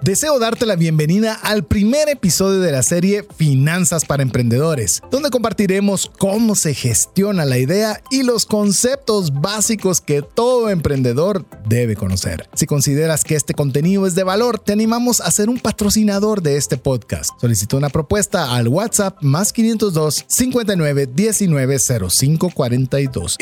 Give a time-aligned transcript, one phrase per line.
[0.00, 6.08] Deseo darte la bienvenida al primer episodio de la serie Finanzas para Emprendedores, donde compartiremos
[6.18, 12.48] cómo se gestiona la idea y los conceptos básicos que todo emprendedor debe conocer.
[12.54, 16.56] Si consideras que este contenido es de valor, te animamos a ser un patrocinador de
[16.56, 17.32] este podcast.
[17.40, 21.78] Solicita una propuesta al WhatsApp más 502 59 19
[22.08, 23.36] 05 42.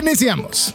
[0.00, 0.74] Iniciamos.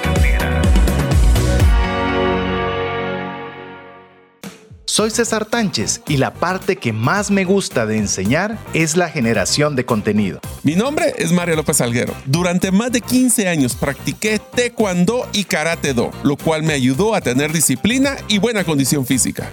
[4.91, 9.77] Soy César Tánchez y la parte que más me gusta de enseñar es la generación
[9.77, 10.41] de contenido.
[10.63, 12.13] Mi nombre es Mario López Alguero.
[12.25, 17.21] Durante más de 15 años practiqué taekwondo y karate do, lo cual me ayudó a
[17.21, 19.49] tener disciplina y buena condición física.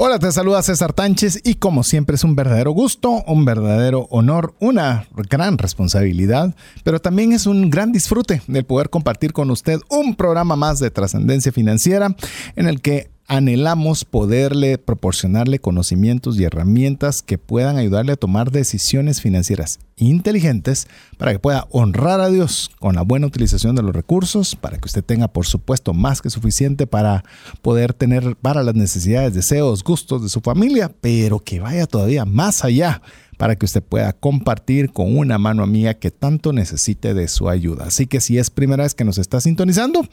[0.00, 4.54] Hola, te saluda César Tánchez y como siempre es un verdadero gusto, un verdadero honor,
[4.60, 6.54] una gran responsabilidad,
[6.84, 10.92] pero también es un gran disfrute el poder compartir con usted un programa más de
[10.92, 12.14] trascendencia financiera
[12.54, 19.20] en el que anhelamos poderle proporcionarle conocimientos y herramientas que puedan ayudarle a tomar decisiones
[19.20, 24.56] financieras inteligentes para que pueda honrar a Dios con la buena utilización de los recursos,
[24.56, 27.22] para que usted tenga por supuesto más que suficiente para
[27.60, 32.64] poder tener para las necesidades, deseos, gustos de su familia, pero que vaya todavía más
[32.64, 33.02] allá
[33.38, 37.86] para que usted pueda compartir con una mano amiga que tanto necesite de su ayuda.
[37.86, 40.06] Así que si es primera vez que nos está sintonizando,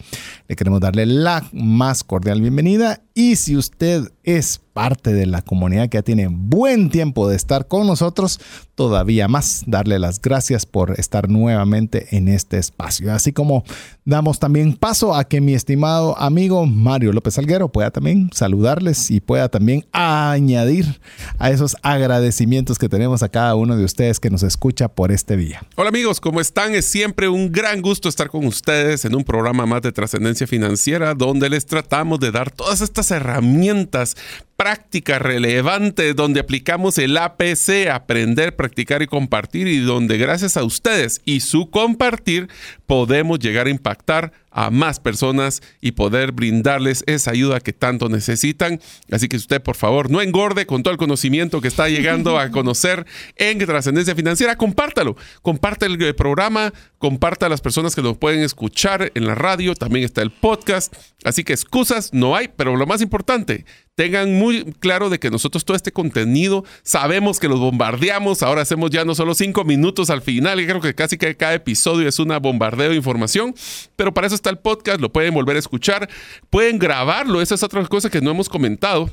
[0.48, 5.88] le queremos darle la más cordial bienvenida y si usted es parte de la comunidad
[5.88, 8.42] que ya tiene buen tiempo de estar con nosotros,
[8.76, 13.14] todavía más darle las gracias por estar nuevamente en este espacio.
[13.14, 13.64] Así como
[14.04, 19.22] damos también paso a que mi estimado amigo Mario López Alguero pueda también saludarles y
[19.22, 21.00] pueda también añadir
[21.40, 25.38] a esos agradecimientos que tenemos a cada uno de ustedes que nos escucha por este
[25.38, 25.64] día.
[25.78, 26.76] Hola amigos, ¿cómo están?
[26.76, 31.14] Es siempre un gran gusto estar con ustedes en un programa más de trascendencia financiera
[31.14, 34.18] donde les tratamos de dar todas estas herramientas
[34.56, 41.22] práctica relevante donde aplicamos el APC, aprender, practicar y compartir, y donde gracias a ustedes
[41.26, 42.48] y su compartir
[42.86, 48.80] podemos llegar a impactar a más personas y poder brindarles esa ayuda que tanto necesitan.
[49.12, 52.50] Así que usted, por favor, no engorde con todo el conocimiento que está llegando a
[52.52, 53.06] conocer
[53.36, 54.56] en Trascendencia Financiera.
[54.56, 55.18] Compártalo.
[55.42, 59.76] Comparte el programa, comparta a las personas que lo pueden escuchar en la radio.
[59.76, 60.96] También está el podcast.
[61.26, 63.66] Así que excusas no hay, pero lo más importante,
[63.96, 68.44] tengan muy claro de que nosotros todo este contenido sabemos que los bombardeamos.
[68.44, 71.56] Ahora hacemos ya no solo cinco minutos al final, y creo que casi que cada
[71.56, 73.56] episodio es una bombardeo de información,
[73.96, 76.10] pero para eso el podcast, lo pueden volver a escuchar,
[76.50, 79.10] pueden grabarlo, esa es otra cosa que no hemos comentado.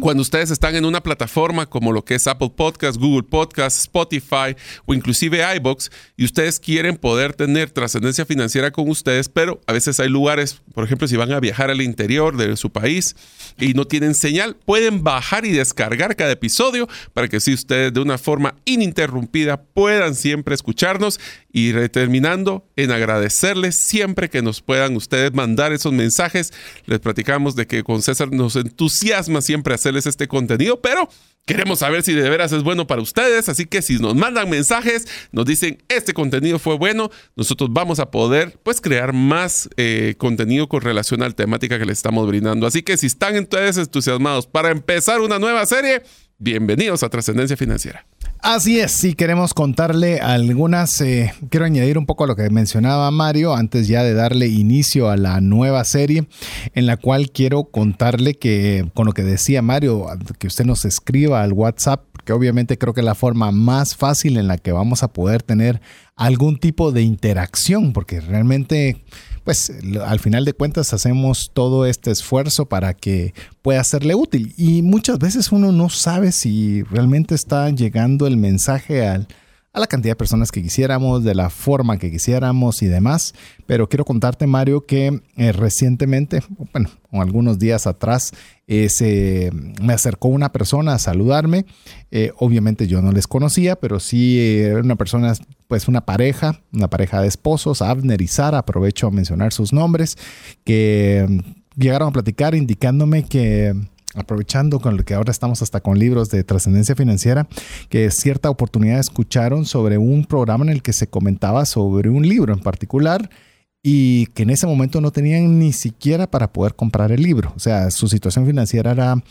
[0.00, 4.56] Cuando ustedes están en una plataforma como lo que es Apple Podcast, Google Podcast, Spotify
[4.86, 10.00] o inclusive iBox y ustedes quieren poder tener trascendencia financiera con ustedes, pero a veces
[10.00, 13.16] hay lugares, por ejemplo, si van a viajar al interior de su país
[13.58, 18.00] y no tienen señal, pueden bajar y descargar cada episodio para que si ustedes de
[18.00, 21.20] una forma ininterrumpida puedan siempre escucharnos
[21.52, 26.52] y terminando en agradecerles siempre que nos puedan ustedes mandar esos mensajes.
[26.86, 31.08] Les platicamos de que con César nos entusiasma siempre hacerles este contenido, pero
[31.46, 33.48] queremos saber si de veras es bueno para ustedes.
[33.48, 38.10] Así que si nos mandan mensajes, nos dicen este contenido fue bueno, nosotros vamos a
[38.10, 42.66] poder pues crear más eh, contenido con relación a la temática que les estamos brindando.
[42.66, 46.02] Así que si están entonces entusiasmados para empezar una nueva serie,
[46.38, 48.06] bienvenidos a Trascendencia Financiera.
[48.40, 53.10] Así es, sí queremos contarle algunas, eh, quiero añadir un poco a lo que mencionaba
[53.10, 56.26] Mario antes ya de darle inicio a la nueva serie
[56.74, 60.06] en la cual quiero contarle que con lo que decía Mario,
[60.38, 64.36] que usted nos escriba al WhatsApp, que obviamente creo que es la forma más fácil
[64.36, 65.80] en la que vamos a poder tener
[66.14, 69.04] algún tipo de interacción, porque realmente
[69.44, 69.70] pues
[70.04, 74.54] al final de cuentas hacemos todo este esfuerzo para que pueda serle útil.
[74.56, 79.28] Y muchas veces uno no sabe si realmente está llegando el mensaje al,
[79.74, 83.34] a la cantidad de personas que quisiéramos, de la forma que quisiéramos y demás.
[83.66, 86.42] Pero quiero contarte, Mario, que eh, recientemente,
[86.72, 88.30] bueno, algunos días atrás,
[88.68, 89.50] eh,
[89.82, 91.66] me acercó una persona a saludarme.
[92.12, 95.34] Eh, obviamente yo no les conocía, pero sí era una persona,
[95.66, 100.16] pues una pareja, una pareja de esposos, Abner y Sara, aprovecho a mencionar sus nombres,
[100.62, 103.74] que mm, llegaron a platicar indicándome que
[104.14, 107.46] aprovechando con lo que ahora estamos hasta con libros de trascendencia financiera,
[107.88, 112.52] que cierta oportunidad escucharon sobre un programa en el que se comentaba sobre un libro
[112.52, 113.30] en particular
[113.82, 117.52] y que en ese momento no tenían ni siquiera para poder comprar el libro.
[117.54, 119.22] O sea, su situación financiera era...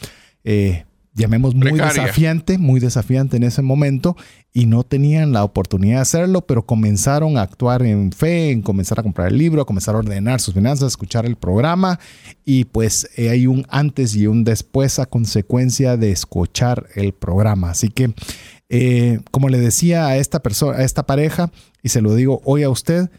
[0.44, 4.16] Eh, llamemos muy desafiante, muy desafiante en ese momento
[4.52, 9.00] y no tenían la oportunidad de hacerlo, pero comenzaron a actuar en fe, en comenzar
[9.00, 12.00] a comprar el libro, a comenzar a ordenar sus finanzas, a escuchar el programa
[12.46, 17.72] y pues eh, hay un antes y un después a consecuencia de escuchar el programa.
[17.72, 18.14] Así que,
[18.70, 21.52] eh, como le decía a esta persona, a esta pareja,
[21.82, 23.10] y se lo digo hoy a usted,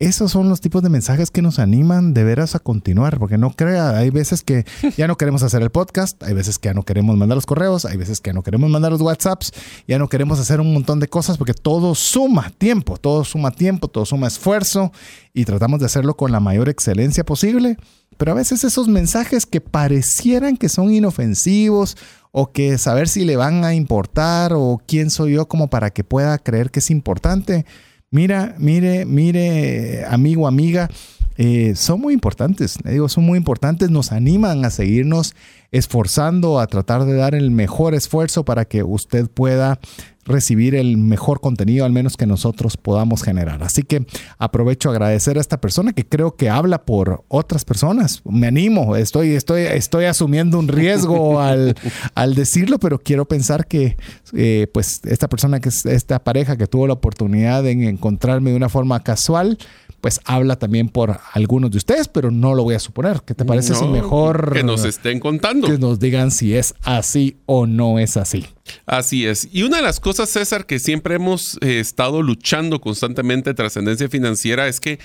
[0.00, 3.50] esos son los tipos de mensajes que nos animan de veras a continuar, porque no
[3.50, 4.64] crea, hay veces que
[4.96, 7.84] ya no queremos hacer el podcast, hay veces que ya no queremos mandar los correos,
[7.84, 9.52] hay veces que ya no queremos mandar los WhatsApps,
[9.86, 13.88] ya no queremos hacer un montón de cosas porque todo suma tiempo, todo suma tiempo,
[13.88, 14.90] todo suma esfuerzo
[15.34, 17.76] y tratamos de hacerlo con la mayor excelencia posible,
[18.16, 21.98] pero a veces esos mensajes que parecieran que son inofensivos
[22.32, 26.04] o que saber si le van a importar o quién soy yo como para que
[26.04, 27.66] pueda creer que es importante,
[28.12, 30.88] Mira, mire, mire, amigo, amiga,
[31.36, 35.36] eh, son muy importantes, digo, son muy importantes, nos animan a seguirnos
[35.70, 39.78] esforzando, a tratar de dar el mejor esfuerzo para que usted pueda
[40.24, 43.62] recibir el mejor contenido, al menos que nosotros podamos generar.
[43.62, 44.06] Así que
[44.38, 48.22] aprovecho a agradecer a esta persona que creo que habla por otras personas.
[48.24, 51.74] Me animo, estoy, estoy, estoy asumiendo un riesgo al,
[52.14, 53.96] al decirlo, pero quiero pensar que
[54.34, 58.56] eh, pues esta persona, que es esta pareja que tuvo la oportunidad de encontrarme de
[58.56, 59.58] una forma casual,
[60.00, 63.22] pues habla también por algunos de ustedes, pero no lo voy a suponer.
[63.24, 65.66] ¿Qué te parece si mejor que nos estén contando?
[65.66, 68.46] Que nos digan si es así o no es así.
[68.86, 69.48] Así es.
[69.52, 74.68] Y una de las cosas, César, que siempre hemos eh, estado luchando constantemente trascendencia financiera
[74.68, 74.98] es que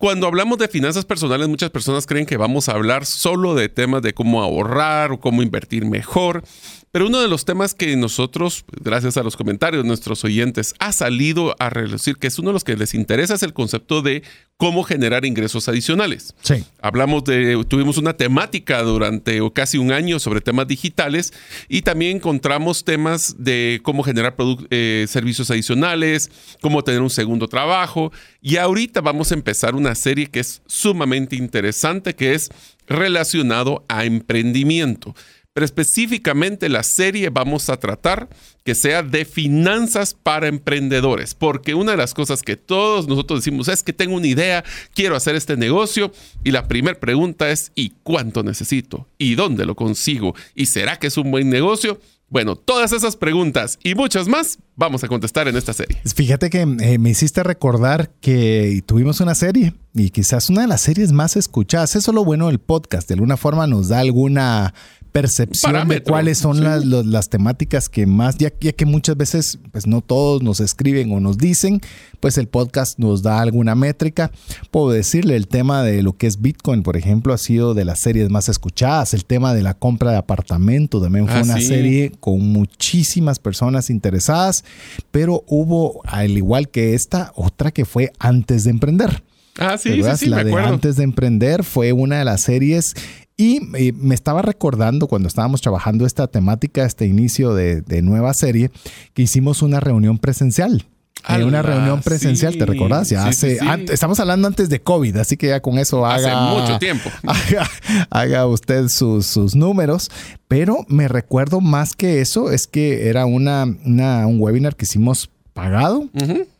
[0.00, 4.00] cuando hablamos de finanzas personales, muchas personas creen que vamos a hablar solo de temas
[4.00, 6.42] de cómo ahorrar o cómo invertir mejor.
[6.92, 10.90] Pero uno de los temas que nosotros, gracias a los comentarios de nuestros oyentes, ha
[10.92, 14.24] salido a relucir, que es uno de los que les interesa, es el concepto de
[14.56, 16.34] cómo generar ingresos adicionales.
[16.42, 16.64] Sí.
[16.82, 21.32] Hablamos de, tuvimos una temática durante casi un año sobre temas digitales
[21.68, 24.34] y también encontramos temas de cómo generar
[24.70, 26.28] eh, servicios adicionales,
[26.60, 28.10] cómo tener un segundo trabajo.
[28.42, 32.50] Y ahorita vamos a empezar una serie que es sumamente interesante, que es
[32.88, 35.14] relacionado a emprendimiento
[35.62, 38.28] específicamente la serie vamos a tratar
[38.64, 43.68] que sea de finanzas para emprendedores, porque una de las cosas que todos nosotros decimos
[43.68, 44.64] es que tengo una idea,
[44.94, 46.12] quiero hacer este negocio
[46.44, 49.06] y la primera pregunta es ¿y cuánto necesito?
[49.18, 50.34] ¿Y dónde lo consigo?
[50.54, 52.00] ¿Y será que es un buen negocio?
[52.30, 56.00] Bueno, todas esas preguntas y muchas más vamos a contestar en esta serie.
[56.14, 60.80] Fíjate que eh, me hiciste recordar que tuvimos una serie y quizás una de las
[60.80, 61.96] series más escuchadas.
[61.96, 63.08] Eso es lo bueno del podcast.
[63.08, 64.74] De alguna forma nos da alguna
[65.12, 69.86] percepción de cuáles son las, las, temáticas que más, ya, ya, que muchas veces, pues
[69.86, 71.80] no todos nos escriben o nos dicen,
[72.20, 74.30] pues el podcast nos da alguna métrica.
[74.70, 78.00] Puedo decirle, el tema de lo que es Bitcoin, por ejemplo, ha sido de las
[78.00, 79.14] series más escuchadas.
[79.14, 83.90] El tema de la compra de apartamento también fue ah, una serie con muchísimas personas
[83.90, 84.64] interesadas,
[85.10, 89.22] pero hubo, al igual que esta, otra que fue antes de emprender.
[89.58, 92.94] Ah, sí, sí, sí, la de Antes de emprender fue una de las series
[93.40, 98.70] y eh, me estaba recordando cuando estábamos trabajando esta temática, este inicio de, nueva serie,
[99.14, 100.84] que hicimos una reunión presencial.
[101.24, 103.08] Hay una reunión presencial, ¿te recordás?
[103.08, 103.58] Ya hace,
[103.90, 106.50] estamos hablando antes de COVID, así que ya con eso haga.
[106.50, 107.10] Hace mucho tiempo.
[108.10, 110.10] Haga, usted sus, números.
[110.46, 116.10] Pero me recuerdo más que eso, es que era una, un webinar que hicimos pagado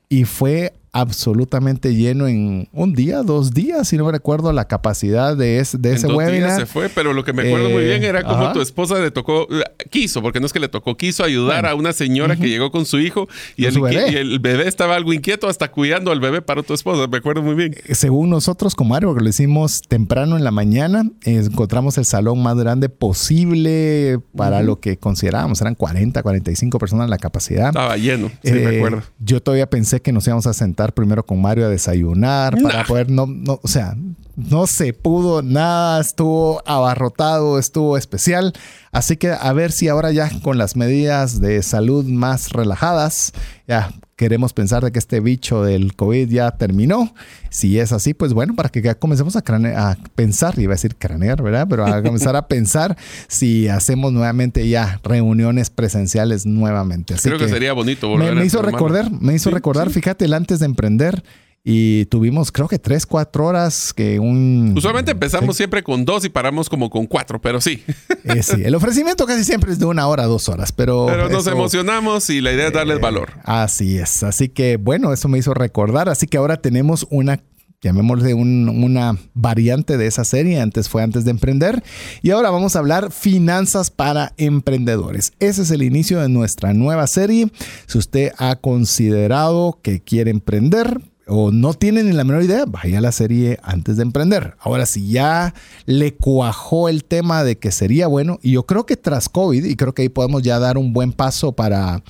[0.09, 5.37] y fue absolutamente lleno en un día, dos días, si no me recuerdo la capacidad
[5.37, 6.59] de, ese, de ese webinar.
[6.59, 9.47] se fue, pero lo que me acuerdo muy bien era como tu esposa le tocó,
[9.91, 12.87] quiso, porque no es que le tocó, quiso ayudar a una señora que llegó con
[12.87, 14.67] su hijo y el, bebé.
[14.67, 17.75] estaba algo inquieto hasta cuidando al bebé para tu esposa, me acuerdo muy bien.
[17.87, 22.43] Eh, según nosotros como Mario, porque lo hicimos temprano en la mañana, encontramos el salón
[22.43, 27.69] más grande posible para lo que considerábamos, eran 40, 45 personas la capacidad.
[27.69, 29.03] Estaba lleno, sí, me eh, acuerdo.
[29.21, 33.11] Yo todavía pensé que nos íbamos a sentar primero con Mario a desayunar para poder
[33.11, 33.95] no, no, o sea,
[34.37, 38.53] no se pudo nada, estuvo abarrotado, estuvo especial.
[38.93, 43.33] Así que a ver si ahora ya con las medidas de salud más relajadas,
[43.69, 47.15] ya queremos pensar de que este bicho del COVID ya terminó.
[47.51, 50.97] Si es así, pues bueno, para que ya comencemos a, a pensar, iba a decir
[50.97, 51.67] cranear, ¿verdad?
[51.71, 52.97] Pero a comenzar a pensar
[53.29, 57.15] si hacemos nuevamente ya reuniones presenciales nuevamente.
[57.23, 60.59] Creo que, sería bonito volver me, me hizo recordar, me hizo recordar, fíjate, el antes
[60.59, 61.23] de emprender
[61.63, 64.73] y tuvimos creo que tres, cuatro horas que un...
[64.77, 67.83] Usualmente empezamos siempre con dos y paramos como con cuatro, pero sí.
[68.25, 71.07] Eh, sí, el ofrecimiento casi siempre es de una hora, dos horas, pero...
[71.07, 73.33] Pero nos emocionamos y la idea es darles eh, valor.
[73.45, 77.41] Así es, así que bueno, eso me hizo recordar, así que ahora tenemos una
[77.83, 81.83] llamémosle una variante de esa serie, antes fue antes de emprender,
[82.21, 85.33] y ahora vamos a hablar finanzas para emprendedores.
[85.41, 87.51] Ese es el inicio de nuestra nueva serie.
[87.87, 92.99] Si usted ha considerado que quiere emprender, o no tiene ni la menor idea, vaya
[92.99, 94.57] a la serie antes de emprender.
[94.59, 95.55] Ahora, si ya
[95.87, 99.77] le cuajó el tema de que sería bueno, y yo creo que tras COVID, y
[99.77, 102.03] creo que ahí podemos ya dar un buen paso para,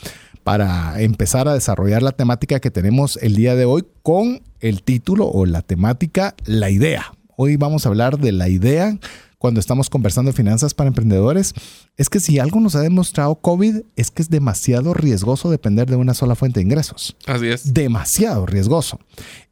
[0.43, 5.29] para empezar a desarrollar la temática que tenemos el día de hoy con el título
[5.29, 7.13] o la temática La idea.
[7.37, 8.99] Hoy vamos a hablar de la idea
[9.41, 11.55] cuando estamos conversando de finanzas para emprendedores,
[11.97, 15.97] es que si algo nos ha demostrado COVID es que es demasiado riesgoso depender de
[15.97, 17.17] una sola fuente de ingresos.
[17.25, 17.73] Así es.
[17.73, 19.01] Demasiado riesgoso.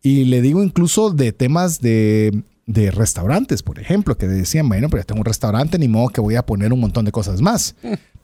[0.02, 5.00] Y le digo incluso de temas de de restaurantes, por ejemplo, que decían, bueno, pero
[5.00, 7.74] ya tengo un restaurante, ni modo que voy a poner un montón de cosas más.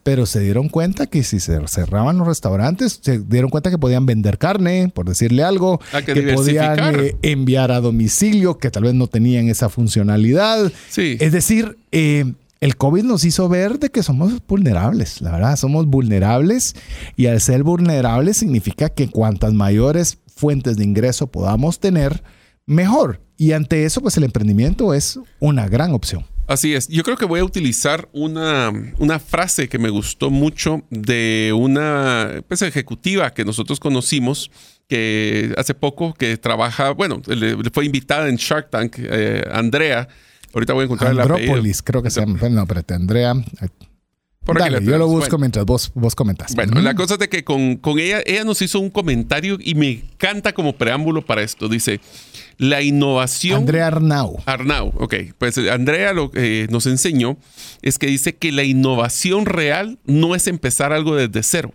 [0.05, 4.05] Pero se dieron cuenta que si se cerraban los restaurantes, se dieron cuenta que podían
[4.05, 9.07] vender carne, por decirle algo, que, podían eh, enviar a domicilio, que tal vez no
[9.07, 10.71] tenían esa funcionalidad.
[10.89, 11.17] Sí.
[11.19, 15.87] Es decir, eh, el COVID nos hizo ver de que somos vulnerables, la verdad, somos
[15.87, 16.75] vulnerables
[17.15, 22.21] y al ser vulnerables significa que cuantas mayores fuentes de ingreso podamos tener,
[22.67, 23.21] mejor.
[23.37, 26.25] Y ante eso, pues el emprendimiento es una gran opción.
[26.47, 26.87] Así es.
[26.87, 28.71] Yo creo que voy a utilizar una,
[29.25, 34.51] frase que me gustó mucho de una pues, ejecutiva que nosotros conocimos
[34.87, 40.07] que hace poco que trabaja, bueno, le, fue invitada en Shark Tank, eh, Andrea.
[40.53, 42.37] Ahorita voy a encontrar Andrópolis, creo que se llama.
[42.49, 43.33] No, espérate, Andrea.
[44.53, 46.53] Dale, yo lo busco mientras vos, vos comentas.
[46.53, 49.73] Bueno, la cosa es de que con, con, ella, ella nos hizo un comentario y
[49.73, 51.67] me encanta como preámbulo para esto.
[51.67, 51.99] Dice,
[52.57, 53.59] la innovación...
[53.59, 54.41] Andrea Arnau.
[54.45, 55.15] Arnau, ok.
[55.37, 57.37] Pues Andrea lo que nos enseñó
[57.81, 61.73] es que dice que la innovación real no es empezar algo desde cero.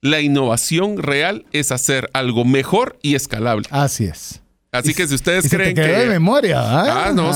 [0.00, 3.68] La innovación real es hacer algo mejor y escalable.
[3.70, 4.41] Así es.
[4.74, 5.82] Así que si ustedes creen que.
[5.82, 6.58] de memoria.
[6.58, 7.08] ¿ah?
[7.08, 7.30] ah, no,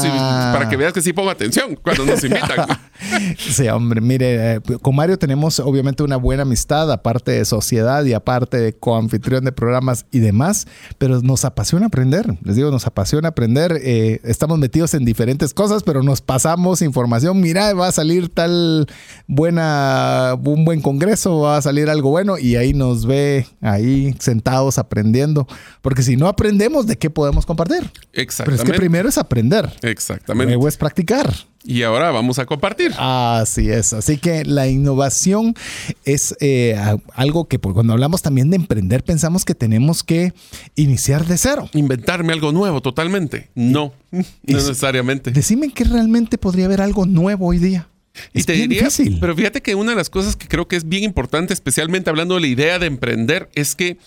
[0.54, 2.66] para que veas que sí pongo atención cuando nos invitan.
[3.38, 8.14] sí, hombre, mire, eh, con Mario tenemos obviamente una buena amistad, aparte de sociedad y
[8.14, 10.66] aparte de coanfitrión de programas y demás,
[10.96, 12.38] pero nos apasiona aprender.
[12.42, 13.82] Les digo, nos apasiona aprender.
[13.82, 17.38] Eh, estamos metidos en diferentes cosas, pero nos pasamos información.
[17.42, 18.86] Mira, va a salir tal
[19.26, 24.78] buena, un buen congreso, va a salir algo bueno y ahí nos ve ahí sentados
[24.78, 25.46] aprendiendo.
[25.82, 27.25] Porque si no aprendemos, ¿de qué podemos?
[27.26, 27.90] Podemos compartir.
[28.12, 28.44] Exactamente.
[28.44, 29.68] Pero es que primero es aprender.
[29.82, 30.52] Exactamente.
[30.52, 31.34] Luego es practicar.
[31.64, 32.92] Y ahora vamos a compartir.
[32.96, 33.92] Así es.
[33.92, 35.56] Así que la innovación
[36.04, 36.78] es eh,
[37.14, 40.32] algo que pues, cuando hablamos también de emprender pensamos que tenemos que
[40.76, 41.68] iniciar de cero.
[41.72, 43.50] Inventarme algo nuevo totalmente.
[43.56, 45.32] No, no necesariamente.
[45.32, 47.88] Decime que realmente podría haber algo nuevo hoy día.
[48.32, 49.18] Y te diría, difícil.
[49.20, 52.36] pero fíjate que una de las cosas que creo que es bien importante, especialmente hablando
[52.36, 53.98] de la idea de emprender, es que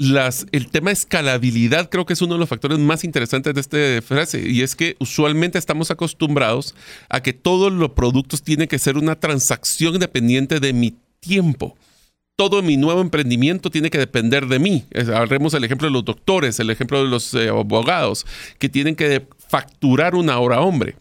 [0.00, 4.06] las, el tema escalabilidad creo que es uno de los factores más interesantes de esta
[4.06, 6.74] frase y es que usualmente estamos acostumbrados
[7.10, 11.76] a que todos los productos tienen que ser una transacción dependiente de mi tiempo.
[12.34, 14.84] Todo mi nuevo emprendimiento tiene que depender de mí.
[15.14, 18.24] Hablemos el ejemplo de los doctores, el ejemplo de los eh, abogados
[18.58, 20.96] que tienen que facturar una hora hombre.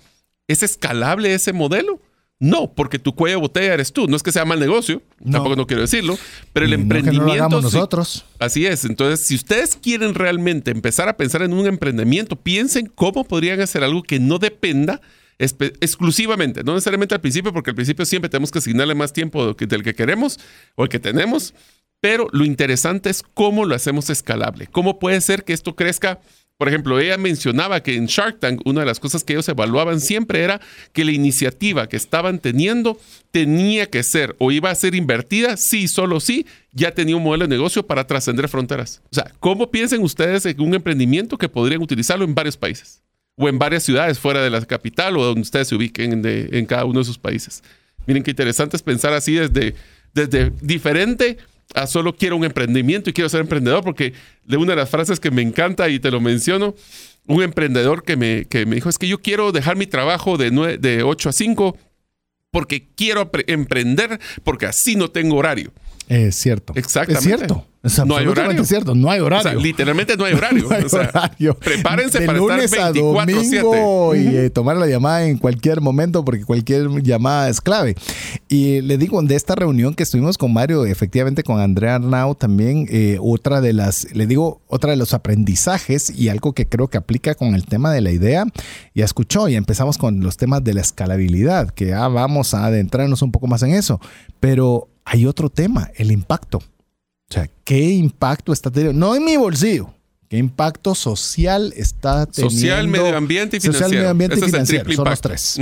[0.49, 2.01] ¿Es escalable ese modelo?
[2.41, 4.07] No, porque tu cuello de botella eres tú.
[4.07, 6.17] No es que sea mal negocio, tampoco no quiero decirlo,
[6.53, 7.61] pero el emprendimiento.
[7.61, 8.25] nosotros.
[8.39, 8.85] así es.
[8.85, 13.83] Entonces, si ustedes quieren realmente empezar a pensar en un emprendimiento, piensen cómo podrían hacer
[13.83, 15.01] algo que no dependa
[15.37, 19.83] exclusivamente, no necesariamente al principio, porque al principio siempre tenemos que asignarle más tiempo del
[19.83, 20.39] que queremos
[20.75, 21.53] o el que tenemos.
[22.01, 24.67] Pero lo interesante es cómo lo hacemos escalable.
[24.67, 26.19] ¿Cómo puede ser que esto crezca
[26.59, 30.01] por ejemplo, ella mencionaba que en Shark Tank una de las cosas que ellos evaluaban
[30.01, 30.59] siempre era
[30.91, 32.99] que la iniciativa que estaban teniendo
[33.31, 37.45] tenía que ser o iba a ser invertida, sí, solo sí, ya tenía un modelo
[37.45, 39.01] de negocio para trascender fronteras.
[39.05, 43.03] O sea, ¿cómo piensen ustedes en un emprendimiento que podrían utilizarlo en varios países?
[43.37, 46.83] O en varias ciudades fuera de la capital o donde ustedes se ubiquen en cada
[46.83, 47.63] uno de sus países.
[48.05, 49.75] Miren qué interesante es pensar así desde,
[50.13, 51.37] desde diferente
[51.75, 55.19] a solo quiero un emprendimiento y quiero ser emprendedor, porque de una de las frases
[55.19, 56.75] que me encanta y te lo menciono,
[57.27, 60.77] un emprendedor que me, que me dijo, es que yo quiero dejar mi trabajo de,
[60.77, 61.77] de 8 a 5
[62.51, 65.71] porque quiero emprender, porque así no tengo horario.
[66.09, 66.73] Es cierto.
[66.75, 67.19] Exactamente.
[67.29, 67.65] Es cierto.
[67.81, 68.65] Es No hay absolutamente horario.
[68.65, 68.93] cierto.
[68.95, 69.51] No hay O horario.
[69.51, 70.65] sea, literalmente no hay horario.
[70.69, 71.53] No hay O sea, horario.
[71.57, 73.61] Prepárense de para lunes estar a 24-7.
[73.61, 77.95] domingo y eh, tomar la llamada en cualquier momento porque cualquier llamada es clave.
[78.49, 82.87] Y le digo, de esta reunión que estuvimos con Mario, efectivamente con Andrea Arnau también,
[82.89, 86.97] eh, otra de las, le digo, otra de los aprendizajes y algo que creo que
[86.97, 88.45] aplica con el tema de la idea,
[88.93, 93.21] ya escuchó y empezamos con los temas de la escalabilidad, que ya vamos a adentrarnos
[93.21, 94.01] un poco más en eso,
[94.41, 96.59] pero hay otro tema, el impacto.
[96.59, 98.99] O sea, ¿qué impacto está teniendo?
[98.99, 99.91] No en mi bolsillo.
[100.27, 102.55] ¿Qué impacto social está teniendo?
[102.55, 103.87] Social, medio ambiente y financiero.
[103.87, 104.93] Social, medio ambiente y financiero.
[104.93, 105.59] Son los tres.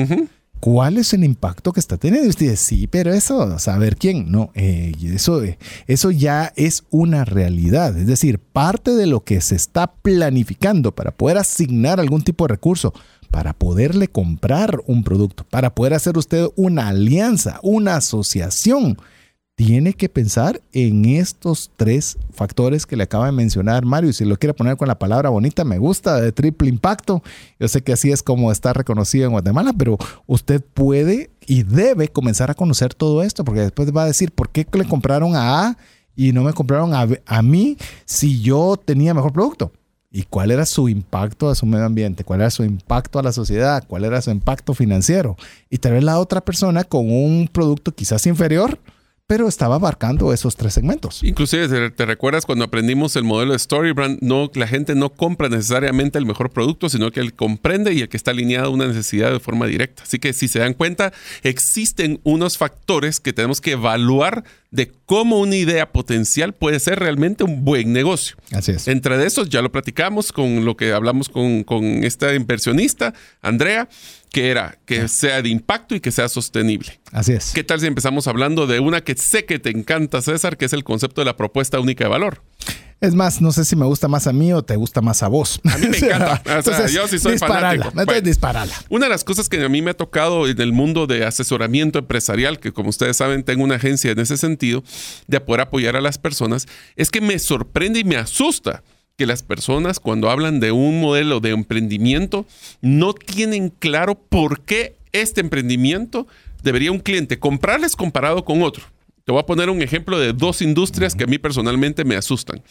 [0.59, 2.25] ¿Cuál es el impacto que está teniendo?
[2.25, 4.29] Y ustedes, sí, pero eso, saber quién.
[4.29, 7.97] No, eh, eso, eh, eso ya es una realidad.
[7.97, 12.55] Es decir, parte de lo que se está planificando para poder asignar algún tipo de
[12.55, 12.93] recurso,
[13.31, 18.97] para poderle comprar un producto, para poder hacer usted una alianza, una asociación,
[19.57, 24.11] tiene que pensar en estos tres factores que le acaba de mencionar Mario.
[24.11, 27.23] Y si lo quiere poner con la palabra bonita, me gusta, de triple impacto.
[27.59, 29.97] Yo sé que así es como está reconocido en Guatemala, pero
[30.27, 34.49] usted puede y debe comenzar a conocer todo esto, porque después va a decir, ¿por
[34.49, 35.77] qué le compraron a A
[36.15, 39.71] y no me compraron a, a mí si yo tenía mejor producto?
[40.11, 42.23] ¿Y cuál era su impacto a su medio ambiente?
[42.23, 43.83] ¿Cuál era su impacto a la sociedad?
[43.87, 45.35] ¿Cuál era su impacto financiero?
[45.67, 48.79] Y tal vez la otra persona con un producto quizás inferior,
[49.27, 51.21] pero estaba abarcando esos tres segmentos.
[51.21, 54.19] Inclusive, ¿te, te recuerdas cuando aprendimos el modelo de Storybrand?
[54.21, 58.07] No, la gente no compra necesariamente el mejor producto, sino que él comprende y el
[58.07, 60.03] que está alineado a una necesidad de forma directa.
[60.03, 61.11] Así que si se dan cuenta,
[61.43, 67.43] existen unos factores que tenemos que evaluar de cómo una idea potencial puede ser realmente
[67.43, 68.37] un buen negocio.
[68.51, 68.87] Así es.
[68.87, 73.89] Entre de esos, ya lo platicamos con lo que hablamos con, con esta inversionista, Andrea,
[74.31, 76.99] que era que sea de impacto y que sea sostenible.
[77.11, 77.51] Así es.
[77.53, 80.73] ¿Qué tal si empezamos hablando de una que sé que te encanta, César, que es
[80.73, 82.43] el concepto de la propuesta única de valor?
[82.99, 85.27] Es más, no sé si me gusta más a mí o te gusta más a
[85.27, 85.61] vos.
[85.71, 86.41] A mí me encanta.
[86.57, 87.59] O sea, yo sí soy disparala.
[87.61, 87.87] fanático.
[87.89, 88.21] Entonces, Bueno.
[88.21, 88.73] disparala.
[88.89, 91.99] Una de las cosas que a mí me ha tocado en el mundo de asesoramiento
[91.99, 94.83] empresarial, que como ustedes saben tengo una agencia en ese sentido,
[95.27, 96.65] de poder apoyar a las personas,
[96.95, 98.83] es que me sorprende y me asusta
[99.17, 102.45] que las personas cuando hablan de un modelo de emprendimiento
[102.81, 106.27] no tienen claro por qué este emprendimiento
[106.61, 108.85] debería un cliente comprarles comparado con otro.
[109.25, 112.61] Te voy a poner un ejemplo de dos industrias que a mí personalmente me asustan.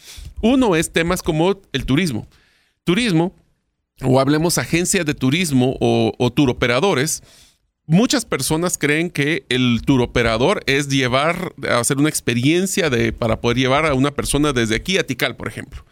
[0.41, 2.25] Uno es temas como el turismo.
[2.85, 3.35] Turismo
[4.01, 7.23] o hablemos agencias de turismo o, o turoperadores,
[7.87, 13.85] muchas personas creen que el turoperador es llevar, hacer una experiencia de, para poder llevar
[13.85, 15.83] a una persona desde aquí a Tikal, por ejemplo.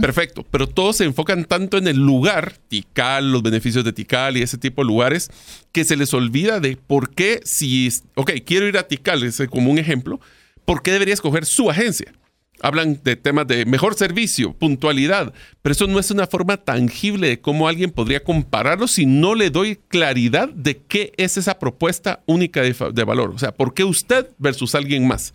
[0.00, 4.42] Perfecto, pero todos se enfocan tanto en el lugar, Tikal, los beneficios de Tikal y
[4.42, 5.30] ese tipo de lugares,
[5.72, 9.70] que se les olvida de por qué si, ok, quiero ir a Tikal, es como
[9.70, 10.20] un ejemplo,
[10.64, 12.12] ¿por qué debería escoger su agencia?
[12.62, 17.40] Hablan de temas de mejor servicio, puntualidad, pero eso no es una forma tangible de
[17.40, 22.62] cómo alguien podría compararlo si no le doy claridad de qué es esa propuesta única
[22.62, 23.30] de, de valor.
[23.34, 25.34] O sea, ¿por qué usted versus alguien más?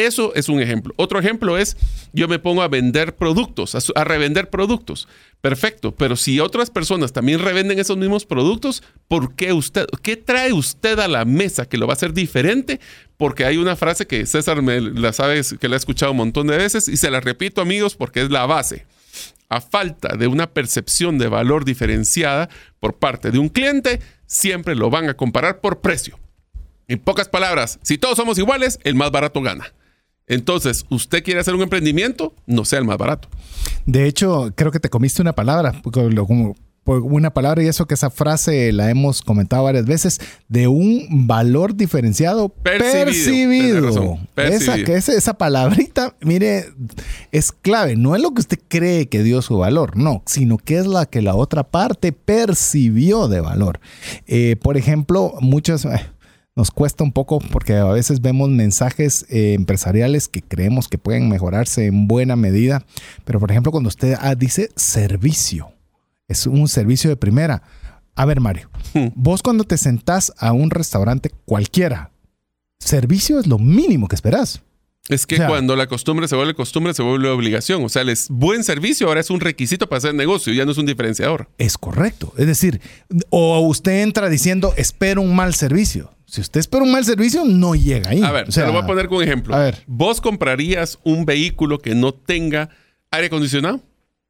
[0.00, 0.94] Eso es un ejemplo.
[0.96, 1.76] Otro ejemplo es,
[2.14, 5.08] yo me pongo a vender productos, a, revender productos.
[5.42, 9.84] Perfecto, pero si otras personas también revenden esos mismos productos, ¿por qué usted?
[10.00, 12.80] ¿Qué trae usted a la mesa que lo va a hacer diferente?
[13.18, 16.46] Porque hay una frase que César me la sabe, que la he escuchado un montón
[16.46, 18.86] de veces y se la repito amigos porque es la base.
[19.50, 24.88] A falta de una percepción de valor diferenciada por parte de un cliente, siempre lo
[24.88, 26.18] van a comparar por precio.
[26.88, 29.74] En pocas palabras, si todos somos iguales, el más barato gana.
[30.30, 33.28] Entonces, usted quiere hacer un emprendimiento, no sea el más barato.
[33.84, 38.10] De hecho, creo que te comiste una palabra, como una palabra y eso que esa
[38.10, 44.18] frase la hemos comentado varias veces, de un valor diferenciado Percibido.
[44.36, 46.66] Esa, que esa, esa palabrita, mire,
[47.32, 47.96] es clave.
[47.96, 51.06] No es lo que usted cree que dio su valor, no, sino que es la
[51.06, 53.80] que la otra parte percibió de valor.
[54.28, 55.84] Eh, por ejemplo, muchas...
[55.84, 56.06] eh,
[56.60, 61.30] nos cuesta un poco porque a veces vemos mensajes eh, empresariales que creemos que pueden
[61.30, 62.84] mejorarse en buena medida,
[63.24, 65.72] pero por ejemplo cuando usted ah, dice servicio,
[66.28, 67.62] es un servicio de primera.
[68.14, 68.68] A ver Mario,
[69.14, 72.10] vos cuando te sentás a un restaurante cualquiera,
[72.78, 74.60] servicio es lo mínimo que esperás.
[75.08, 77.82] Es que O sea- cuando la costumbre se vuelve costumbre, se vuelve obligación.
[77.82, 80.72] O sea, el es- buen servicio ahora es un requisito para hacer negocio, ya no
[80.72, 81.48] es un diferenciador.
[81.56, 82.34] Es correcto.
[82.36, 82.82] Es decir,
[83.30, 86.10] o usted entra diciendo espero un mal servicio.
[86.30, 88.22] Si usted espera un mal servicio, no llega ahí.
[88.22, 89.54] A ver, O sea, te lo voy a poner con ejemplo.
[89.54, 89.82] a ver.
[89.86, 92.68] ¿Vos comprarías un vehículo que no tenga
[93.10, 93.80] aire acondicionado?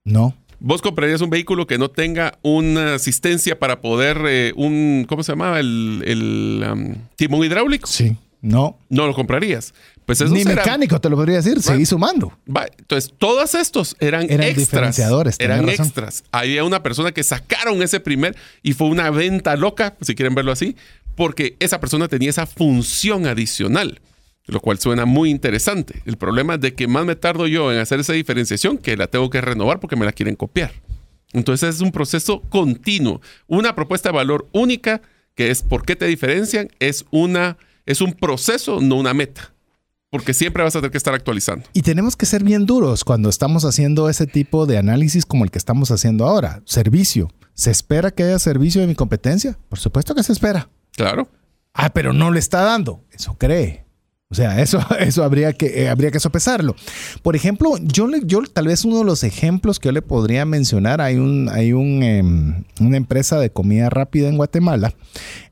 [0.04, 0.34] No.
[0.60, 5.32] ¿Vos comprarías un vehículo que no tenga una asistencia para poder, eh, un, ¿cómo se
[5.32, 5.60] llamaba?
[5.60, 7.86] El, el um, timón hidráulico.
[7.86, 8.16] Sí.
[8.42, 8.78] No.
[8.88, 9.74] No lo comprarías.
[10.06, 12.32] Pues esos Ni eran- mecánico, te lo podría decir, seguí sumando.
[12.48, 14.98] Va, Entonces, todos estos eran, Eran extras.
[15.38, 15.84] Eran razón.
[15.86, 16.24] extras.
[16.32, 20.50] Había una persona que sacaron ese primer y fue una venta loca, si quieren verlo
[20.52, 20.74] así,
[21.16, 24.00] porque esa persona tenía esa función adicional,
[24.46, 26.02] lo cual suena muy interesante.
[26.06, 29.06] El problema es de que más me tardo yo en hacer esa diferenciación que la
[29.06, 30.72] tengo que renovar porque me la quieren copiar.
[31.32, 33.20] Entonces es un proceso continuo.
[33.46, 35.00] Una propuesta de valor única,
[35.34, 39.52] que es por qué te diferencian, es, una, es un proceso, no una meta.
[40.10, 41.66] Porque siempre vas a tener que estar actualizando.
[41.72, 45.52] Y tenemos que ser bien duros cuando estamos haciendo ese tipo de análisis como el
[45.52, 46.62] que estamos haciendo ahora.
[46.64, 47.30] Servicio.
[47.54, 49.56] ¿Se espera que haya servicio de mi competencia?
[49.68, 50.68] Por supuesto que se espera.
[51.00, 51.28] Claro.
[51.72, 53.04] Ah, pero no le está dando.
[53.10, 53.86] Eso cree.
[54.28, 56.76] O sea, eso, eso habría que, eh, habría que sopesarlo.
[57.22, 61.00] Por ejemplo, yo, yo tal vez uno de los ejemplos que yo le podría mencionar,
[61.00, 64.92] hay, un, hay un, em, una empresa de comida rápida en Guatemala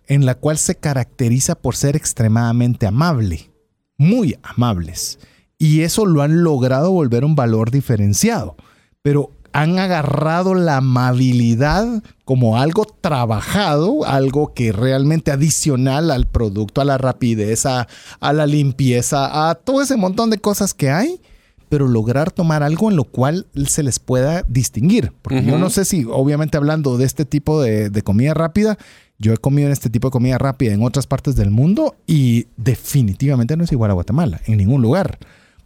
[0.07, 3.51] en la cual se caracteriza por ser extremadamente amable,
[3.97, 5.19] muy amables.
[5.59, 8.57] Y eso lo han logrado volver un valor diferenciado.
[9.03, 9.33] Pero
[9.63, 16.97] han agarrado la amabilidad como algo trabajado, algo que realmente adicional al producto, a la
[16.97, 17.89] rapidez, a,
[18.21, 21.21] a la limpieza, a todo ese montón de cosas que hay,
[21.69, 25.13] pero lograr tomar algo en lo cual se les pueda distinguir.
[25.23, 28.79] Porque yo no sé si, obviamente hablando de este tipo de, de comida rápida,
[29.19, 32.47] yo he comido en este tipo de comida rápida en otras partes del mundo y
[32.57, 35.19] definitivamente no es igual a Guatemala, en ningún lugar.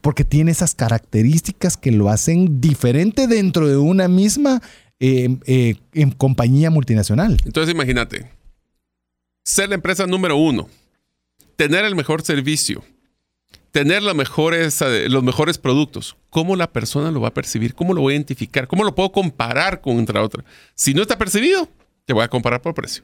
[0.02, 4.60] Porque tiene esas características que lo hacen diferente dentro de una misma
[5.00, 7.40] eh, eh, em- compañía multinacional.
[7.46, 8.30] Entonces imagínate,
[9.42, 10.68] ser la empresa número uno,
[11.56, 12.84] tener el mejor servicio,
[13.72, 16.16] tener los mejores, los mejores productos.
[16.30, 17.74] ¿Cómo la persona lo va a percibir?
[17.74, 18.68] ¿Cómo lo voy a identificar?
[18.68, 20.44] ¿Cómo lo puedo comparar contra otra?
[20.74, 21.68] Si no está percibido,
[22.12, 23.02] te voy a comparar por precio.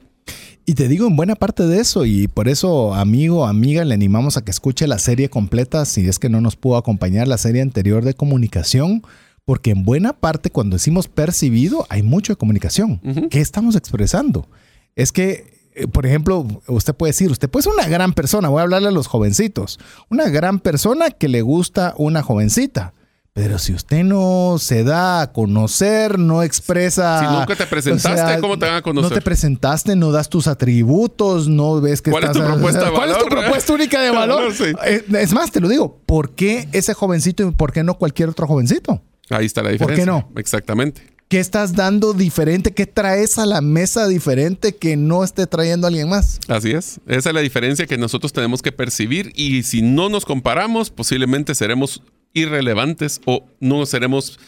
[0.67, 4.37] Y te digo en buena parte de eso, y por eso, amigo, amiga, le animamos
[4.37, 7.63] a que escuche la serie completa, si es que no nos pudo acompañar la serie
[7.63, 9.01] anterior de comunicación,
[9.45, 13.01] porque en buena parte cuando decimos percibido, hay mucho de comunicación.
[13.03, 13.29] Ujú.
[13.29, 14.47] ¿Qué estamos expresando?
[14.95, 18.59] Es que, eh, por ejemplo, usted puede decir, usted puede ser una gran persona, voy
[18.59, 19.79] a hablarle a los jovencitos,
[20.11, 22.93] una gran persona que le gusta una jovencita.
[23.33, 27.19] Pero si usted no se da a conocer, no expresa.
[27.19, 29.11] Si nunca te presentaste, ¿cómo te van a conocer?
[29.11, 32.91] No te presentaste, no das tus atributos, no ves que ¿Cuál es tu propuesta de
[32.91, 34.51] ¿Cuál es tu propuesta única de valor?
[34.85, 38.29] Eh, Es más, te lo digo, ¿por qué ese jovencito y por qué no cualquier
[38.29, 39.01] otro jovencito?
[39.29, 40.05] Ahí está la ¿Por qué diferencia.
[40.11, 40.31] no?
[40.39, 41.01] Exactamente.
[41.29, 42.73] ¿Qué estás dando diferente?
[42.73, 46.39] ¿Qué traes a la mesa diferente que no esté trayendo alguien más?
[46.47, 46.99] Así es.
[47.05, 51.53] Esa es la diferencia que nosotros tenemos que percibir y si no nos comparamos, posiblemente
[51.53, 52.01] seremos
[52.33, 54.39] irrelevantes o no seremos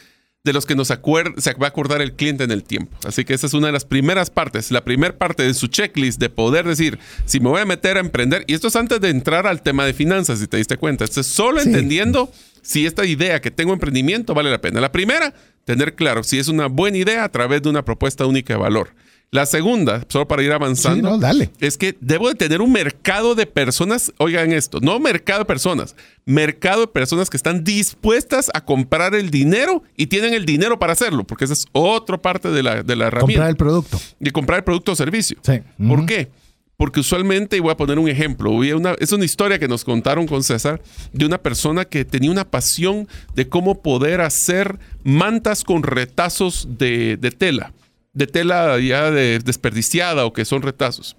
[0.43, 2.97] de los que nos acuer- se va a acordar el cliente en el tiempo.
[3.05, 6.19] Así que esa es una de las primeras partes, la primera parte de su checklist
[6.19, 9.09] de poder decir, si me voy a meter a emprender, y esto es antes de
[9.09, 11.67] entrar al tema de finanzas, si te diste cuenta, esto es solo Sí.
[11.69, 12.31] entendiendo
[12.63, 14.81] si esta idea que tengo emprendimiento vale la pena.
[14.81, 15.31] La primera,
[15.63, 18.89] tener claro si es una buena idea a través de una propuesta única de valor.
[19.33, 21.51] La segunda, solo para ir avanzando, Sí, no, dale.
[21.61, 25.95] es que debo de tener un mercado de personas, oigan esto, no mercado de personas,
[26.25, 30.91] mercado de personas que están dispuestas a comprar el dinero y tienen el dinero para
[30.91, 33.43] hacerlo, porque esa es otra parte de la, de la herramienta.
[33.43, 34.01] Comprar el producto.
[34.19, 35.37] Y comprar el producto o servicio.
[35.43, 35.61] Sí.
[35.87, 36.29] ¿Por qué?
[36.75, 40.27] Porque usualmente, y voy a poner un ejemplo, una- es una historia que nos contaron
[40.27, 40.81] con César
[41.13, 47.15] de una persona que tenía una pasión de cómo poder hacer mantas con retazos de,
[47.15, 47.71] de tela,
[48.13, 51.15] de tela ya de- desperdiciada o que son retazos.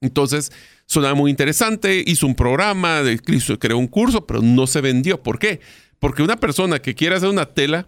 [0.00, 0.52] Entonces,
[0.86, 3.00] sonaba muy interesante, hizo un programa,
[3.58, 5.22] creó un curso, pero no se vendió.
[5.22, 5.60] ¿Por qué?
[5.98, 7.86] Porque una persona que quiere hacer una tela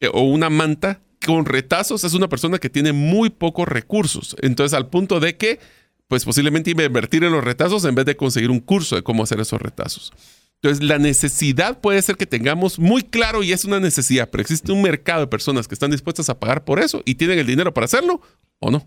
[0.00, 4.36] eh, o una manta con retazos es una persona que tiene muy pocos recursos.
[4.40, 5.58] Entonces, al punto de que,
[6.06, 9.02] pues posiblemente iba a invertir en los retazos en vez de conseguir un curso de
[9.02, 10.12] cómo hacer esos retazos.
[10.60, 14.72] Entonces, la necesidad puede ser que tengamos muy claro y es una necesidad, pero existe
[14.72, 17.72] un mercado de personas que están dispuestas a pagar por eso y tienen el dinero
[17.72, 18.20] para hacerlo
[18.58, 18.86] o no.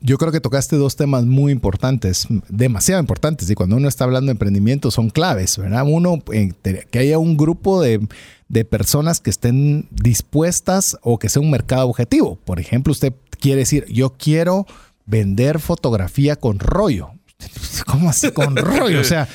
[0.00, 4.26] Yo creo que tocaste dos temas muy importantes, demasiado importantes, y cuando uno está hablando
[4.26, 5.84] de emprendimiento son claves, ¿verdad?
[5.86, 6.52] Uno, eh,
[6.90, 8.06] que haya un grupo de,
[8.48, 12.38] de personas que estén dispuestas o que sea un mercado objetivo.
[12.44, 14.66] Por ejemplo, usted quiere decir, yo quiero
[15.06, 17.10] vender fotografía con rollo.
[17.86, 19.00] ¿Cómo así con rollo?
[19.00, 19.28] O sea,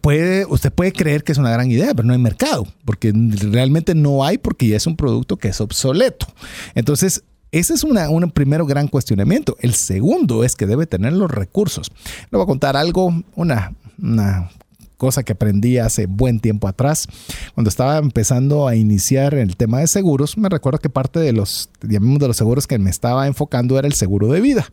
[0.00, 3.94] puede, usted puede creer que es una gran idea, pero no hay mercado, porque realmente
[3.94, 6.26] no hay, porque ya es un producto que es obsoleto.
[6.74, 9.56] Entonces, ese es una, un primero gran cuestionamiento.
[9.60, 11.90] El segundo es que debe tener los recursos.
[12.30, 14.50] Le voy a contar algo, una, una
[14.96, 17.08] cosa que aprendí hace buen tiempo atrás.
[17.54, 21.70] Cuando estaba empezando a iniciar el tema de seguros, me recuerdo que parte de los,
[21.82, 24.70] llamemos de los seguros que me estaba enfocando era el seguro de vida.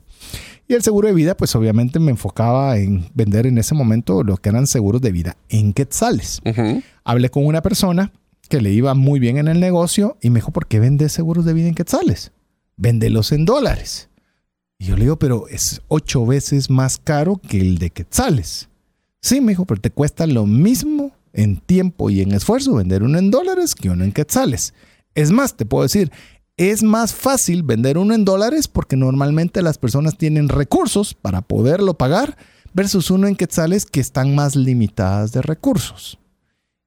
[0.67, 4.35] Y el seguro de vida, pues obviamente me enfocaba en vender en ese momento lo
[4.37, 6.41] que eran seguros de vida en quetzales.
[7.05, 8.11] Hablé con una persona
[8.49, 11.45] que le iba muy bien en el negocio y me dijo, ¿por qué vendes seguros
[11.45, 12.31] de vida en quetzales?
[12.75, 14.09] Véndelos en dólares.
[14.77, 18.69] Y yo le digo, pero es ocho veces más caro que el de quetzales.
[19.21, 23.17] Sí, me dijo, pero te cuesta lo mismo en tiempo y en esfuerzo vender uno
[23.17, 24.73] en dólares que uno en quetzales.
[25.15, 26.11] Es más, te puedo decir,
[26.57, 31.93] es más fácil vender uno en dólares porque normalmente las personas tienen recursos para poderlo
[31.93, 32.35] pagar
[32.73, 36.19] versus uno en quetzales que están más limitadas de recursos.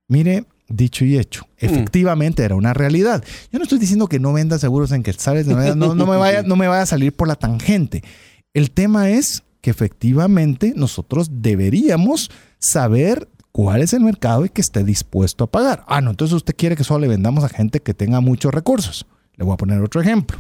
[0.08, 1.64] Mire, dicho y hecho, mm.
[1.64, 3.24] efectivamente era una realidad.
[3.52, 6.66] Yo no estoy diciendo que no venda seguros en quetzales, no, me vaya, no me
[6.66, 8.02] vaya a salir por la tangente.
[8.52, 14.82] El tema es que efectivamente nosotros deberíamos saber cuál es el mercado y que esté
[14.82, 15.84] dispuesto a pagar.
[15.86, 19.06] Ah, no, entonces usted quiere que solo le vendamos a gente que tenga muchos recursos.
[19.40, 20.38] Le voy a poner otro ejemplo.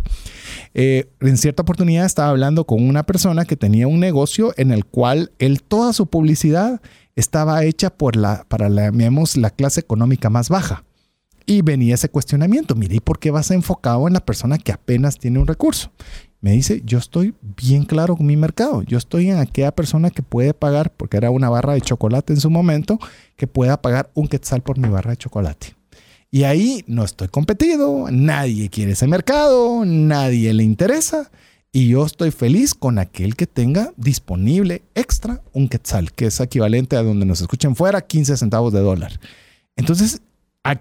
[0.74, 4.84] Eh, en cierta oportunidad estaba hablando con una persona que tenía un negocio en el
[4.84, 6.82] cual él toda su publicidad
[7.16, 10.84] estaba hecha por la, para la, la clase económica más baja.
[11.46, 15.18] Y venía ese cuestionamiento, mire, ¿y por qué vas enfocado en la persona que apenas
[15.18, 15.90] tiene un recurso?
[16.42, 18.82] Me dice, yo estoy bien claro con mi mercado.
[18.82, 22.40] Yo estoy en aquella persona que puede pagar, porque era una barra de chocolate en
[22.40, 22.98] su momento,
[23.36, 25.79] que pueda pagar un quetzal por mi barra de chocolate.
[26.30, 31.30] Y ahí no estoy competido, nadie quiere ese mercado, nadie le interesa.
[31.72, 36.96] Y yo estoy feliz con aquel que tenga disponible extra un quetzal, que es equivalente
[36.96, 39.20] a donde nos escuchen fuera 15 centavos de dólar.
[39.76, 40.20] Entonces,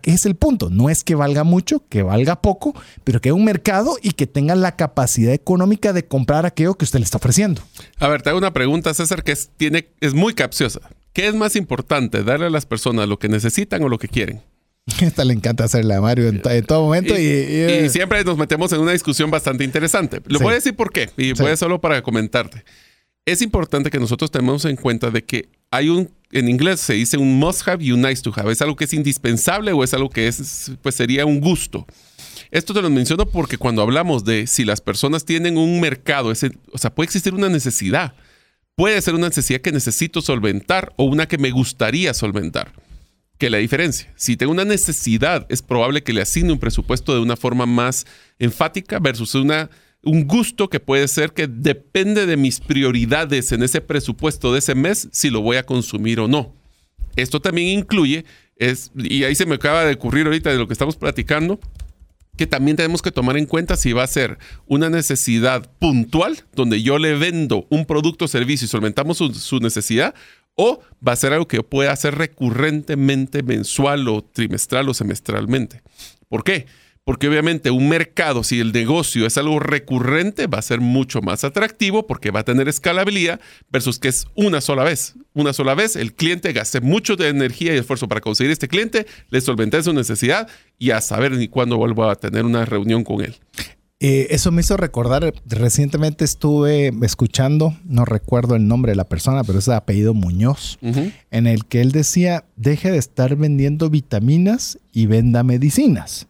[0.04, 0.70] es el punto.
[0.70, 4.28] No es que valga mucho, que valga poco, pero que haya un mercado y que
[4.28, 7.62] tenga la capacidad económica de comprar aquello que usted le está ofreciendo.
[7.98, 10.82] A ver, te hago una pregunta, César, que es muy capciosa.
[11.14, 14.42] ¿Qué es más importante, darle a las personas lo que necesitan o lo que quieren?
[15.02, 17.18] Esta le encanta hacerle a Mario en, todo momento.
[17.18, 20.22] Y, siempre nos metemos en una discusión bastante interesante.
[20.26, 22.64] Lo voy a decir por qué, y voy a solo para comentarte.
[23.26, 27.18] Es importante que nosotros tengamos en cuenta de que hay un, en inglés se dice
[27.18, 28.52] un must have y un nice to have.
[28.52, 31.86] Es algo que es indispensable o es algo que es, pues sería un gusto.
[32.52, 36.36] Esto te lo menciono porque cuando hablamos de si las personas tienen un mercado, o
[36.78, 38.16] sea, puede existir una necesidad.
[38.76, 42.72] Puede ser una necesidad que necesito solventar o una que me gustaría solventar.
[43.40, 47.22] Que la diferencia, si tengo una necesidad, es probable que le asigne un presupuesto de
[47.22, 48.06] una forma más
[48.38, 49.72] enfática versus una
[50.04, 54.76] un gusto que puede ser que depende de mis prioridades en ese presupuesto de ese
[54.76, 56.56] mes si lo voy a consumir o no.
[57.16, 58.26] Esto también incluye,
[58.56, 61.60] es, y ahí se me acaba de ocurrir ahorita de lo que estamos platicando,
[62.38, 66.82] que también tenemos que tomar en cuenta si va a ser una necesidad puntual, donde
[66.82, 70.16] yo le vendo un producto o servicio y solventamos su, su necesidad,
[70.62, 75.82] o va a ser algo que pueda hacer recurrentemente, mensual o trimestral o semestralmente.
[76.28, 76.66] ¿Por qué?
[77.06, 81.46] Porque obviamente un mercado, si el negocio es algo recurrente, va a ser mucho más
[81.46, 83.40] atractivo porque va a tener escalabilidad
[83.72, 85.14] versus que es una sola vez.
[85.34, 89.08] Una sola vez el cliente gaste mucho de energía y esfuerzo para conseguir este cliente,
[89.30, 93.24] le solventé su necesidad y a saber ni cuándo vuelvo a tener una reunión con
[93.24, 93.38] él.
[94.02, 99.44] Eh, eso me hizo recordar, recientemente estuve escuchando, no recuerdo el nombre de la persona,
[99.44, 104.80] pero es de apellido Muñoz, en el que él decía, deje de estar vendiendo vitaminas
[104.94, 106.28] y venda medicinas.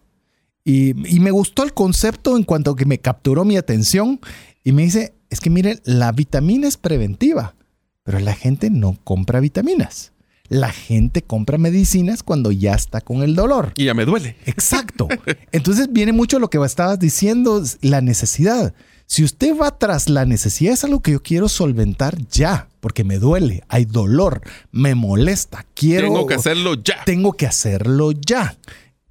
[0.64, 4.20] Y, me gustó el concepto en cuanto a que me capturó mi atención
[4.64, 7.54] y me dice, es que miren, la vitamina es preventiva,
[8.02, 10.12] pero la gente no compra vitaminas.
[10.50, 13.72] La gente compra medicinas cuando ya está con el dolor.
[13.76, 14.36] Y ya me duele.
[14.46, 15.08] Exacto.
[15.52, 18.74] Entonces viene mucho lo que estabas diciendo, la necesidad.
[19.06, 23.18] Si usted va tras la necesidad, es algo que yo quiero solventar ya, porque me
[23.18, 24.40] duele, hay dolor,
[24.72, 26.08] me molesta, quiero...
[26.08, 27.04] Tengo que hacerlo ya.
[27.04, 28.58] Tengo que hacerlo ya.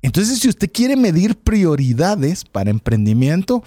[0.02, 3.64] Entonces, si usted quiere medir prioridades para emprendimiento,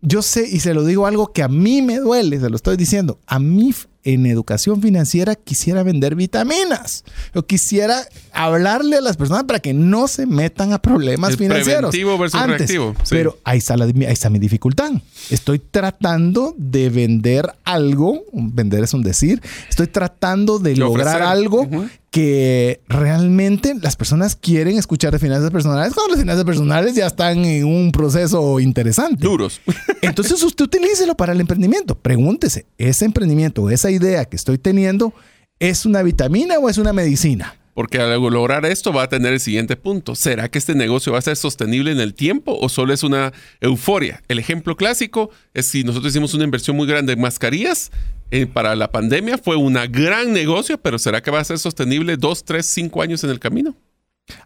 [0.00, 2.76] yo sé y se lo digo algo que a mí me duele, se lo estoy
[2.76, 3.18] diciendo.
[3.26, 7.04] A mí en educación financiera quisiera vender vitaminas.
[7.34, 11.90] Yo quisiera hablarle a las personas para que no se metan a problemas financieros.
[11.90, 12.94] Preventivo versus reactivo.
[13.08, 14.92] Pero ahí está, ahí está mi dificultad.
[15.30, 21.68] Estoy tratando de vender algo, vender es un decir, estoy tratando de, lograr algo
[22.10, 27.44] que realmente las personas quieren escuchar de finanzas personales cuando las finanzas personales ya están
[27.44, 29.24] en un proceso interesante.
[29.24, 29.60] Duros.
[30.02, 31.94] Entonces usted utilícelo para el emprendimiento.
[31.94, 35.14] Pregúntese, ¿ese emprendimiento, esa idea que estoy teniendo,
[35.60, 37.56] es una vitamina o es una medicina?
[37.74, 40.16] Porque al lograr esto va a tener el siguiente punto.
[40.16, 43.32] ¿Será que este negocio va a ser sostenible en el tiempo o solo es una
[43.60, 44.22] euforia?
[44.26, 47.92] El ejemplo clásico es si nosotros hicimos una inversión muy grande en mascarillas
[48.30, 52.16] eh, para la pandemia, fue un gran negocio, pero ¿será que va a ser sostenible
[52.16, 53.76] dos, tres, cinco años en el camino?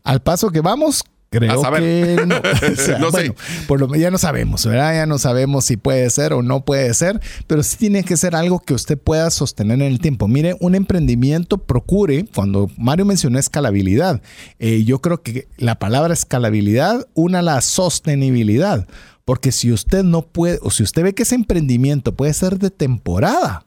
[0.02, 1.82] Al paso que vamos, Creo A saber.
[1.82, 2.36] que no.
[2.72, 3.34] O sea, No sé.
[3.66, 4.94] por lo ya no sabemos, ¿verdad?
[4.94, 8.36] Ya no sabemos si puede ser o no puede ser, pero sí tiene que ser
[8.36, 10.28] algo que usted pueda sostener en el tiempo.
[10.28, 14.22] Mire, un emprendimiento procure, cuando Mario mencionó escalabilidad,
[14.60, 18.86] eh, yo creo que la palabra escalabilidad una la sostenibilidad,
[19.24, 22.70] porque si usted no puede, o si usted ve que ese emprendimiento puede ser de
[22.70, 23.66] temporada,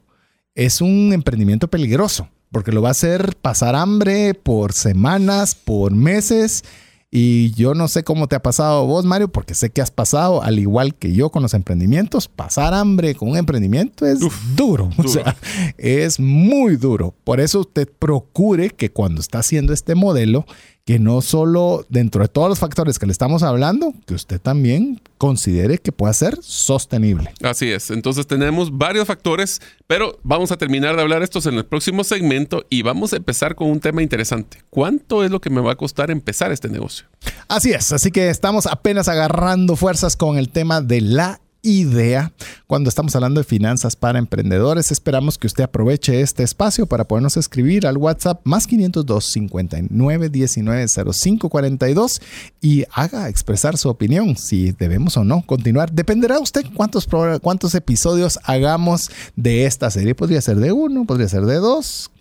[0.58, 6.64] es un emprendimiento peligroso, porque lo va a hacer pasar hambre por semanas, por meses.
[7.12, 10.42] Y yo no sé cómo te ha pasado vos, Mario, porque sé que has pasado,
[10.42, 14.20] al igual que yo con los emprendimientos, pasar hambre con un emprendimiento es
[14.56, 14.90] duro.
[14.98, 15.10] O duro.
[15.10, 15.38] sea,
[15.78, 17.14] es muy duro.
[17.24, 20.48] Por eso usted procure que cuando está haciendo este modelo,
[20.88, 25.02] que no solo dentro de todos los factores que le estamos hablando, que usted también
[25.18, 27.34] considere que pueda ser sostenible.
[27.44, 27.92] Así es.
[27.92, 32.66] Entonces tenemos varios factores, pero vamos a terminar de hablar estos en el próximo segmento
[32.70, 34.60] y vamos a empezar con un tema interesante.
[34.70, 37.06] ¿Cuánto es lo que me va a costar empezar este negocio?
[37.50, 42.32] Así es, así que estamos apenas agarrando fuerzas con el tema de la idea.
[42.66, 47.38] Cuando estamos hablando de finanzas para emprendedores, esperamos que usted aproveche este espacio para podernos
[47.38, 52.22] escribir al WhatsApp más 502 59 19 05 42
[52.62, 55.92] y haga expresar su opinión si debemos o no continuar.
[55.92, 57.08] Dependerá usted cuántos,
[57.42, 60.16] cuántos episodios hagamos de esta serie.
[60.16, 62.12] Podría ser de uno, podría ser de dos.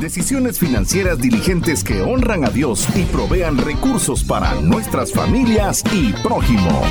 [0.00, 6.82] Decisiones financieras diligentes que honran a Dios y provean recursos para nuestras familias y prójimo.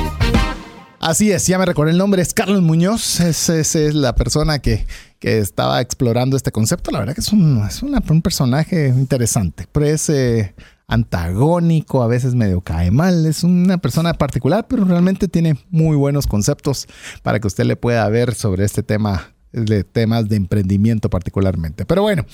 [1.00, 4.86] Así es, ya me recordé el nombre, es Carlos Muñoz, es, es- la persona que,
[5.18, 6.90] que estaba explorando este concepto.
[6.90, 10.54] La verdad que es un, es un personaje interesante, pero es eh,
[10.88, 16.26] antagónico, a veces medio cae mal, es una persona particular, pero realmente tiene muy buenos
[16.26, 16.86] conceptos
[17.22, 21.84] para que usted le pueda ver sobre este tema de temas de emprendimiento particularmente.
[21.86, 22.26] Pero bueno,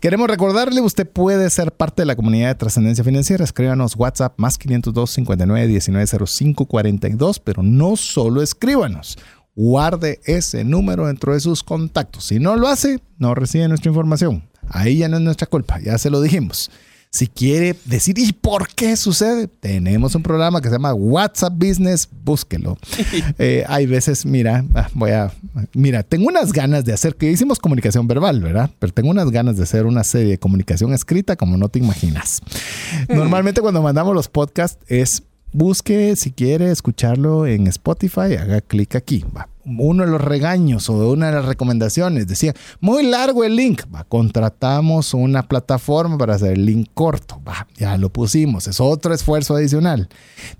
[0.00, 3.44] queremos recordarle, usted puede ser parte de la comunidad de trascendencia financiera.
[3.44, 9.18] Escríbanos WhatsApp más 502 59 19 05 42, pero no solo escríbanos.
[9.54, 12.26] Guarde ese número dentro de sus contactos.
[12.26, 14.44] Si no lo hace, no recibe nuestra información.
[14.68, 16.70] Ahí ya no es nuestra culpa, ya se lo dijimos.
[17.16, 19.48] Si quiere decir, ¿y por qué sucede?
[19.48, 22.76] Tenemos un programa que se llama WhatsApp Business, búsquelo.
[23.38, 25.32] Eh, hay veces, mira, ah, voy a,
[25.72, 28.70] mira, tengo unas ganas de hacer, que hicimos comunicación verbal, ¿verdad?
[28.78, 32.42] Pero tengo unas ganas de hacer una serie de comunicación escrita como no te imaginas.
[33.08, 39.24] Normalmente cuando mandamos los podcasts es, busque si quiere escucharlo en Spotify, haga clic aquí,
[39.34, 39.48] va.
[39.66, 45.12] Uno de los regaños o una de las recomendaciones decía, muy largo el link, contratamos
[45.12, 47.40] una plataforma para hacer el link corto,
[47.76, 50.08] ya lo pusimos, es otro esfuerzo adicional.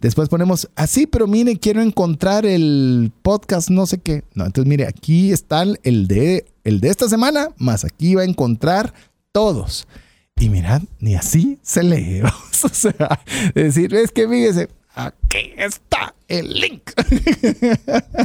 [0.00, 4.24] Después ponemos, así, pero mire, quiero encontrar el podcast, no sé qué.
[4.34, 8.26] No, entonces mire, aquí está el de, el de esta semana, más aquí va a
[8.26, 8.92] encontrar
[9.32, 9.86] todos.
[10.38, 12.22] Y mirad, ni así se lee.
[12.62, 13.20] o sea,
[13.54, 16.90] decir, es que fíjese, aquí está el link.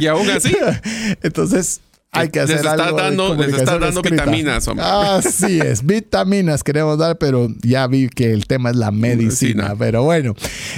[0.00, 0.56] Y aún así,
[1.22, 1.80] Entonces,
[2.14, 4.24] hay que hacer Les está algo dando- les está dando escrita.
[4.26, 4.84] vitaminas, hombre.
[4.86, 9.74] Así es, vitaminas queremos dar, pero ya vi que el tema es la medicina.
[9.78, 10.34] Pero bueno,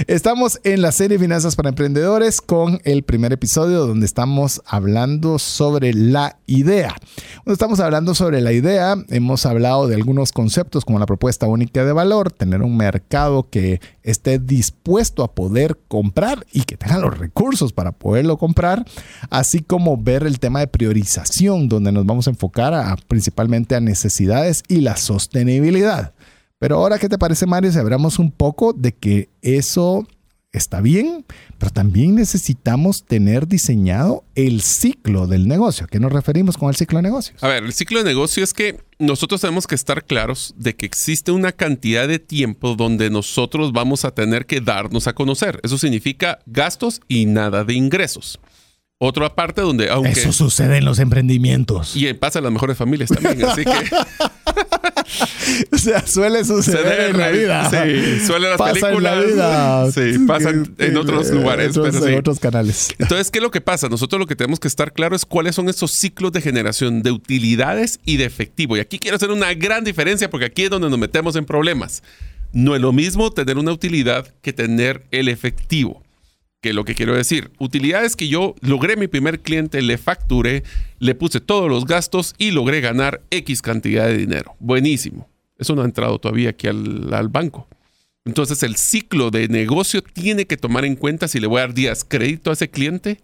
[0.07, 5.93] estamos en la serie Finanzas para Emprendedores con el primer episodio donde estamos hablando sobre
[5.93, 6.95] la idea.
[7.43, 11.83] Cuando estamos hablando sobre la idea, hemos hablado de algunos conceptos como la propuesta única
[11.83, 17.17] de valor, tener un mercado que esté dispuesto a poder comprar y que tenga los
[17.17, 18.85] recursos para poderlo comprar,
[19.29, 21.24] así como ver el tema de priorización,
[21.67, 22.73] donde nos vamos a enfocar
[23.07, 26.13] principalmente a necesidades y la sostenibilidad.
[26.59, 27.71] Pero ahora, ¿qué te parece, Mario?
[27.71, 30.07] Si hablamos un poco de que eso
[30.53, 31.25] está bien,
[31.57, 35.85] pero también necesitamos tener diseñado el ciclo del negocio.
[35.85, 37.43] ¿A qué nos referimos con el ciclo de negocios?
[37.43, 40.85] a ver, el ciclo de negocio es que nosotros tenemos que estar claros de que
[40.85, 45.59] existe una cantidad de tiempo donde nosotros vamos a tener que darnos a conocer.
[45.63, 48.39] Eso significa gastos y nada de ingresos.
[48.97, 50.11] Otra parte donde, aunque...
[50.11, 51.97] Eso sucede en los emprendimientos.
[51.97, 53.71] Y pasa en las mejores familias también, así que...
[55.71, 57.69] o sea, suele suceder en la vida.
[57.69, 59.13] Sí, suele las pasa películas.
[59.13, 59.91] En la vida.
[59.91, 61.71] Sí, pasan en otros lugares.
[61.71, 62.13] Otros, pero sí.
[62.13, 62.95] En otros canales.
[62.97, 63.89] Entonces, ¿qué es lo que pasa?
[63.89, 67.11] Nosotros lo que tenemos que estar claro es cuáles son esos ciclos de generación de
[67.11, 68.77] utilidades y de efectivo.
[68.77, 72.01] Y aquí quiero hacer una gran diferencia porque aquí es donde nos metemos en problemas.
[72.53, 76.04] No es lo mismo tener una utilidad que tener el efectivo.
[76.65, 80.63] Que lo que quiero decir, utilidades que yo logré mi primer cliente, le facturé,
[80.97, 84.55] le puse todos los gastos y logré ganar X cantidad de dinero.
[84.57, 85.29] Buenísimo.
[85.59, 87.67] Eso no ha entrado todavía aquí al, banco.
[88.25, 91.75] Entonces el ciclo de negocio tiene que tomar en cuenta si le voy a dar
[91.75, 93.19] días crédito a ese cliente,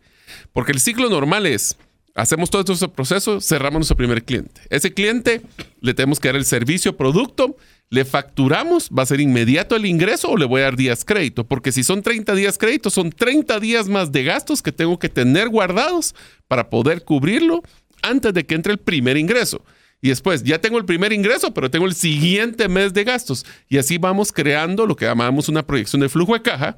[0.53, 1.77] porque el ciclo normal es,
[2.13, 4.61] hacemos todo este proceso, cerramos nuestro primer cliente.
[4.69, 5.41] Ese cliente
[5.79, 7.57] le tenemos que dar el servicio, producto,
[7.91, 11.45] le facturamos, va a ser inmediato el ingreso o le voy a dar días crédito,
[11.45, 15.09] porque si son 30 días crédito, son 30 días más de gastos que tengo que
[15.09, 16.15] tener guardados
[16.47, 17.61] para poder cubrirlo
[18.01, 19.63] antes de que entre el primer ingreso.
[20.01, 23.45] Y después ya tengo el primer ingreso, pero tengo el siguiente mes de gastos.
[23.67, 26.77] Y así vamos creando lo que llamamos una proyección de flujo de caja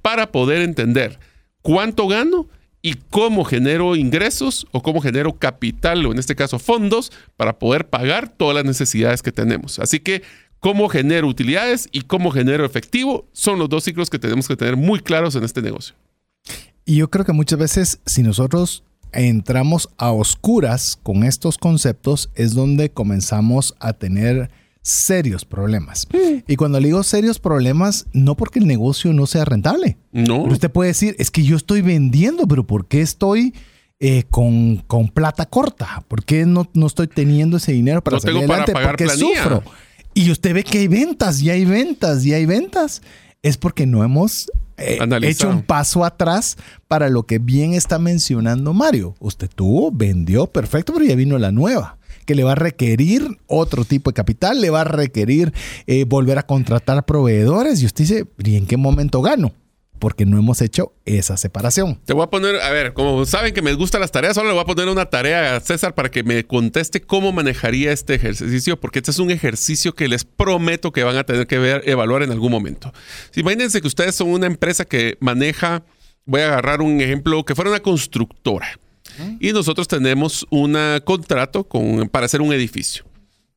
[0.00, 1.18] para poder entender
[1.60, 2.48] cuánto gano
[2.86, 7.88] y cómo genero ingresos o cómo genero capital o en este caso fondos para poder
[7.88, 9.80] pagar todas las necesidades que tenemos.
[9.80, 10.22] Así que
[10.66, 14.76] cómo genero utilidades y cómo genero efectivo son los dos ciclos que tenemos que tener
[14.76, 15.94] muy claros en este negocio.
[16.84, 22.52] Y yo creo que muchas veces si nosotros entramos a oscuras con estos conceptos es
[22.54, 24.50] donde comenzamos a tener
[24.82, 26.08] serios problemas.
[26.48, 29.98] Y cuando le digo serios problemas, no porque el negocio no sea rentable.
[30.10, 30.42] No.
[30.42, 33.54] Pero usted puede decir, es que yo estoy vendiendo, pero ¿por qué estoy
[34.00, 36.02] eh, con, con, plata corta?
[36.08, 38.72] ¿Por qué no, no estoy teniendo ese dinero para no salir tengo adelante?
[38.72, 39.42] Para pagar porque planilla.
[39.44, 39.85] sufro.
[40.16, 43.02] Y usted ve que hay ventas, y hay ventas, y hay ventas.
[43.42, 46.56] Es porque no hemos eh, hecho un paso atrás
[46.88, 49.14] para lo que bien está mencionando Mario.
[49.20, 53.84] Usted tuvo, vendió, perfecto, pero ya vino la nueva que le va a requerir otro
[53.84, 55.52] tipo de capital, le va a requerir
[55.86, 59.52] eh, volver a contratar proveedores y usted dice, ¿y en qué momento gano?
[59.98, 62.00] Porque no hemos hecho esa separación.
[62.04, 64.54] Te voy a poner, a ver, como saben que me gustan las tareas, ahora le
[64.54, 68.78] voy a poner una tarea a César para que me conteste cómo manejaría este ejercicio,
[68.78, 72.22] porque este es un ejercicio que les prometo que van a tener que ver, evaluar
[72.22, 72.92] en algún momento.
[73.34, 75.82] Imagínense que ustedes son una empresa que maneja,
[76.26, 78.78] voy a agarrar un ejemplo, que fuera una constructora.
[79.40, 83.05] Y nosotros tenemos un contrato con, para hacer un edificio.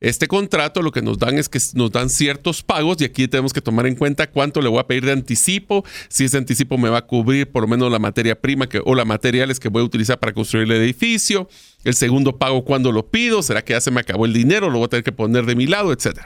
[0.00, 3.52] Este contrato lo que nos dan es que nos dan ciertos pagos y aquí tenemos
[3.52, 6.88] que tomar en cuenta cuánto le voy a pedir de anticipo, si ese anticipo me
[6.88, 9.84] va a cubrir por lo menos la materia prima o las materiales que voy a
[9.84, 11.50] utilizar para construir el edificio,
[11.84, 14.78] el segundo pago cuando lo pido, será que ya se me acabó el dinero, lo
[14.78, 16.18] voy a tener que poner de mi lado, etc.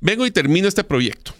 [0.00, 1.34] Vengo y termino este proyecto.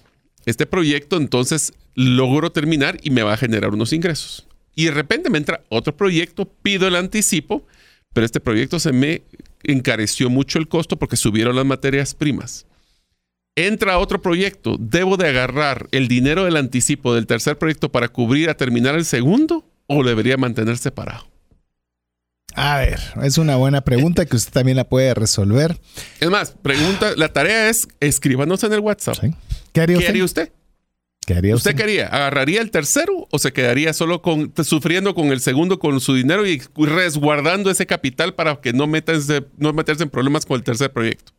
[0.44, 4.46] Este proyecto entonces logro terminar y me va a generar unos ingresos.
[4.74, 7.66] Y de repente me entra otro proyecto, pido el anticipo,
[8.12, 9.22] pero este proyecto se me
[9.64, 12.66] encareció mucho el costo porque subieron las materias primas.
[13.56, 18.50] Entra otro proyecto, debo de agarrar el dinero del anticipo del tercer proyecto para cubrir
[18.50, 21.26] a terminar el segundo o debería mantener separado.
[22.56, 25.76] A ver, es una buena pregunta que usted también la puede resolver.
[26.20, 29.16] Es más, pregunta, la tarea es escríbanos en el WhatsApp.
[29.20, 29.34] ¿Sí?
[29.72, 30.10] ¿Qué haría ¿Qué usted?
[30.10, 30.52] haría usted?
[31.26, 32.06] ¿Qué haría ¿Usted haría?
[32.08, 36.46] ¿Agarraría el tercero o se quedaría solo con, sufriendo con el segundo con su dinero
[36.46, 40.92] y resguardando ese capital para que no, meterse, no meterse en problemas con el tercer
[40.92, 41.32] proyecto?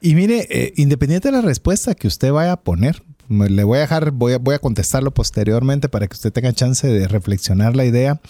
[0.00, 3.78] Y mire, eh, independiente de la respuesta que usted vaya a poner, me- le voy
[3.78, 7.74] a dejar, voy a, voy a contestarlo posteriormente para que usted tenga chance de reflexionar
[7.76, 8.20] la idea.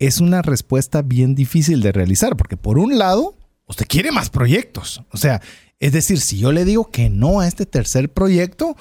[0.00, 3.36] Es una respuesta bien difícil de realizar, porque por un lado,
[3.66, 5.02] usted quiere más proyectos.
[5.12, 5.40] O sea,
[5.78, 8.76] es decir, si yo le digo que no a este tercer proyecto,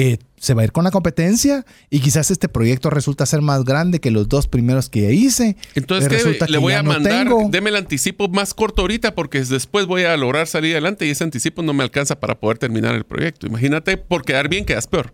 [0.00, 3.64] eh, se va a ir con la competencia y quizás este proyecto resulta ser más
[3.64, 5.56] grande que los dos primeros que hice.
[5.74, 6.14] Entonces, ¿qué?
[6.18, 7.48] resulta le que voy ya a no mandar, tengo.
[7.50, 11.24] deme el anticipo más corto ahorita porque después voy a lograr salir adelante y ese
[11.24, 13.48] anticipo no me alcanza para poder terminar el proyecto.
[13.48, 15.12] Imagínate, por quedar bien quedas peor.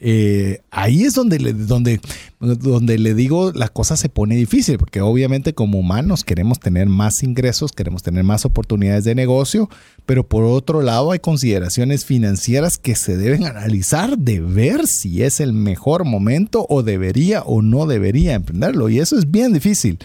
[0.00, 2.00] Eh, ahí es donde le, donde,
[2.44, 7.22] donde le digo la cosa se pone difícil, porque obviamente como humanos queremos tener más
[7.22, 9.68] ingresos, queremos tener más oportunidades de negocio,
[10.06, 15.40] pero por otro lado hay consideraciones financieras que se deben analizar de ver si es
[15.40, 18.88] el mejor momento o debería o no debería emprenderlo.
[18.88, 19.98] Y eso es bien difícil.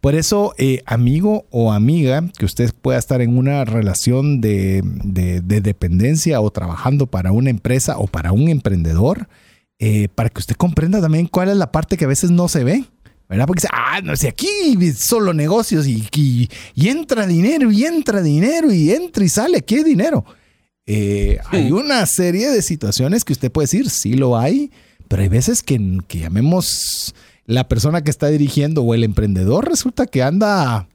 [0.00, 5.40] Por eso, eh, amigo o amiga, que usted pueda estar en una relación de, de-
[5.40, 9.28] de dependencia o trabajando para una empresa o para un emprendedor,
[9.78, 12.64] eh, para que usted comprenda también cuál es la parte que a veces no se
[12.64, 12.84] ve.
[13.26, 13.46] ¿Verdad?
[13.46, 14.46] Porque dice, ah, no sé, aquí
[14.94, 19.76] solo negocios y, y- y entra dinero y entra dinero y entra y sale, aquí
[19.76, 20.26] hay dinero.
[20.86, 24.70] Eh, hay una serie de situaciones que usted puede decir, sí lo hay,
[25.08, 27.14] Pero hay veces que, que llamemos
[27.46, 30.86] la persona que está dirigiendo o el emprendedor resulta que anda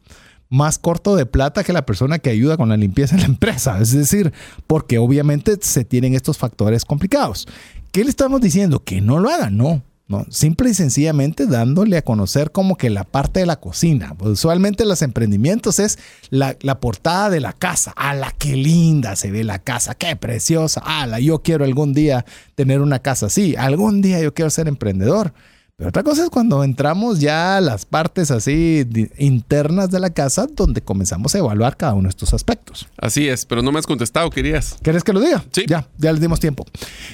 [0.49, 3.79] más corto de plata que la persona que ayuda con la limpieza en la empresa.
[3.81, 4.33] Es decir,
[4.67, 7.47] porque obviamente se tienen estos factores complicados.
[7.91, 8.83] ¿Qué le estamos diciendo?
[8.83, 9.83] Que no lo hagan, no.
[10.07, 14.15] No, simple y sencillamente dándole a conocer como que la parte de la cocina.
[14.19, 15.99] Usualmente los emprendimientos es
[16.31, 17.93] la, la portada de la casa.
[17.95, 19.93] ¡Ah, la qué linda se ve la casa!
[19.93, 20.81] ¡Qué preciosa!
[20.83, 22.25] ¡Ah, yo quiero algún día
[22.55, 23.55] tener una casa así!
[23.55, 25.31] Algún día yo quiero ser emprendedor.
[25.79, 28.85] Pero otra cosa es cuando entramos ya a las partes así
[29.17, 32.89] internas de la casa donde comenzamos a evaluar cada uno de estos aspectos.
[32.97, 34.75] Así es, pero no me has contestado, querías.
[34.81, 35.45] ¿Quieres que lo diga?
[35.53, 35.63] Sí.
[35.69, 36.65] Ya, ya les dimos tiempo.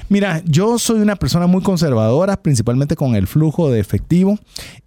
[0.10, 4.40] Mira, yo soy una persona muy conservadora, principalmente con el flujo de efectivo.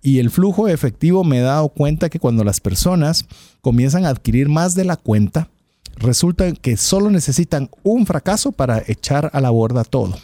[0.02, 3.26] Y el flujo de efectivo me he dado cuenta que cuando las personas
[3.60, 5.50] comienzan a adquirir más de la cuenta,
[5.98, 10.16] resulta que solo necesitan un fracaso para echar a la borda todo.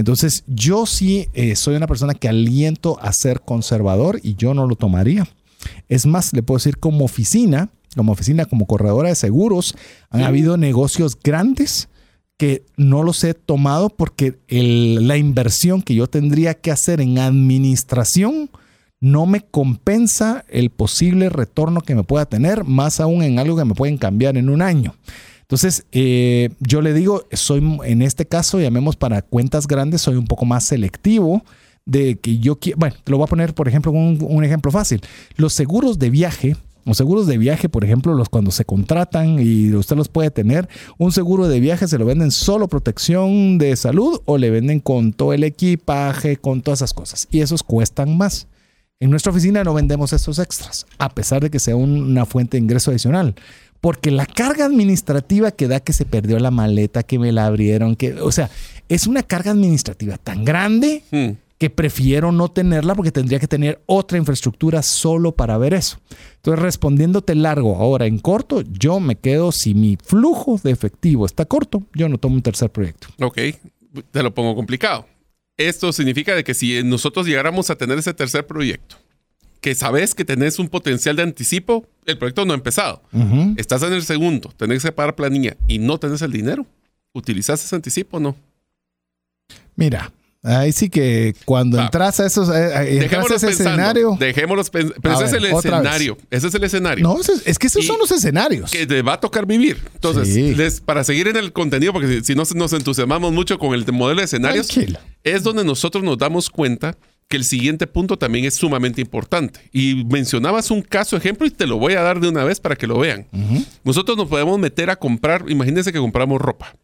[0.00, 4.66] Entonces, yo sí eh, soy una persona que aliento a ser conservador y yo no
[4.66, 5.28] lo tomaría.
[5.90, 9.74] Es más, le puedo decir como oficina, como oficina, como corredora de seguros,
[10.08, 11.90] han habido negocios grandes
[12.38, 18.48] que no los he tomado porque la inversión que yo tendría que hacer en administración
[19.00, 23.66] no me compensa el posible retorno que me pueda tener, más aún en algo que
[23.66, 24.94] me pueden cambiar en un año.
[25.50, 30.28] Entonces, eh, yo le digo, soy en este caso, llamemos para cuentas grandes, soy un
[30.28, 31.42] poco más selectivo
[31.84, 35.00] de que yo quiero, bueno, te lo voy a poner, por ejemplo, un, ejemplo fácil.
[35.34, 39.74] Los seguros de viaje, los seguros de viaje, por ejemplo, los cuando se contratan y
[39.74, 44.20] usted los puede tener, un seguro de viaje se lo venden solo protección de salud
[44.26, 47.26] o le venden con todo el equipaje, con todas esas cosas.
[47.28, 48.46] Y esos cuestan más.
[49.00, 52.62] En nuestra oficina no vendemos estos extras, a pesar de que sea una fuente de
[52.62, 53.34] ingreso adicional
[53.80, 57.96] porque la carga administrativa que da que se perdió la maleta, que me la abrieron,
[57.96, 58.50] que, o sea,
[58.88, 61.30] es una carga administrativa tan grande hmm.
[61.58, 65.98] que prefiero no tenerla porque tendría que tener otra infraestructura solo para ver eso.
[66.36, 71.46] Entonces, respondiéndote largo, ahora en corto, yo me quedo, si mi flujo de efectivo está
[71.46, 73.08] corto, yo no tomo un tercer proyecto.
[73.20, 73.38] Ok,
[74.10, 75.06] te lo pongo complicado.
[75.56, 78.96] Esto significa de que si nosotros llegáramos a tener ese tercer proyecto,
[79.60, 83.02] que sabes que tenés un potencial de anticipo, el proyecto no ha empezado.
[83.56, 86.66] Estás en el segundo, tenés que pagar planilla y no tenés el dinero.
[87.12, 88.36] ¿Utilizas ese anticipo o no?
[89.74, 94.16] Mira, ahí sí que cuando entras a esos eh, eh, entras a ese escenario.
[94.18, 96.16] Dejémoslo pero ese es el escenario.
[96.30, 97.02] Ese es el escenario.
[97.02, 98.70] No, es, que esos son los escenarios.
[98.70, 99.78] Que te va a tocar vivir.
[99.94, 104.20] Entonces, para seguir en el contenido, porque si, no nos entusiasmamos mucho con el modelo
[104.20, 104.68] de escenarios,
[105.24, 106.96] es donde nosotros nos damos cuenta
[107.30, 109.60] que el siguiente punto también es sumamente importante.
[109.72, 112.74] Y mencionabas un caso ejemplo y te lo voy a dar de una vez para
[112.74, 113.28] que lo vean.
[113.84, 116.74] Nosotros nos podemos meter a comprar, imagínense que compramos ropa.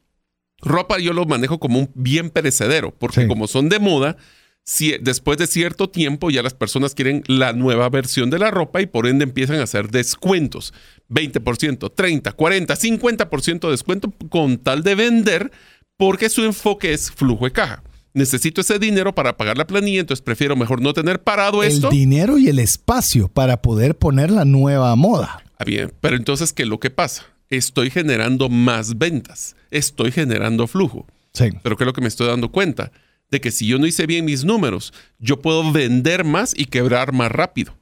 [0.63, 4.19] Ropa yo lo manejo como un bien perecedero, porque como son de moda,
[4.63, 8.81] si, después de cierto tiempo ya las personas quieren la nueva versión de la ropa
[8.81, 10.73] y por ende empiezan a hacer descuentos.
[11.11, 15.51] 20%, 30, 40, 50% de descuento con tal de vender
[15.97, 17.83] porque su enfoque es flujo de caja
[18.17, 21.91] necesito ese dinero para pagar la planilla, entonces prefiero mejor no tener parado esto.
[21.91, 25.45] El dinero y el espacio para poder poner la nueva moda.
[25.59, 27.27] Ah, bien, pero entonces, ¿qué es lo que pasa?
[27.51, 31.07] Estoy generando más ventas, estoy generando flujo.
[31.33, 31.51] Sí.
[31.63, 32.91] Pero ¿qué es lo que me estoy dando cuenta?
[33.31, 37.13] De que si yo no hice bien mis números, yo puedo vender más y quebrar
[37.13, 37.77] más rápido.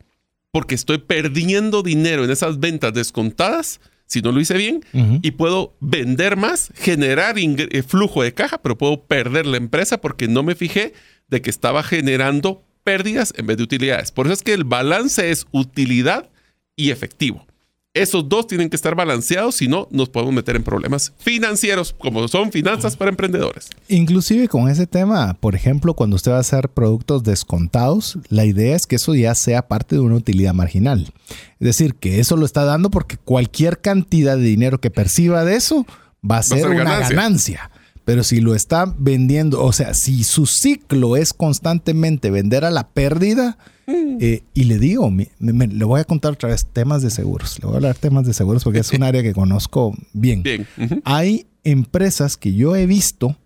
[0.50, 4.84] Porque estoy perdiendo dinero en esas ventas descontadas si no lo hice bien,
[5.22, 10.28] y puedo vender más, generar eh, flujo de caja, pero puedo perder la empresa porque
[10.28, 10.92] no me fijé
[11.28, 14.12] de que estaba generando pérdidas en vez de utilidades.
[14.12, 16.30] Por eso es que el balance es utilidad
[16.76, 17.46] y efectivo.
[17.94, 22.26] Esos dos tienen que estar balanceados, si no nos podemos meter en problemas financieros, como
[22.26, 23.68] son finanzas para emprendedores.
[23.86, 28.74] Inclusive con ese tema, por ejemplo, cuando usted va a hacer productos descontados, la idea
[28.74, 31.12] es que eso ya sea parte de una utilidad marginal.
[31.60, 35.54] Es decir, que eso lo está dando porque cualquier cantidad de dinero que perciba de
[35.54, 35.86] eso
[36.28, 37.70] va a ser, una ganancia.
[38.04, 42.88] Pero si lo está vendiendo, o sea, si su ciclo es constantemente vender a la
[42.88, 44.18] pérdida, mm.
[44.20, 47.58] eh, y le digo, le voy a contar otra vez temas de seguros.
[47.60, 50.42] Le voy a hablar temas de seguros porque es un área que conozco bien.
[50.42, 50.66] bien.
[51.04, 53.36] Hay empresas que yo he visto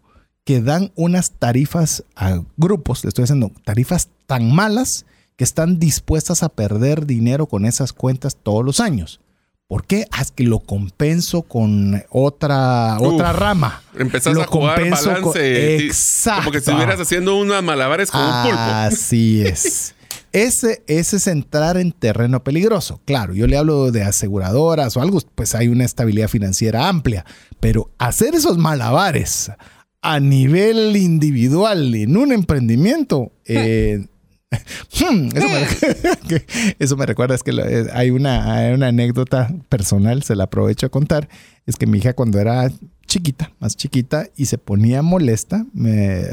[0.45, 5.05] que dan unas tarifas a grupos, le estoy diciendo, tarifas tan malas
[5.37, 9.21] que están dispuestas a perder dinero con esas cuentas todos los años.
[9.69, 10.07] ¿Por qué?
[10.11, 13.83] Haz que lo compenso con otra, otra rama.
[13.99, 15.85] Empezás a jugar balance.
[15.85, 16.45] Exacto.
[16.45, 18.59] Como que estuvieras haciendo unas malabares con un pulpo.
[18.59, 19.95] Así es.
[20.33, 23.01] Ese, ese es entrar en terreno peligroso.
[23.07, 27.25] Claro, yo le hablo de aseguradoras o algo, pues hay una estabilidad financiera amplia.
[27.61, 29.51] Pero hacer esos malabares
[30.03, 34.07] a nivel individual en un emprendimiento, eh,
[35.01, 35.28] hmm,
[36.78, 40.86] eso, me, recuerda, es que eh, hay una, hay una anécdota personal, se la aprovecho
[40.86, 41.28] a contar,
[41.66, 42.70] es que mi hija cuando era
[43.07, 46.24] chiquita, más chiquita, y se ponía molesta, me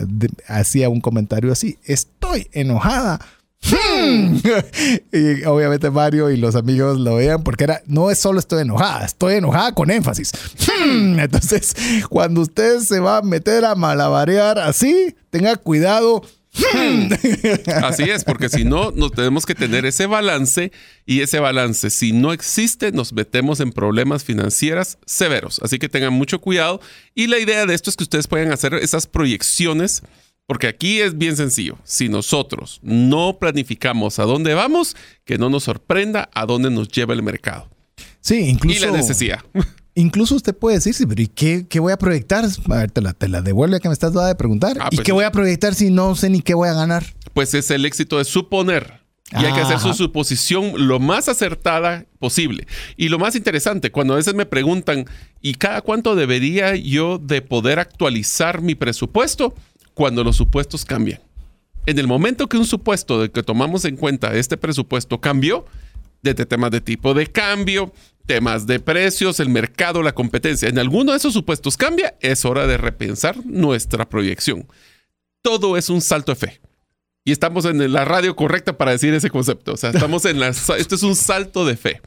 [0.47, 3.19] hacía un comentario así, estoy enojada.
[3.65, 4.37] Hmm.
[5.11, 9.05] y obviamente Mario y los amigos lo veían porque era, no es solo estoy enojada,
[9.05, 10.31] estoy enojada con énfasis.
[10.67, 11.19] Hmm.
[11.19, 11.75] Entonces,
[12.09, 16.21] cuando usted se va a meter a malabarear así, tenga cuidado
[17.83, 20.71] Así es, porque si no, nos tenemos que tener ese balance
[21.05, 25.59] y ese balance, si no existe, nos metemos en problemas financieros severos.
[25.63, 26.81] Así que tengan mucho cuidado
[27.13, 30.03] y la idea de esto es que ustedes puedan hacer esas proyecciones,
[30.47, 31.77] porque aquí es bien sencillo.
[31.83, 34.95] Si nosotros no planificamos a dónde vamos,
[35.25, 37.69] que no nos sorprenda a dónde nos lleva el mercado.
[38.21, 38.77] Sí, incluso.
[38.77, 39.39] Y la necesidad.
[39.97, 42.43] Incluso usted puede decir, sí, pero ¿y qué, voy a proyectar?
[42.43, 44.77] A ver, te la, te la devuelve que me estás dando de preguntar.
[44.81, 47.05] Ah, ¿Y pues qué voy a proyectar si no sé ni qué voy a ganar?
[47.33, 49.05] Pues es el éxito de suponer.
[49.31, 52.67] Y hay que hacer su suposición lo más acertada posible.
[52.95, 55.05] Y lo más interesante, cuando a veces me preguntan,
[55.41, 59.55] ¿y cada cuánto debería yo de poder actualizar mi presupuesto?
[59.93, 61.21] Cuando los supuestos cambian.
[61.85, 65.65] En el momento que un supuesto de que tomamos en cuenta este presupuesto cambió,
[66.25, 67.93] desde temas de tipo de cambio,
[68.25, 72.67] temas de precios, el mercado, la competencia, en alguno de esos supuestos cambia, es hora
[72.67, 74.67] de repensar nuestra proyección.
[75.41, 76.61] Todo es un salto de fe.
[77.23, 79.73] Y estamos en la radio correcta para decir ese concepto.
[79.73, 80.47] O sea, estamos en la...
[80.77, 82.01] Esto es un salto de fe.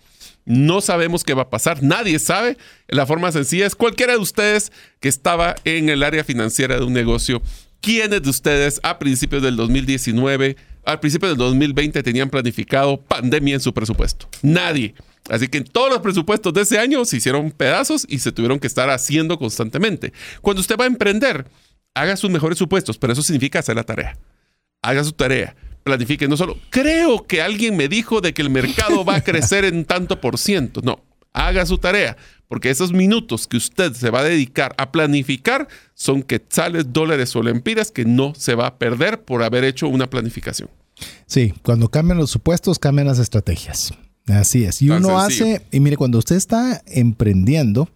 [0.44, 2.56] No sabemos qué va a pasar, nadie sabe.
[2.88, 6.92] La forma sencilla es cualquiera de ustedes que estaba en el área financiera de un
[6.92, 7.42] negocio.
[7.80, 10.56] ¿Quiénes de ustedes a principios del 2019,
[10.88, 14.26] al principio del 2020 tenían planificado pandemia en su presupuesto?
[14.40, 14.94] Nadie.
[15.28, 18.66] Así que todos los presupuestos de ese año se hicieron pedazos y se tuvieron que
[18.66, 20.14] estar haciendo constantemente.
[20.40, 21.44] Cuando usted va a emprender,
[21.94, 24.16] haga sus mejores supuestos, pero eso significa hacer la tarea.
[24.80, 25.54] Haga su tarea.
[25.84, 29.66] Planifique no solo, creo que alguien me dijo de que el mercado va a crecer
[29.66, 30.80] en tanto por ciento.
[30.82, 32.16] No, haga su tarea,
[32.48, 37.42] porque esos minutos que usted se va a dedicar a planificar son quetzales, dólares o
[37.42, 40.70] lempiras que no se va a perder por haber hecho una planificación.
[41.26, 43.92] Sí, cuando cambian los supuestos, cambian las estrategias.
[44.26, 44.82] Así es.
[44.82, 47.88] Y uno hace, y mire, cuando usted está emprendiendo,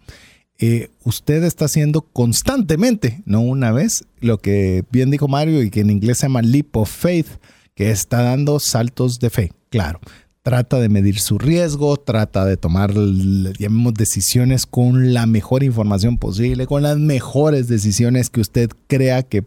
[0.57, 5.81] eh, usted está haciendo constantemente, no una vez, lo que bien dijo Mario y que
[5.81, 7.27] en inglés se llama leap of faith,
[7.75, 9.51] que está dando saltos de fe.
[9.69, 9.99] Claro,
[10.43, 16.67] trata de medir su riesgo, trata de tomar, llamemos, decisiones con la mejor información posible,
[16.67, 19.45] con las mejores decisiones que usted crea que,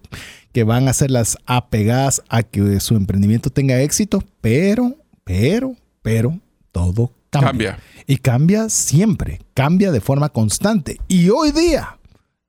[0.52, 6.40] que van a ser las apegadas a que su emprendimiento tenga éxito, pero, pero, pero,
[6.72, 7.78] todo cambia.
[8.06, 10.98] Y cambia siempre, cambia de forma constante.
[11.08, 11.98] Y hoy día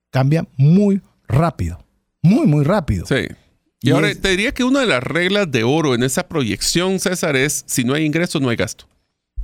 [0.10, 1.80] cambia muy rápido,
[2.22, 3.06] muy, muy rápido.
[3.06, 3.28] Sí.
[3.82, 7.36] Y, ahora te diría que una de las reglas de oro en esa proyección, César,
[7.36, 8.88] es si no hay ingresos, no hay gasto.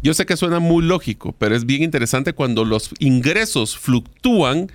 [0.01, 4.69] Yo sé que suena muy lógico, pero es bien interesante cuando los ingresos fluctúan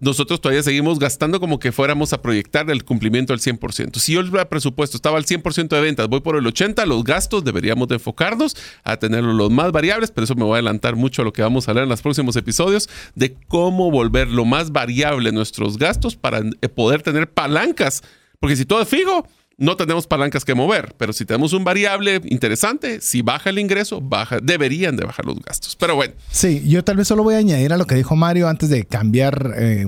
[0.00, 3.98] nosotros todavía seguimos gastando como que fuéramos a proyectar el cumplimiento al 100%.
[3.98, 7.44] Si yo el presupuesto estaba al 100% de ventas, voy por el 80%, los gastos
[7.44, 11.20] deberíamos de enfocarnos a tener los más variables, pero eso me voy a adelantar mucho
[11.20, 14.72] a lo que vamos a hablar en los próximos episodios de cómo volver lo más
[14.72, 18.02] variable nuestros gastos para eh, poder tener palancas.
[18.40, 19.26] Porque si todo es fijo,
[19.58, 24.00] no tenemos palancas que mover, pero si tenemos un variable interesante, si baja el ingreso,
[24.00, 25.76] baja, deberían de bajar los gastos.
[25.76, 26.14] Pero bueno.
[26.30, 28.86] Sí, yo tal vez solo voy a añadir a lo que dijo Mario antes de
[28.86, 29.84] cambiar, eh,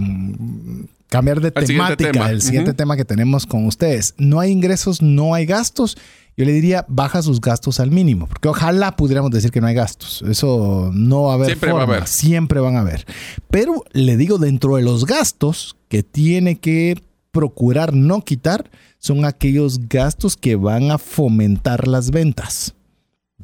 [1.08, 4.14] cambiar de temática, el siguiente tema que tenemos con ustedes.
[4.18, 5.96] No hay ingresos, no hay gastos.
[6.36, 9.74] Yo le diría, baja sus gastos al mínimo, porque ojalá pudiéramos decir que no hay
[9.74, 10.22] gastos.
[10.28, 11.46] Eso no va a haber.
[11.46, 12.06] Siempre va a haber.
[12.06, 13.06] Siempre van a haber.
[13.50, 17.02] Pero le digo, dentro de los gastos que tiene que
[17.32, 22.74] procurar no quitar, son aquellos gastos que van a fomentar las ventas.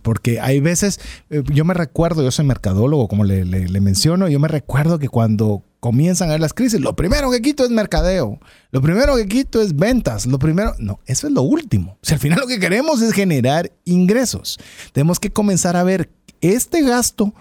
[0.02, 3.44] Porque hay veces, eh, yo me recuerdo, yo soy mercadólogo, como le,
[3.80, 7.64] menciono, yo me recuerdo que cuando comienzan a ver las crisis, lo primero que quito
[7.64, 8.38] es mercadeo,
[8.70, 11.98] lo primero que quito es ventas, lo primero, no, eso es lo último.
[12.02, 14.58] Si al final lo que queremos es generar ingresos,
[14.92, 16.10] tenemos que comenzar a ver,
[16.40, 17.34] este gasto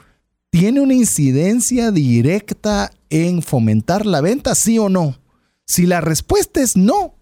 [0.50, 5.16] tiene una incidencia directa en fomentar la venta, sí o no.
[5.68, 7.14] Si la respuesta es no,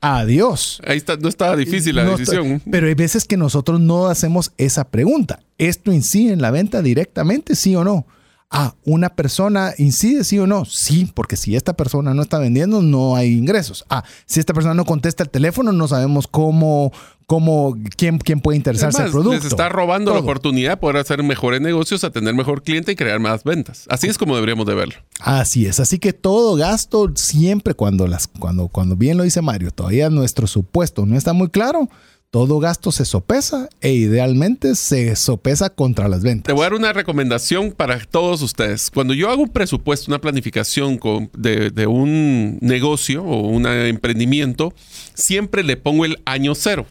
[0.00, 0.80] Adiós.
[0.86, 2.60] Ahí está, no estaba difícil la decisión.
[2.70, 5.40] pero hay veces que nosotros no hacemos esa pregunta.
[5.58, 8.06] ¿Esto incide en la venta directamente, sí o no?
[8.48, 10.64] Ah, una persona incide, sí o no.
[10.64, 13.84] Sí, porque si esta persona no está vendiendo, no hay ingresos.
[13.90, 16.92] Ah, si esta persona no contesta el teléfono, no sabemos cómo,
[17.26, 19.34] cómo quién, quién puede interesarse al producto.
[19.34, 23.18] Les está robando la oportunidad de poder hacer mejores negocios, atender mejor cliente y crear
[23.18, 23.84] más ventas.
[23.88, 24.94] Así es como deberíamos de verlo.
[25.18, 25.80] Así es.
[25.80, 30.46] Así que todo gasto siempre cuando las, cuando, cuando bien lo dice Mario, todavía nuestro
[30.46, 31.88] supuesto no está muy claro
[32.30, 36.44] todo gasto se sopesa e idealmente se sopesa contra las ventas.
[36.44, 38.90] Te voy a dar una recomendación para todos ustedes.
[38.90, 41.00] Cuando yo hago un presupuesto, una planificación
[41.32, 44.74] de, un negocio o un emprendimiento,
[45.14, 46.86] siempre le pongo el año cero.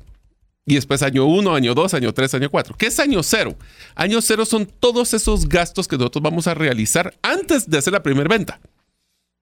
[0.67, 2.75] Y después año 1, año 2, año 3, año 4.
[2.75, 3.55] ¿Qué es año cero?
[3.93, 8.01] Año cero son todos esos gastos que nosotros vamos a realizar antes de hacer la
[8.01, 8.59] primera venta.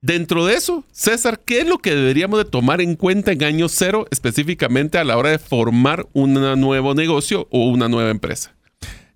[0.04, 3.70] Dentro de eso, César, ¿qué es lo que deberíamos de tomar en cuenta en año
[3.70, 8.54] cero específicamente a la hora de formar un nuevo negocio o una nueva empresa?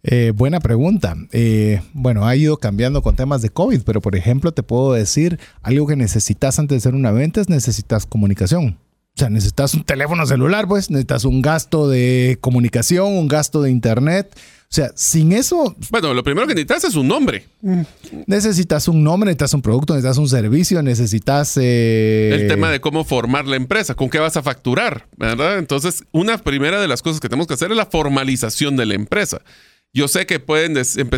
[0.02, 1.18] Eh, buena pregunta.
[1.34, 5.42] Eh, bueno, ha ido cambiando con temas de COVID, pero por ejemplo te puedo decir
[5.62, 8.78] algo que necesitas antes de hacer una venta es necesitas comunicación.
[9.14, 13.72] O sea, necesitas un teléfono celular, pues necesitas un gasto de comunicación, un gasto de
[13.72, 14.34] internet
[14.70, 15.78] o sea, sin eso.
[15.90, 17.46] Bueno, lo primero que necesitas es un nombre.
[18.26, 21.56] Necesitas un nombre, necesitas un producto, necesitas un servicio, necesitas.
[21.56, 25.58] Eh, El tema de cómo formar la empresa, con qué vas a facturar, ¿verdad?
[25.58, 28.96] Entonces, una primera de las cosas que tenemos que hacer es la formalización de la
[28.96, 29.42] empresa.
[29.94, 30.74] Yo sé que pueden.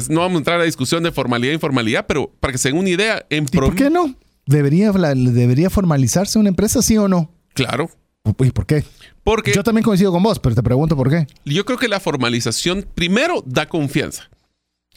[0.10, 2.70] No vamos a entrar a la discusión de formalidad e informalidad, pero para que se
[2.70, 3.26] den una idea.
[3.32, 4.16] En ¿Por qué no?
[4.46, 7.32] ¿Debería, ¿Debería formalizarse una empresa, sí o no?
[7.56, 7.90] Claro.
[8.26, 8.84] ¿Y por qué?
[9.30, 11.28] Porque yo también coincido con vos, pero te pregunto por qué.
[11.46, 14.28] Yo creo que la formalización primero da confianza.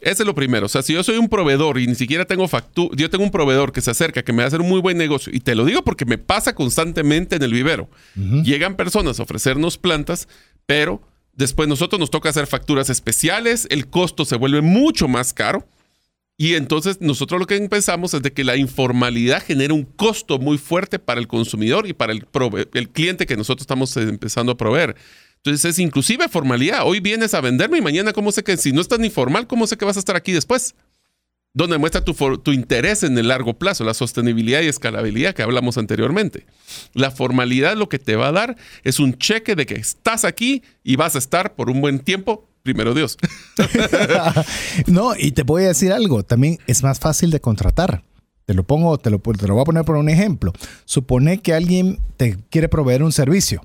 [0.01, 0.65] Ese es lo primero.
[0.65, 3.29] O sea, si yo soy un proveedor y ni siquiera tengo factura, yo tengo un
[3.29, 5.53] proveedor que se acerca, que me va a hacer un muy buen negocio, y te
[5.53, 7.91] lo digo porque me pasa constantemente en el vivero.
[8.15, 10.27] Llegan personas a ofrecernos plantas,
[10.65, 11.03] pero
[11.33, 15.67] después nosotros nos toca hacer facturas especiales, el costo se vuelve mucho más caro.
[16.37, 20.57] Y entonces nosotros lo que pensamos es de que la informalidad genera un costo muy
[20.57, 22.25] fuerte para el consumidor y para el,
[22.91, 24.95] cliente que nosotros estamos empezando a proveer.
[25.37, 26.81] Entonces es inclusive formalidad.
[26.85, 29.67] Hoy vienes a venderme y mañana, ¿cómo sé que si no estás ni formal, cómo
[29.67, 30.73] sé que vas a estar aquí después?
[31.53, 35.77] Donde muestra tu, tu, interés en el largo plazo, la sostenibilidad y escalabilidad que hablamos
[35.77, 36.47] anteriormente.
[36.93, 40.63] La formalidad lo que te va a dar es un cheque de que estás aquí
[40.83, 43.17] y vas a estar por un buen tiempo primero Dios.
[44.87, 48.03] no, y te voy a decir algo, también es más fácil de contratar.
[48.45, 50.51] Te lo pongo, te lo, te lo voy a poner por un ejemplo.
[50.85, 53.61] Supone que alguien te quiere proveer un servicio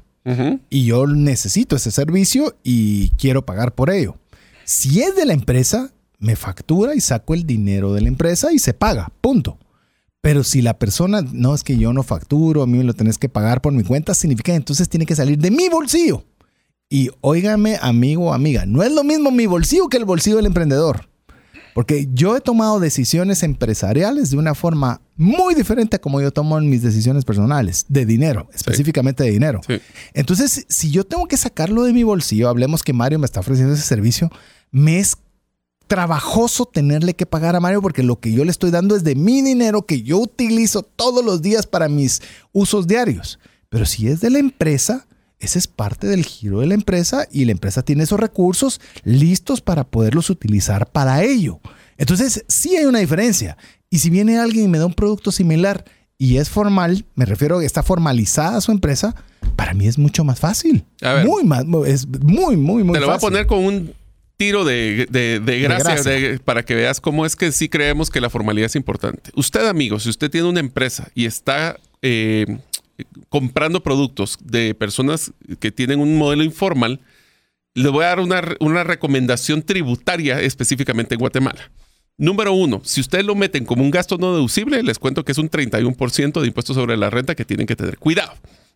[0.68, 4.16] y yo necesito ese servicio y quiero pagar por ello.
[4.64, 8.59] Si es de la empresa, me factura y saco el dinero de la empresa y
[8.59, 9.59] se paga, punto.
[10.20, 13.16] Pero si la persona, no es que yo no facturo, a mí me lo tenés
[13.16, 16.24] que pagar por mi cuenta, significa que entonces tiene que salir de mi bolsillo.
[16.91, 20.47] Y óigame, amigo o amiga, no es lo mismo mi bolsillo que el bolsillo del
[20.47, 21.09] emprendedor.
[21.74, 26.59] Porque yo he tomado decisiones empresariales de una forma muy diferente a como yo tomo
[26.61, 29.61] mis decisiones personales, de dinero, específicamente de dinero.
[30.12, 33.74] Entonces, si yo tengo que sacarlo de mi bolsillo, hablemos que Mario me está ofreciendo
[33.74, 34.28] ese servicio,
[34.72, 35.18] me es
[35.86, 39.14] trabajoso tenerle que pagar a Mario porque lo que yo le estoy dando es de
[39.14, 42.22] mi dinero que yo utilizo todos los días para mis
[42.53, 43.39] usos diarios.
[43.68, 45.07] Pero si es de la empresa,
[45.39, 49.61] ese es parte del giro de la empresa y la empresa tiene esos recursos listos
[49.61, 51.61] para poderlos utilizar para ello.
[51.97, 53.57] Entonces, sí hay una diferencia.
[53.91, 55.84] Y si viene alguien y me da un producto similar
[56.18, 59.14] y es formal, me refiero a que está formalizada su empresa,
[59.55, 60.84] para mí es mucho más fácil.
[61.24, 63.95] muy más, es muy, muy, muy Te lo voy a poner con un
[64.36, 68.66] tiro de, de, gracia, para que veas cómo es que sí creemos que la formalidad
[68.66, 69.30] es importante.
[69.34, 72.59] Usted, amigo, si usted tiene una empresa y está eh,
[73.28, 77.01] comprando productos de personas que tienen un modelo informal,
[77.74, 81.70] les voy a dar una, una recomendación tributaria específicamente en Guatemala.
[82.16, 85.38] Número uno, si ustedes lo meten como un gasto no deducible, les cuento que es
[85.38, 87.96] un 31% de impuestos sobre la renta que tienen que tener.
[87.99, 88.32] Cuidado.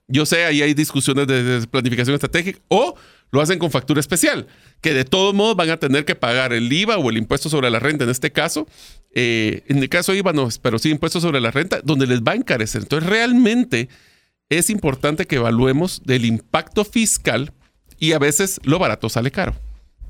[0.06, 2.94] Yo sé, ahí hay discusiones de planificación estratégica o
[3.32, 4.46] lo hacen con factura especial,
[4.80, 7.70] que de todos modos van a tener que pagar el IVA o el impuesto sobre
[7.70, 8.68] la renta en este caso.
[9.14, 12.32] Eh, en el caso IVA no, pero sí impuestos sobre la renta, donde les va
[12.32, 12.82] a encarecer.
[12.82, 13.88] Entonces, realmente
[14.58, 17.52] es importante que evaluemos del impacto fiscal
[17.98, 19.54] y a veces lo barato sale caro.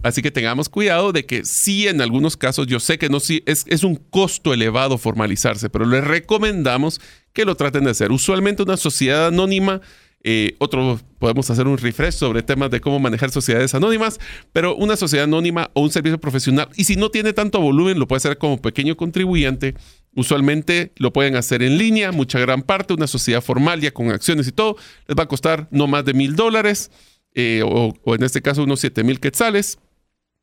[0.03, 3.43] Así que tengamos cuidado de que sí, en algunos casos, yo sé que no sí,
[3.47, 7.01] es, es un costo elevado formalizarse, pero les recomendamos
[7.33, 8.11] que lo traten de hacer.
[8.11, 9.81] Usualmente una sociedad anónima,
[10.25, 14.21] eh, otro podemos hacer un refresh sobre temas de cómo manejar sociedades anónimas,
[14.53, 18.07] pero una sociedad anónima o un servicio profesional, y si no tiene tanto volumen, lo
[18.07, 19.75] puede hacer como pequeño contribuyente
[20.15, 24.47] Usualmente lo pueden hacer en línea, mucha gran parte, una sociedad formal ya con acciones
[24.47, 26.91] y todo, les va a costar no más de mil dólares
[27.35, 29.79] eh, o, en este caso unos siete mil quetzales.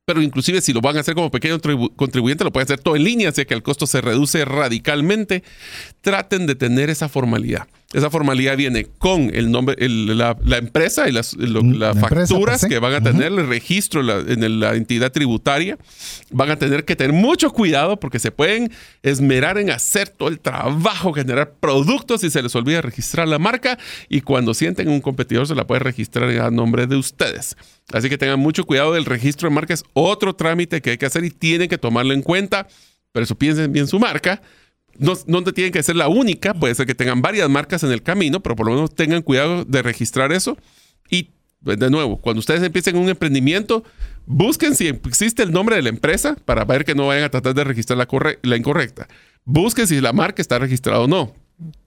[0.05, 1.59] pero inclusive si lo van a hacer como pequeño
[1.95, 5.43] contribuyente, lo pueden hacer todo en línea, así que el costo se reduce radicalmente.
[6.01, 7.67] Traten de tener esa formalidad.
[7.91, 11.35] Esa formalidad viene con el nombre, la, empresa y las
[11.99, 15.75] facturas que van a tener, el registro en la entidad tributaria.
[16.29, 18.71] Van a tener que tener mucho cuidado porque se pueden
[19.01, 23.79] esmerar en hacer todo el trabajo, generar productos y se les olvida registrar la marca
[24.07, 27.57] y cuando sienten un competidor se la puede registrar a nombre de ustedes.
[27.91, 29.73] Así que tengan mucho cuidado del registro de marca.
[29.73, 32.67] Es otro trámite que hay que hacer y tienen que tomarlo en cuenta.
[33.11, 34.43] Pero eso piensen bien su marca
[34.99, 38.03] no, no tienen que ser la única, puede ser que tengan varias marcas en el
[38.03, 40.57] camino, pero por lo menos tengan cuidado de registrar eso.
[41.09, 41.31] Y
[41.63, 43.83] pues, de nuevo, cuando ustedes empiecen un emprendimiento,
[44.25, 47.53] busquen si existe el nombre de la empresa para ver que no vayan a tratar
[47.53, 48.07] de registrar la,
[48.43, 49.07] la incorrecta.
[49.45, 51.33] Busquen si la marca está registrada o no.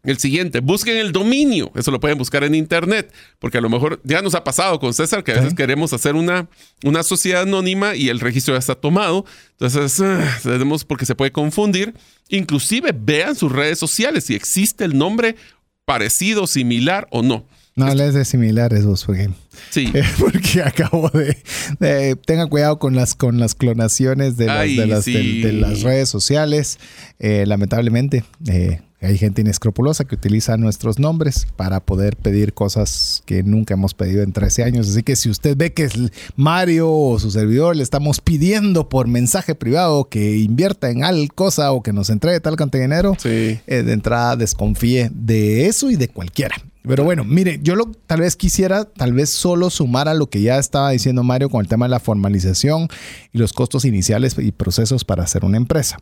[0.02, 1.72] El siguiente, busquen el dominio.
[1.74, 4.92] Eso lo pueden buscar en internet, porque a lo mejor ya nos ha pasado con
[4.92, 6.48] César que a veces queremos hacer una,
[6.84, 9.24] una sociedad anónima y el registro ya está tomado.
[9.52, 11.94] Entonces, ah, tenemos porque se puede confundir.
[12.28, 15.36] Inclusive vean sus redes sociales si existe el nombre
[15.84, 17.46] parecido, similar o no.
[17.74, 19.30] No les de similares vos, porque,
[19.70, 19.90] sí.
[20.18, 26.08] porque acabo de, Tengan cuidado con las, con las clonaciones de las, de las, redes
[26.08, 26.78] sociales.
[27.18, 33.42] Eh, lamentablemente, eh, hay gente inescrupulosa que utiliza nuestros nombres para poder pedir cosas que
[33.42, 34.88] nunca hemos pedido en 13 años.
[34.88, 35.88] Así que si usted ve que
[36.36, 41.72] Mario o su servidor le estamos pidiendo por mensaje privado que invierta en al cosa
[41.72, 45.96] o que nos entregue tal cantidad de dinero, eh, de entrada desconfíe de eso y
[45.96, 46.54] de cualquiera.
[46.82, 50.42] Pero bueno, mire, yo lo, tal vez quisiera, tal vez solo sumar a lo que
[50.42, 52.88] ya estaba diciendo Mario con el tema de la formalización
[53.32, 55.98] y los costos iniciales y procesos para hacer una empresa.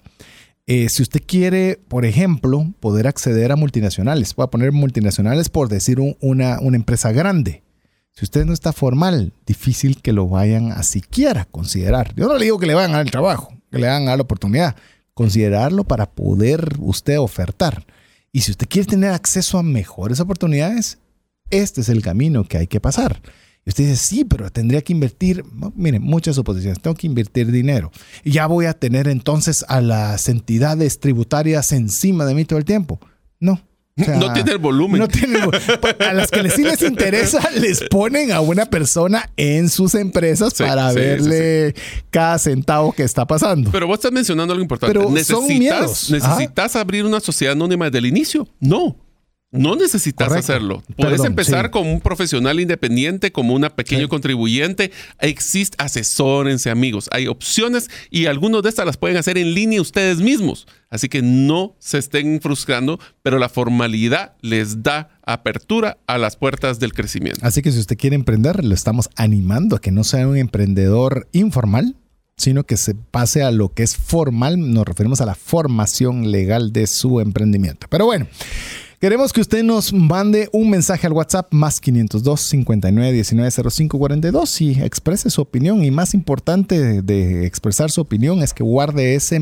[0.67, 5.69] Eh, si usted quiere, por ejemplo, poder acceder a multinacionales, voy a poner multinacionales por
[5.69, 7.63] decir una, una empresa grande.
[8.13, 12.15] Si usted no está formal, difícil que lo vayan a siquiera considerar.
[12.15, 14.11] Yo no le digo que le vayan a dar el trabajo, que le vayan a
[14.11, 14.77] dar la oportunidad.
[15.15, 17.85] Considerarlo para poder usted ofertar.
[18.33, 20.99] Y si usted quiere tener acceso a mejores oportunidades,
[21.51, 23.21] este es el camino que hay que pasar.
[23.67, 27.91] Y usted dice, sí, pero tendría que invertir, miren, muchas suposiciones, tengo que invertir dinero.
[28.25, 32.65] Y ya voy a tener entonces a las entidades tributarias encima de mí todo el
[32.65, 33.01] tiempo.
[33.39, 33.61] No.
[34.09, 35.01] No tiene el volumen.
[35.01, 39.95] No tiene a las que sí les interesa, les ponen a una persona en sus
[39.95, 41.75] empresas para verle
[42.11, 43.71] cada centavo que está pasando.
[43.71, 44.93] Pero vos estás mencionando algo importante.
[44.93, 48.49] Pero ¿Necesitas, ¿necesitas abrir una sociedad anónima desde el inicio?
[48.61, 48.97] No.
[49.53, 50.81] No necesitas hacerlo.
[50.97, 54.93] Puedes empezar como un profesional independiente, como una pequeño contribuyente.
[55.19, 57.09] Existe, asesórense, amigos.
[57.11, 60.69] Hay opciones y algunas de estas las pueden hacer en línea ustedes mismos.
[60.89, 66.79] Así que no se estén frustrando, pero la formalidad les da apertura a las puertas
[66.79, 67.41] del crecimiento.
[67.43, 71.29] Así que si usted quiere emprender, lo estamos animando a que no sea un emprendedor
[71.33, 71.97] informal,
[72.37, 74.73] sino que se pase a lo que es formal.
[74.73, 77.89] Nos referimos a la formación legal de su emprendimiento.
[77.91, 78.29] Pero bueno.
[79.01, 84.61] Queremos que usted nos mande un mensaje al WhatsApp más 502 59 19 05 42
[84.61, 85.83] y exprese su opinión.
[85.83, 89.41] Y más importante de expresar su opinión es que guarde ese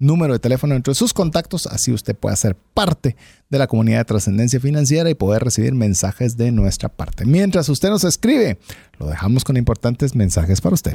[0.00, 3.14] número de teléfono entre sus contactos, así usted puede ser parte
[3.48, 7.24] de la comunidad de trascendencia financiera y poder recibir mensajes de nuestra parte.
[7.24, 8.58] Mientras usted nos escribe,
[8.98, 10.94] lo dejamos con importantes mensajes para usted.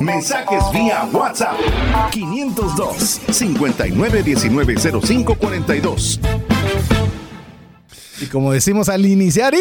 [0.00, 1.56] Mensajes vía WhatsApp
[2.10, 6.18] 502 59190542.
[8.20, 9.52] Y como decimos al iniciar,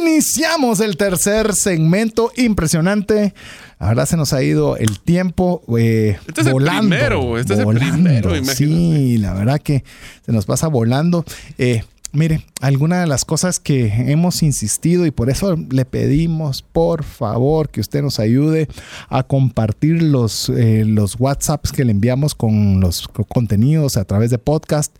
[0.00, 3.34] iniciamos el tercer segmento impresionante.
[3.78, 6.94] Ahora se nos ha ido el tiempo eh, este es volando.
[6.94, 9.84] El primero, este es el primero, Sí, la verdad que
[10.24, 11.26] se nos pasa volando.
[11.58, 11.84] Eh,
[12.16, 17.68] Mire, alguna de las cosas que hemos insistido y por eso le pedimos por favor
[17.68, 18.68] que usted nos ayude
[19.10, 24.38] a compartir los, eh, los WhatsApps que le enviamos con los contenidos a través de
[24.38, 24.96] podcast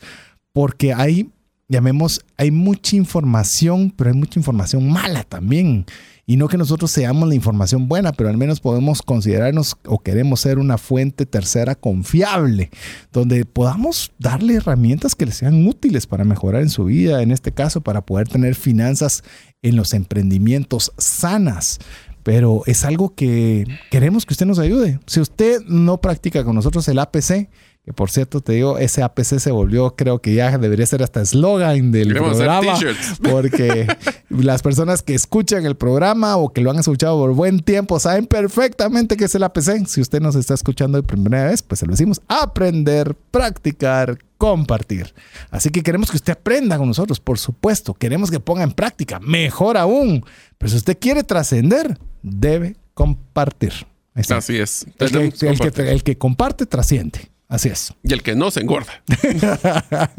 [0.53, 1.31] porque hay,
[1.69, 5.87] llamemos, hay mucha información, pero hay mucha información mala también.
[6.29, 10.41] Y no que nosotros seamos la información buena, pero al menos podemos considerarnos o queremos
[10.41, 12.71] ser una fuente tercera confiable,
[13.13, 17.53] donde podamos darle herramientas que les sean útiles para mejorar en su vida, en este
[17.53, 19.23] caso para poder tener finanzas
[19.63, 21.79] en los emprendimientos sanas.
[22.25, 24.99] Pero es algo que queremos que usted nos ayude.
[25.07, 27.49] Si usted no practica con nosotros el APC,
[27.87, 31.21] que por cierto, te digo, ese APC se volvió, creo que ya debería ser hasta
[31.23, 32.77] eslogan del programa.
[33.23, 33.87] Porque
[34.29, 38.27] las personas que escuchan el programa o que lo han escuchado por buen tiempo saben
[38.27, 39.87] perfectamente qué es el APC.
[39.87, 42.21] Si usted nos está escuchando de primera vez, pues se lo decimos.
[42.27, 45.15] Aprender, practicar, compartir.
[45.53, 47.95] Así que queremos que usted aprenda con nosotros, por supuesto.
[47.95, 50.25] Queremos que ponga en práctica, mejor aún.
[50.59, 53.75] Pero si usted quiere trascender, debe compartir.
[54.13, 54.87] Así es.
[54.99, 57.36] el que comparte trasciende.
[57.49, 57.93] Así es.
[58.03, 59.05] Y el que no se engorda.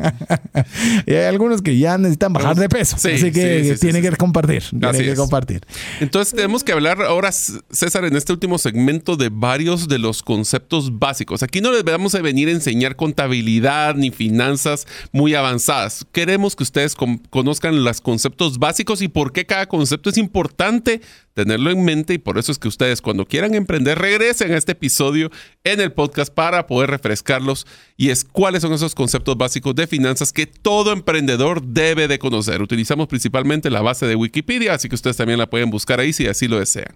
[1.05, 2.95] y hay algunos que ya necesitan bajar de peso.
[2.95, 4.63] así que tienen que compartir.
[4.69, 5.65] Tienen que compartir.
[5.99, 10.99] Entonces tenemos que hablar ahora, César, en este último segmento de varios de los conceptos
[10.99, 11.43] básicos.
[11.43, 16.05] Aquí no les vamos a venir a enseñar contabilidad ni finanzas muy avanzadas.
[16.13, 21.01] Queremos que ustedes conozcan los conceptos básicos y por qué cada concepto es importante
[21.37, 24.71] tenerlo en mente y por eso es que ustedes cuando quieran emprender regresen a este
[24.71, 25.29] episodio
[25.63, 30.33] en el podcast para poder refrescarlos y es cuáles son esos conceptos básicos de finanzas
[30.33, 32.63] que todo emprendedor debe de conocer.
[32.63, 36.25] Utilizamos principalmente la base de Wikipedia, así que ustedes también la pueden buscar ahí si
[36.25, 36.95] así lo desean.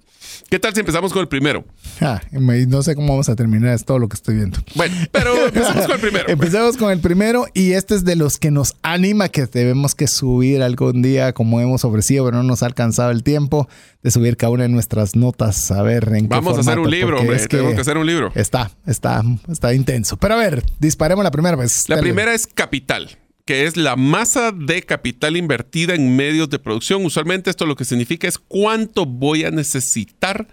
[0.49, 1.63] ¿Qué tal si empezamos con el primero?
[1.99, 4.57] Ah, no sé cómo vamos a terminar, es todo lo que estoy viendo.
[4.73, 6.29] Bueno, pero empezamos con el primero.
[6.29, 10.07] empezamos con el primero y este es de los que nos anima que debemos que
[10.07, 13.69] subir algún día como hemos ofrecido, pero no nos ha alcanzado el tiempo
[14.01, 16.89] de subir cada una de nuestras notas a ver en qué Vamos a hacer un
[16.89, 17.37] libro, hombre.
[17.47, 18.31] Tenemos que hacer un libro.
[18.35, 20.17] Está, está, está intenso.
[20.17, 21.87] Pero a ver, disparemos la primera vez.
[21.89, 27.05] La primera es capital que es la masa de capital invertida en medios de producción.
[27.05, 30.47] Usualmente esto lo que significa es cuánto voy a necesitar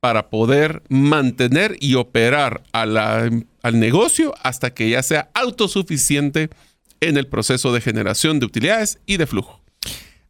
[0.00, 6.50] para poder mantener y operar al negocio hasta que ya sea autosuficiente
[7.00, 9.62] en el proceso de generación de utilidades y de flujo.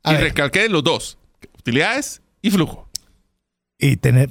[0.05, 1.19] y recalqué los dos,
[1.59, 2.89] utilidades y flujo.
[3.79, 4.31] Y tener,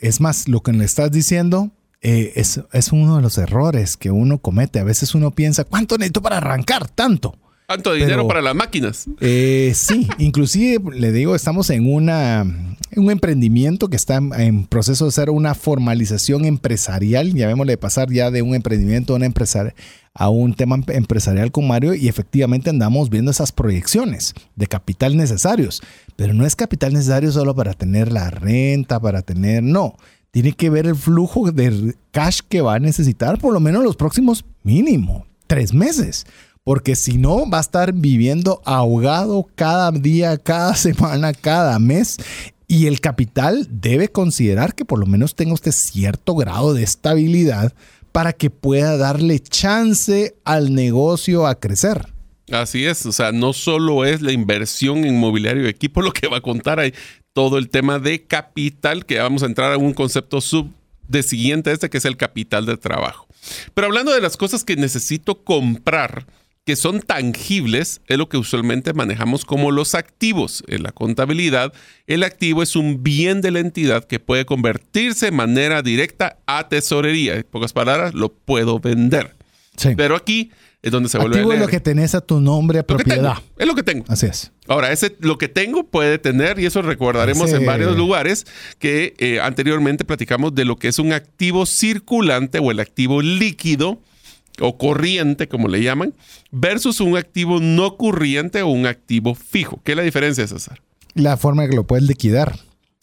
[0.00, 1.70] es más, lo que le estás diciendo
[2.00, 4.80] eh, es, es, uno de los errores que uno comete.
[4.80, 6.88] A veces uno piensa, ¿cuánto necesito para arrancar?
[6.88, 7.38] Tanto.
[7.70, 9.06] Tanto dinero para las máquinas.
[9.20, 12.44] Eh, sí, inclusive le digo, estamos en una
[12.96, 18.42] un emprendimiento que está en, proceso de ser una formalización empresarial, llamémosle pasar ya de
[18.42, 19.32] un emprendimiento a, una
[20.14, 25.80] a un tema empresarial con Mario y efectivamente andamos viendo esas proyecciones de capital necesarios,
[26.16, 29.94] pero no es capital necesario solo para tener la renta, para tener, no,
[30.32, 33.94] tiene que ver el flujo de cash que va a necesitar por lo menos los
[33.94, 36.26] próximos mínimo tres meses.
[36.64, 42.16] Porque si no, va a estar viviendo ahogado cada día, cada semana, cada mes.
[42.68, 47.72] Y el capital debe considerar que por lo menos tenga usted cierto grado de estabilidad
[48.12, 52.06] para que pueda darle chance al negocio a crecer.
[52.50, 56.28] Así es, o sea, no solo es la inversión en mobiliario de equipo lo que
[56.28, 56.94] va a contar, hay
[57.32, 60.70] todo el tema de capital, que vamos a entrar a un concepto sub
[61.08, 63.26] de siguiente este, que es el capital de trabajo.
[63.74, 66.26] Pero hablando de las cosas que necesito comprar,
[66.64, 70.62] que son tangibles, es lo que usualmente manejamos como los activos.
[70.68, 71.72] En la contabilidad,
[72.06, 76.68] el activo es un bien de la entidad que puede convertirse de manera directa a
[76.68, 77.36] tesorería.
[77.36, 79.36] En pocas palabras, lo puedo vender.
[79.96, 80.50] Pero aquí
[80.82, 83.38] es donde se vuelve Activo es lo que tenés a tu nombre, propiedad.
[83.58, 84.04] Es lo que tengo.
[84.08, 84.52] Así es.
[84.66, 88.46] Ahora, ese lo que tengo puede tener, y eso recordaremos en varios lugares,
[88.78, 94.00] que eh, anteriormente platicamos de lo que es un activo circulante o el activo líquido
[94.60, 96.14] o corriente, como le llaman,
[96.50, 99.80] versus un activo no corriente o un activo fijo.
[99.84, 100.80] ¿Qué es la diferencia, César?
[101.14, 102.58] La forma en que lo puedes liquidar.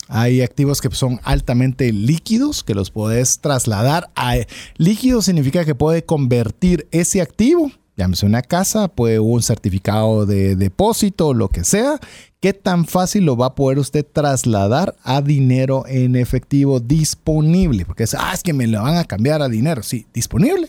[0.08, 4.36] Hay activos que son altamente líquidos, que los puedes trasladar a...
[4.78, 11.34] Líquido significa que puede convertir ese activo, llámese una casa, puede un certificado de depósito,
[11.34, 12.00] lo que sea,
[12.40, 17.84] ¿Qué tan fácil lo va a poder usted trasladar a dinero en efectivo disponible?
[17.84, 19.82] Porque es, ah, es que me lo van a cambiar a dinero.
[19.82, 20.68] Sí, disponible.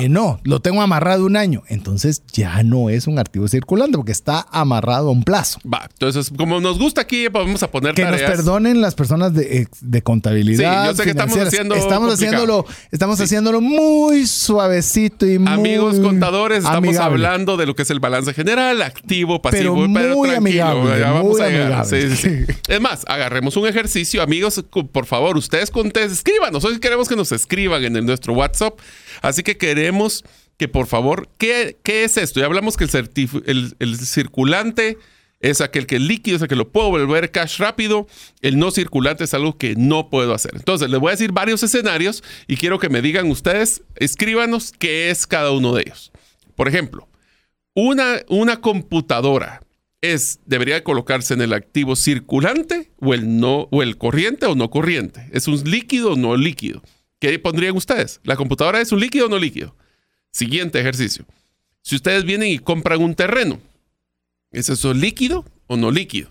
[0.00, 1.64] Y no, lo tengo amarrado un año.
[1.66, 5.58] Entonces ya no es un activo circulante porque está amarrado a un plazo.
[5.66, 9.66] Va, entonces como nos gusta aquí, vamos a poner Que nos perdonen las personas de,
[9.92, 10.82] eh, contabilidad.
[10.82, 15.98] Sí, yo sé que estamos haciendo Estamos haciéndolo, estamos haciéndolo muy suavecito y muy Amigos
[15.98, 20.99] contadores, estamos hablando de lo que es el balance general, activo, pasivo, pero muy amigable
[21.00, 21.48] vamos a
[22.68, 24.22] Es más, agarremos un ejercicio.
[24.22, 26.52] Amigos, por favor, ustedes contesten, escriban.
[26.52, 28.78] Nosotros queremos que nos escriban en nuestro WhatsApp.
[29.22, 30.24] Así que queremos
[30.60, 32.38] que por favor, ¿qué, qué es esto?
[32.38, 34.98] Ya hablamos que el, el, circulante
[35.40, 38.06] es aquel que es líquido, es el que lo puedo volver cash rápido.
[38.42, 40.52] El no circulante es algo que no puedo hacer.
[40.54, 45.08] Entonces, les voy a decir varios escenarios y quiero que me digan ustedes, escríbanos qué
[45.08, 46.12] es cada uno de ellos.
[46.56, 47.08] Por ejemplo,
[47.72, 49.62] una, una computadora
[50.00, 54.70] es, debería colocarse en el activo circulante o el, no, o el corriente o no
[54.70, 55.28] corriente.
[55.32, 56.82] ¿Es un líquido o no líquido?
[57.18, 58.20] ¿Qué pondrían ustedes?
[58.24, 59.74] ¿La computadora es un líquido o no líquido?
[60.32, 61.26] Siguiente ejercicio.
[61.82, 63.60] Si ustedes vienen y compran un terreno,
[64.50, 66.30] ¿es eso líquido o no líquido?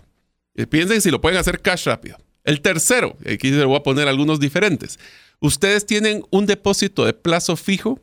[0.55, 2.17] Eh, piensen si lo pueden hacer cash rápido.
[2.43, 4.99] El tercero, aquí les voy a poner algunos diferentes.
[5.39, 7.99] Ustedes tienen un depósito de plazo fijo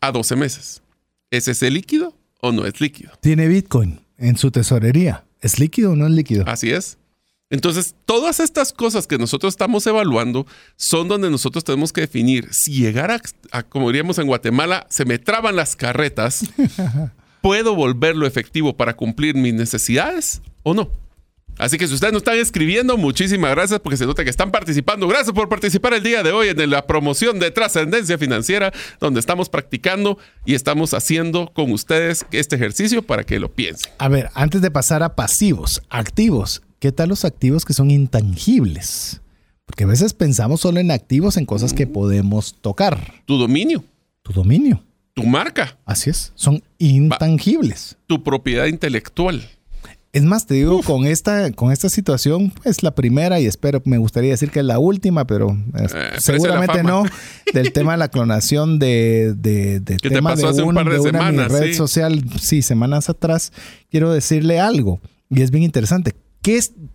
[0.00, 0.82] a 12 meses.
[1.30, 3.12] ¿Es ese líquido o no es líquido?
[3.20, 5.24] Tiene Bitcoin en su tesorería.
[5.40, 6.44] ¿Es líquido o no es líquido?
[6.46, 6.98] Así es.
[7.50, 10.46] Entonces, todas estas cosas que nosotros estamos evaluando
[10.76, 13.20] son donde nosotros tenemos que definir si llegar
[13.52, 16.46] a, como diríamos en Guatemala, se me traban las carretas,
[17.42, 20.90] ¿puedo volverlo efectivo para cumplir mis necesidades o no?
[21.58, 25.06] Así que si ustedes nos están escribiendo, muchísimas gracias porque se nota que están participando.
[25.06, 29.48] Gracias por participar el día de hoy en la promoción de trascendencia financiera, donde estamos
[29.48, 33.92] practicando y estamos haciendo con ustedes este ejercicio para que lo piensen.
[33.98, 39.20] A ver, antes de pasar a pasivos, activos, ¿qué tal los activos que son intangibles?
[39.64, 43.22] Porque a veces pensamos solo en activos, en cosas que podemos tocar.
[43.24, 43.84] Tu dominio.
[44.22, 44.82] Tu dominio.
[45.14, 45.78] Tu marca.
[45.84, 47.96] Así es, son intangibles.
[48.06, 49.48] Tu propiedad intelectual.
[50.14, 53.98] Es más, te digo, con esta, con esta situación, es la primera y espero, me
[53.98, 55.88] gustaría decir que es la última, pero eh,
[56.18, 57.02] seguramente no,
[57.52, 62.24] del tema de la clonación de, de, de tema de, un, de, una red social,
[62.40, 63.52] sí, semanas atrás,
[63.90, 65.00] quiero decirle algo,
[65.30, 66.14] y es bien interesante.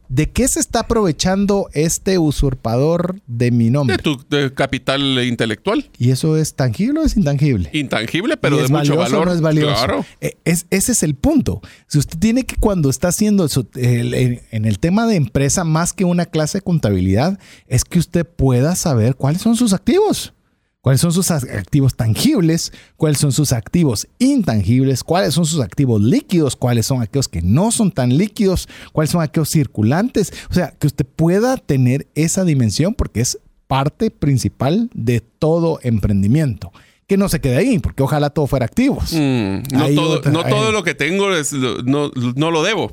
[0.10, 3.98] ¿De qué se está aprovechando este usurpador de mi nombre?
[3.98, 4.20] De tu
[4.54, 5.90] capital intelectual.
[5.98, 7.70] ¿Y eso es tangible o es intangible?
[7.74, 9.28] Intangible, pero de mucho valor.
[9.28, 9.74] No es valioso.
[9.74, 10.06] Claro.
[10.22, 11.62] E, es, ese es el punto.
[11.88, 16.06] Si usted tiene que, cuando está haciendo eso, en el tema de empresa, más que
[16.06, 20.34] una clase de contabilidad, es que usted pueda saber cuáles son sus activos
[20.82, 26.56] cuáles son sus activos tangibles, cuáles son sus activos intangibles, cuáles son sus activos líquidos,
[26.56, 30.34] cuáles son aquellos que no son tan líquidos, cuáles son aquellos circulantes.
[30.50, 36.72] O sea, que usted pueda tener esa dimensión porque es parte principal de todo emprendimiento
[37.10, 39.14] que no se quede ahí, porque ojalá todo fuera activos.
[39.14, 42.92] Mm, no, todo, lo que tengo es, no, lo debo.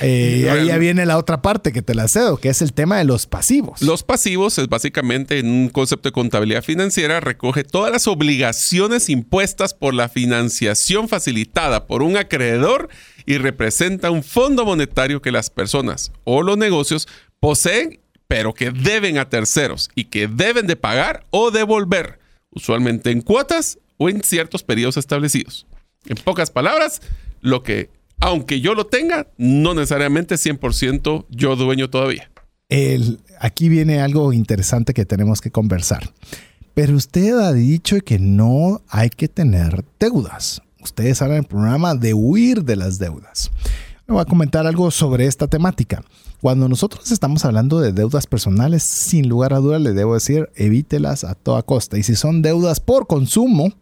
[0.00, 2.96] Eh, ahí ya viene la otra parte que te la cedo, que es el tema
[2.96, 3.82] de los pasivos.
[3.82, 9.74] Los pasivos es básicamente en un concepto de contabilidad financiera, recoge todas las obligaciones impuestas
[9.74, 12.88] por la financiación facilitada por un acreedor
[13.26, 17.06] y representa un fondo monetario que las personas o los negocios
[17.38, 22.21] poseen, pero que deben a terceros y que deben de pagar o devolver
[22.52, 25.66] usualmente en cuotas o en ciertos periodos establecidos.
[26.06, 27.00] En pocas palabras,
[27.40, 27.90] lo que,
[28.20, 32.30] aunque yo lo tenga, no necesariamente 100% yo dueño todavía.
[32.68, 36.12] El, aquí viene algo interesante que tenemos que conversar.
[36.74, 40.62] Pero usted ha dicho que no hay que tener deudas.
[40.80, 43.50] Ustedes saben el programa de huir de las deudas.
[44.06, 46.02] Le voy a comentar algo sobre esta temática.
[46.40, 51.24] Cuando nosotros estamos hablando de deudas personales, sin lugar a dudas le debo decir, evítelas
[51.24, 51.98] a toda costa.
[51.98, 53.72] Y si son deudas por consumo,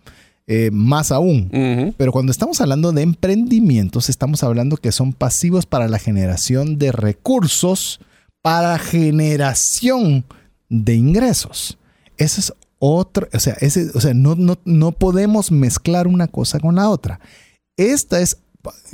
[0.47, 1.95] eh, más aún.
[1.97, 6.93] Pero cuando estamos hablando de emprendimientos, estamos hablando que son pasivos para la generación de
[6.93, 8.01] recursos,
[8.43, 10.25] para generación
[10.69, 11.79] de ingresos.
[12.17, 16.59] Eso es otro, o sea, ese, o sea no, no, no podemos mezclar una cosa
[16.59, 17.21] con la otra.
[17.77, 18.39] Esta es,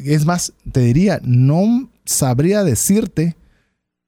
[0.05, 3.37] es más, te diría, no sabría decirte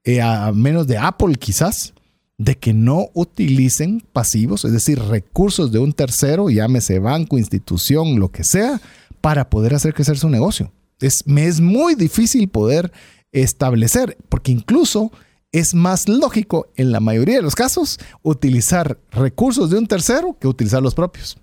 [0.04, 1.94] eh, a menos de Apple quizás,
[2.38, 8.30] de que no utilicen pasivos, es decir, recursos de un tercero, llámese banco, institución, lo
[8.30, 8.80] que sea,
[9.20, 10.72] para poder hacer crecer su negocio.
[11.00, 12.92] Es, me es muy difícil poder
[13.32, 15.10] establecer, porque incluso
[15.50, 20.46] es más lógico en la mayoría de los casos utilizar recursos de un tercero que
[20.46, 21.38] utilizar los propios.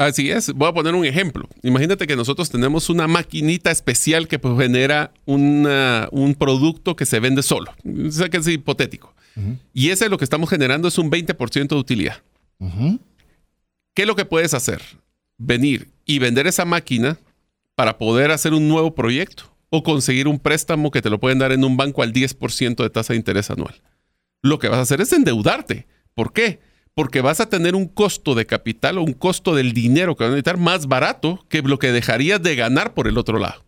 [0.00, 1.46] Así es, voy a poner un ejemplo.
[1.62, 7.42] Imagínate que nosotros tenemos una maquinita especial que pues, genera un producto que se vende
[7.42, 7.74] solo.
[8.08, 9.14] Sé que es hipotético.
[9.74, 12.22] Y ese lo que estamos generando es un 20% de utilidad.
[13.92, 14.80] ¿Qué es lo que puedes hacer?
[15.36, 17.18] Venir y vender esa máquina
[17.74, 21.52] para poder hacer un nuevo proyecto o conseguir un préstamo que te lo pueden dar
[21.52, 23.74] en un banco al 10% de tasa de interés anual.
[24.40, 25.86] Lo que vas a hacer es endeudarte.
[26.14, 26.58] ¿Por qué?
[26.94, 30.28] Porque vas a tener un costo de capital o un costo del dinero que vas
[30.28, 33.64] a necesitar más barato que lo que dejarías de ganar por el otro lado.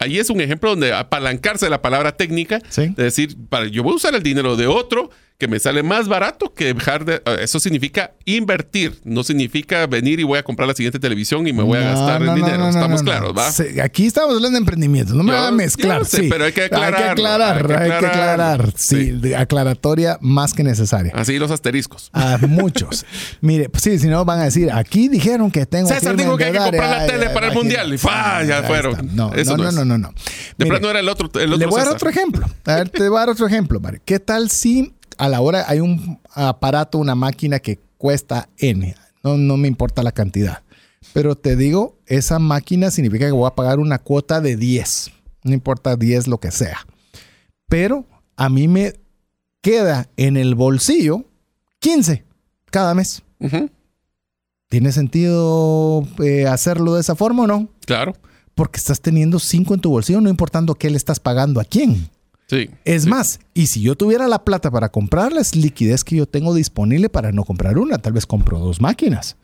[0.00, 3.96] Ahí es un ejemplo donde apalancarse la palabra técnica, de decir, para, yo voy a
[3.96, 7.22] usar el dinero de otro que me sale más barato que dejar de...
[7.24, 11.52] eh, Eso significa invertir, no significa venir y voy a comprar la siguiente televisión y
[11.52, 12.58] me voy a No, gastar no, el dinero.
[12.58, 13.52] no, Estamos claros, ¿va?
[13.52, 16.04] Se- Aquí estamos hablando de emprendimiento, no me Yo- va a mezclar.
[16.06, 16.28] sé, sí.
[16.28, 18.72] pero hay que Hay que aclarar, hay que hay que aclarar.
[18.76, 21.12] Sí, aclaratoria más que necesaria.
[21.14, 22.10] Así los asteriscos.
[22.12, 23.06] A muchos.
[23.40, 26.46] Mire, pues sí, si no van a decir, aquí dijeron que tengo César dijo que
[26.46, 27.94] hay que comprar la tele para el mundial.
[27.94, 28.42] Y ¡fua!
[28.42, 29.10] ya Ahí fueron.
[29.14, 30.12] No, no, no no, no.
[30.56, 32.44] De plano era el otro, le voy a dar otro ejemplo.
[32.64, 33.98] A ver, te voy a dar otro ejemplo, Mari.
[34.04, 38.94] ¿Qué tal si a la hora hay un aparato, una máquina que cuesta N?
[39.22, 40.62] No, no me importa la cantidad.
[41.12, 45.10] Pero te digo, esa máquina significa que voy a pagar una cuota de 10.
[45.44, 46.78] No importa 10 lo que sea.
[47.68, 48.94] Pero a mí me
[49.60, 51.24] queda en el bolsillo
[51.80, 52.24] 15
[52.70, 53.22] cada mes.
[54.68, 57.68] ¿Tiene sentido eh, hacerlo de esa forma o no?
[57.86, 58.14] Claro.
[58.54, 62.10] Porque estás teniendo 5 en tu bolsillo, no importando qué le estás pagando a quién.
[62.48, 62.70] Sí.
[62.84, 63.10] Es Sí.
[63.10, 67.08] más, y si yo tuviera la plata para comprarla, es liquidez que yo tengo disponible
[67.08, 67.98] para no comprar una.
[67.98, 69.36] Tal vez compro dos máquinas.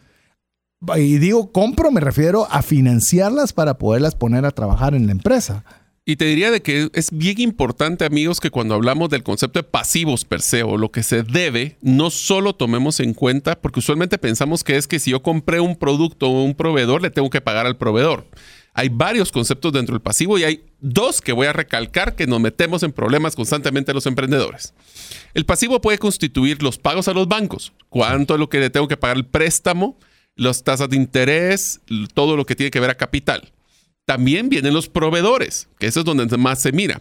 [0.97, 5.65] Y digo compro, me refiero a financiarlas para poderlas poner a trabajar en la empresa.
[6.07, 9.63] Y te diría de que es bien importante, amigos, que cuando hablamos del concepto de
[9.63, 14.19] pasivos per se o lo que se debe, no solo tomemos en cuenta, porque usualmente
[14.19, 17.41] pensamos que es que si yo compré un producto o un proveedor, le tengo que
[17.41, 18.27] pagar al proveedor.
[18.77, 22.41] Hay varios conceptos dentro del pasivo y hay dos que voy a recalcar que nos
[22.41, 24.75] metemos en problemas constantemente los emprendedores.
[25.33, 28.89] El pasivo puede constituir los pagos a los bancos, cuánto es lo que le tengo
[28.89, 29.97] que pagar el préstamo,
[30.35, 31.81] las tasas de interés,
[32.15, 33.53] todo lo que tiene que ver a capital.
[34.07, 37.01] También vienen los proveedores, que eso es donde más se mira.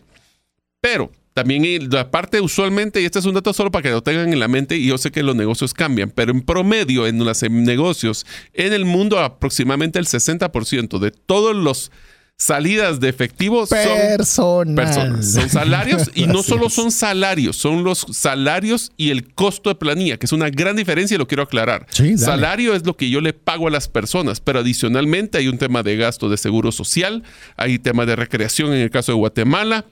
[0.80, 4.32] Pero también la parte usualmente, y este es un dato solo para que lo tengan
[4.32, 7.44] en la mente, y yo sé que los negocios cambian, pero en promedio en los
[7.44, 11.92] negocios en el mundo aproximadamente el 60% de todos los
[12.38, 14.76] salidas de efectivo son Personal.
[14.76, 15.32] personas.
[15.32, 20.18] Son salarios y no solo son salarios, son los salarios y el costo de planilla,
[20.18, 21.86] que es una gran diferencia y lo quiero aclarar.
[21.90, 22.18] Sí.
[22.18, 25.84] Salario es lo que yo le pago a las personas, pero adicionalmente hay un tema
[25.84, 27.24] de gasto de seguro social,
[27.56, 29.86] hay tema de recreación en el caso de Guatemala.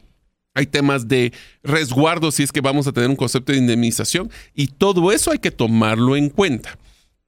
[0.53, 1.31] Hay temas de
[1.63, 5.39] resguardo si es que vamos a tener un concepto de indemnización y todo eso hay
[5.39, 6.77] que tomarlo en cuenta.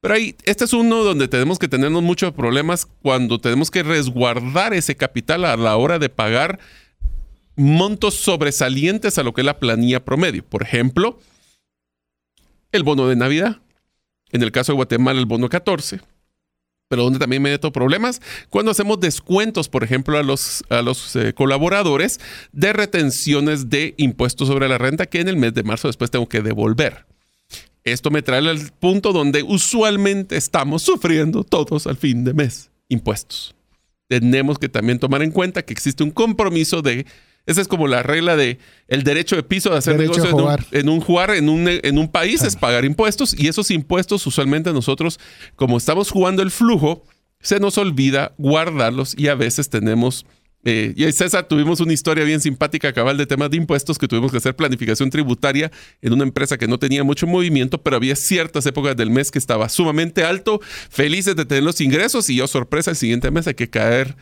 [0.00, 4.74] Pero ahí, este es uno donde tenemos que tenernos muchos problemas cuando tenemos que resguardar
[4.74, 6.58] ese capital a la hora de pagar
[7.56, 10.44] montos sobresalientes a lo que es la planilla promedio.
[10.44, 11.18] Por ejemplo,
[12.72, 13.62] el bono de Navidad.
[14.30, 16.00] En el caso de Guatemala, el bono 14.
[16.88, 18.20] Pero donde también me meto problemas
[18.50, 22.20] cuando hacemos descuentos, por ejemplo, a los, a los eh, colaboradores
[22.52, 26.28] de retenciones de impuestos sobre la renta que en el mes de marzo después tengo
[26.28, 27.06] que devolver.
[27.84, 33.54] Esto me trae al punto donde usualmente estamos sufriendo todos al fin de mes impuestos.
[34.08, 37.06] Tenemos que también tomar en cuenta que existe un compromiso de
[37.46, 38.58] esa es como la regla de
[38.88, 40.66] el derecho de piso de hacer Derecho a negocio en un, jugar.
[40.70, 44.72] en un jugar en un, en un país es pagar impuestos y esos impuestos usualmente
[44.72, 45.18] nosotros
[45.56, 47.04] como estamos jugando el flujo
[47.40, 50.24] se nos olvida guardarlos y a veces tenemos
[50.64, 54.30] eh, y César, tuvimos una historia bien simpática cabal de temas de impuestos que tuvimos
[54.30, 58.64] que hacer planificación tributaria en una empresa que no tenía mucho movimiento, pero había ciertas
[58.64, 62.90] épocas del mes que estaba sumamente alto, felices de tener los ingresos y yo sorpresa,
[62.92, 64.16] el siguiente mes hay que caer,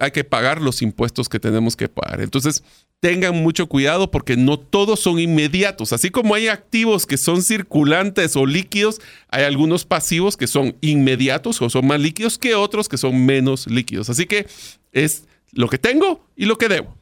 [0.00, 2.20] hay que pagar los impuestos que tenemos que pagar.
[2.20, 2.62] Entonces,
[3.00, 5.92] tengan mucho cuidado porque no todos son inmediatos.
[5.92, 11.60] Así como hay activos que son circulantes o líquidos, hay algunos pasivos que son inmediatos
[11.62, 14.10] o son más líquidos que otros que son menos líquidos.
[14.10, 14.46] Así que
[14.92, 16.96] es lo que tengo y lo que debo.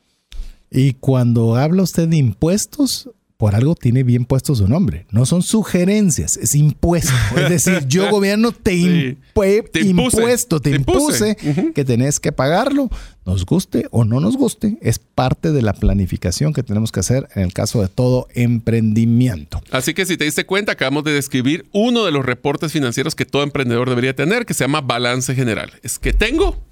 [0.71, 5.07] Y cuando habla usted de impuestos, por algo tiene bien puesto su nombre.
[5.11, 7.13] No son sugerencias, es impuesto.
[7.37, 9.19] Es decir, yo gobierno te, Sí.
[9.35, 11.37] impue- Te impuse, impuesto, te, te impuse
[11.75, 12.89] que tenés que pagarlo.
[13.27, 17.29] Nos guste o no nos guste, es parte de la planificación que tenemos que hacer
[17.35, 19.61] en el caso de todo emprendimiento.
[19.71, 23.25] Así que si te diste cuenta, acabamos de describir uno de los reportes financieros que
[23.25, 25.73] todo emprendedor debería tener, que se llama balance general.
[25.83, 26.63] Es que tengo,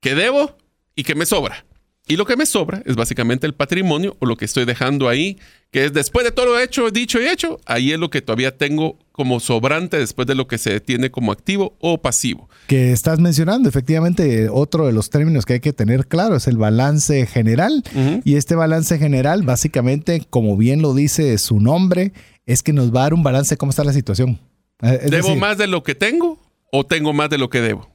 [0.00, 0.56] que debo
[0.96, 1.64] y que me sobra.
[2.08, 5.38] Y lo que me sobra es básicamente el patrimonio o lo que estoy dejando ahí,
[5.70, 8.58] que es después de todo lo hecho, dicho y hecho, ahí es lo que todavía
[8.58, 12.48] tengo como sobrante después de lo que se tiene como activo o pasivo.
[12.66, 16.56] Que estás mencionando, efectivamente, otro de los términos que hay que tener claro es el
[16.56, 17.84] balance general.
[18.24, 22.12] Y este balance general, básicamente, como bien lo dice su nombre,
[22.46, 24.40] es que nos va a dar un balance de cómo está la situación.
[24.82, 26.40] Eh, es ¿Debo decir, más de lo que tengo
[26.72, 27.91] o tengo más de lo que debo?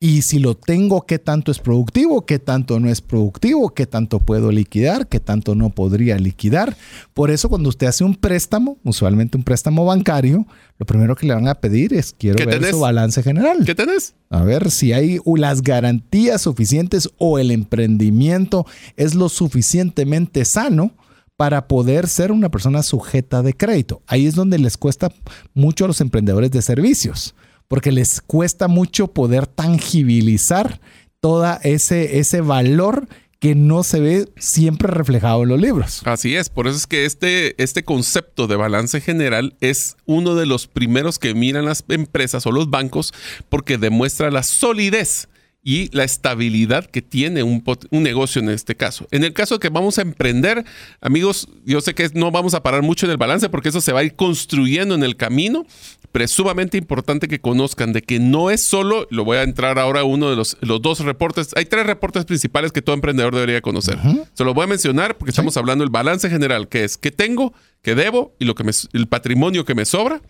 [0.00, 2.26] Y si lo tengo, ¿qué tanto es productivo?
[2.26, 3.70] ¿Qué tanto no es productivo?
[3.70, 5.08] ¿Qué tanto puedo liquidar?
[5.08, 6.76] ¿Qué tanto no podría liquidar?
[7.14, 10.46] Por eso cuando usted hace un préstamo, usualmente un préstamo bancario,
[10.78, 12.72] lo primero que le van a pedir es quiero ¿Qué ver tenés?
[12.72, 13.64] su balance general.
[13.64, 14.14] ¿Qué tenés?
[14.28, 18.66] A ver si hay las garantías suficientes o el emprendimiento
[18.96, 20.92] es lo suficientemente sano
[21.36, 24.02] para poder ser una persona sujeta de crédito.
[24.06, 25.10] Ahí es donde les cuesta
[25.54, 27.34] mucho a los emprendedores de servicios,
[27.68, 30.80] porque les cuesta mucho poder tangibilizar
[31.20, 33.08] todo ese, ese valor
[33.44, 36.00] que no se ve siempre reflejado en los libros.
[36.04, 40.46] Así es, por eso es que este, este concepto de balance general es uno de
[40.46, 43.12] los primeros que miran las empresas o los bancos
[43.50, 45.28] porque demuestra la solidez
[45.66, 49.08] y la estabilidad que tiene un, negocio en este caso.
[49.10, 50.62] En el caso que vamos a emprender,
[51.00, 53.92] amigos, yo sé que no vamos a parar mucho en el balance porque eso se
[53.92, 55.64] va a ir construyendo en el camino,
[56.12, 59.78] pero es sumamente importante que conozcan de que no es solo, lo voy a entrar
[59.78, 63.34] ahora a uno de los, los dos reportes, hay tres reportes principales que todo emprendedor
[63.34, 63.98] debería conocer.
[64.34, 67.54] Se los voy a mencionar porque estamos hablando del balance general, que es qué tengo,
[67.80, 70.20] qué debo y lo que me, el patrimonio que me sobra.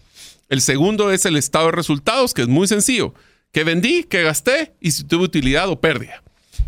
[0.48, 3.15] El segundo es el estado de resultados, que es muy sencillo
[3.55, 6.23] que vendí, que gasté y si tuve utilidad o pérdida.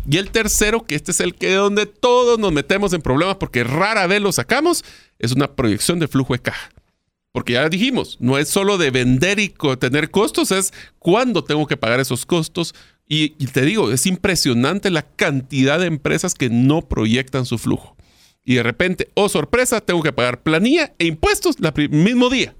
[0.09, 3.65] Y el tercero, que este es el que donde todos nos metemos en problemas porque
[3.65, 4.85] rara vez lo sacamos,
[5.19, 6.69] es una proyección de flujo de caja.
[7.33, 11.75] Porque ya dijimos, no es solo de vender y tener costos, es cuándo tengo que
[11.75, 12.73] pagar esos costos.
[13.05, 17.97] Y, te digo, es impresionante la cantidad de empresas que no proyectan su flujo.
[18.45, 22.55] Y de repente, oh sorpresa, tengo que pagar planilla e impuestos el mismo día.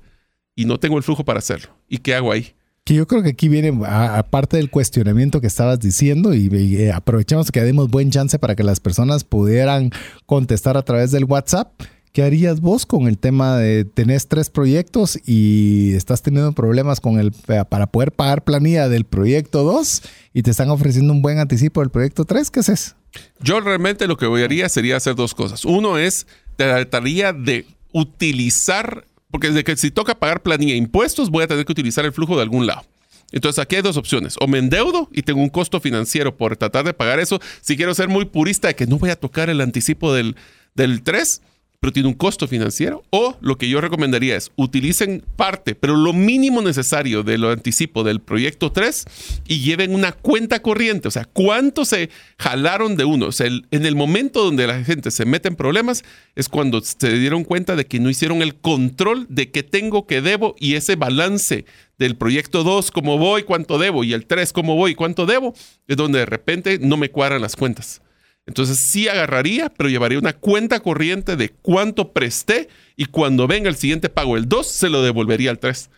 [0.54, 1.78] Y no tengo el flujo para hacerlo.
[1.88, 2.57] ¿Y qué hago ahí?
[2.88, 7.52] Que yo creo que aquí viene, aparte del cuestionamiento que estabas diciendo, y, eh, aprovechamos
[7.52, 9.92] que demos buen chance para que las personas pudieran
[10.26, 11.74] contestar a través del WhatsApp.
[12.14, 17.20] ¿Qué harías vos con el tema de tenés tres proyectos y estás teniendo problemas con
[17.20, 17.34] el
[17.70, 20.04] para poder pagar planilla del proyecto 2
[20.34, 22.50] y te están ofreciendo un buen anticipo del proyecto 3?
[22.52, 22.96] ¿Qué es
[23.42, 25.66] Yo realmente lo que haría sería hacer dos cosas.
[25.66, 31.44] Uno es, trataría de utilizar porque desde que si toca pagar planilla e impuestos, voy
[31.44, 32.84] a tener que utilizar el flujo de algún lado.
[33.32, 34.36] Entonces aquí hay dos opciones.
[34.40, 37.40] O me endeudo y tengo un costo financiero por tratar de pagar eso.
[37.62, 40.36] Si quiero ser muy purista de que no voy a tocar el anticipo del,
[40.76, 41.42] del 3,
[41.80, 43.04] pero tiene un costo financiero.
[43.10, 48.04] O lo que yo recomendaría es utilicen parte, pero lo mínimo necesario de lo anticipo
[48.04, 49.06] del proyecto 3
[49.48, 51.08] y lleven una cuenta corriente.
[51.08, 53.28] O sea, cuánto se jalaron de uno.
[53.28, 56.04] O sea, en el momento donde la gente se mete en problemas
[56.36, 60.22] es cuando se dieron cuenta de que no hicieron el control de qué tengo, qué
[60.22, 61.66] debo y ese balance
[61.98, 65.54] del proyecto 2, cómo voy, cuánto debo, y el 3, cómo voy, cuánto debo,
[65.88, 68.02] es donde de repente no me cuadran las cuentas.
[68.48, 73.76] Entonces sí agarraría, pero llevaría una cuenta corriente de cuánto presté y cuando venga el
[73.76, 75.90] siguiente pago, el 2, se lo devolvería al 3.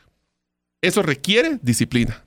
[0.82, 2.24] Eso requiere disciplina.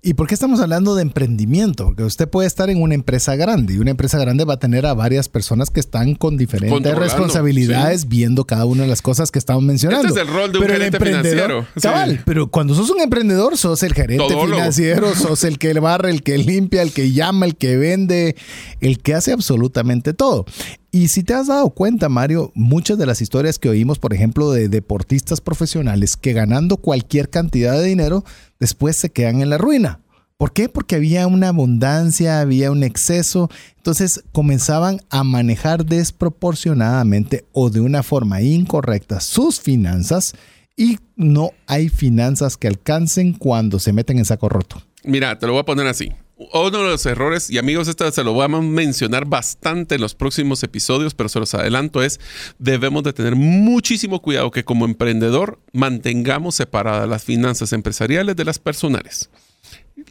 [0.00, 1.86] ¿Y por qué estamos hablando de emprendimiento?
[1.86, 4.86] Porque usted puede estar en una empresa grande y una empresa grande va a tener
[4.86, 9.40] a varias personas que están con diferentes responsabilidades viendo cada una de las cosas que
[9.40, 10.06] estamos mencionando.
[10.06, 11.66] Este es el rol de un gerente financiero.
[11.82, 16.22] Cabal, pero cuando sos un emprendedor, sos el gerente financiero, sos el que barre, el
[16.22, 18.36] que limpia, el que llama, el que vende,
[18.80, 20.46] el que hace absolutamente todo.
[20.90, 24.50] Y si te has dado cuenta, Mario, muchas de las historias que oímos, por ejemplo,
[24.52, 28.24] de deportistas profesionales que ganando cualquier cantidad de dinero,
[28.58, 30.00] después se quedan en la ruina.
[30.36, 30.68] ¿Por qué?
[30.68, 38.04] Porque había una abundancia, había un exceso, entonces comenzaban a manejar desproporcionadamente o de una
[38.04, 40.34] forma incorrecta sus finanzas
[40.76, 44.80] y no hay finanzas que alcancen cuando se meten en saco roto.
[45.02, 46.12] Mira, te lo voy a poner así.
[46.38, 50.14] Uno de los errores, y amigos, esto se lo voy a mencionar bastante en los
[50.14, 52.20] próximos episodios, pero se los adelanto, es
[52.60, 58.60] debemos de tener muchísimo cuidado que como emprendedor mantengamos separadas las finanzas empresariales de las
[58.60, 59.30] personales.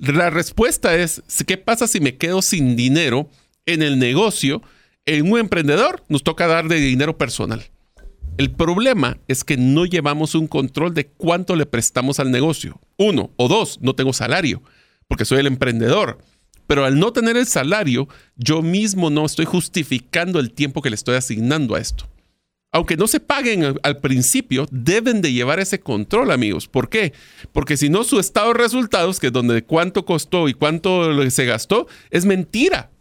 [0.01, 3.29] La respuesta es, ¿qué pasa si me quedo sin dinero
[3.65, 4.61] en el negocio?
[5.05, 7.63] En un emprendedor nos toca dar de dinero personal.
[8.37, 12.81] El problema es que no llevamos un control de cuánto le prestamos al negocio.
[12.97, 14.61] Uno o dos, no tengo salario
[15.07, 16.19] porque soy el emprendedor.
[16.67, 20.95] Pero al no tener el salario, yo mismo no estoy justificando el tiempo que le
[20.95, 22.07] estoy asignando a esto.
[22.73, 26.67] Aunque no se paguen al principio, deben de llevar ese control, amigos.
[26.67, 27.13] ¿Por qué?
[27.53, 31.45] Porque si no, su estado de resultados, que es donde cuánto costó y cuánto se
[31.45, 32.91] gastó, es mentira.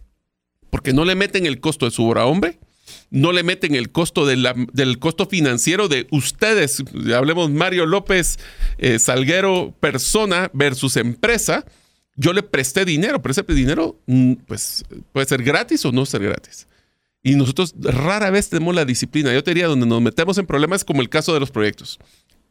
[0.71, 2.61] Porque no le meten el costo de su hora hombre,
[3.11, 6.85] no le meten el costo del costo financiero de ustedes.
[7.13, 8.39] Hablemos Mario López
[8.79, 11.65] eh, Salguero, persona versus empresa
[12.17, 16.23] yo le presté dinero, pero ese dinero mm, pues, puede ser gratis o no ser
[16.23, 16.67] gratis.
[17.23, 19.33] Y nosotros rara vez tenemos la disciplina.
[19.33, 21.99] Yo te diría, donde nos metemos en problemas como el caso de los proyectos.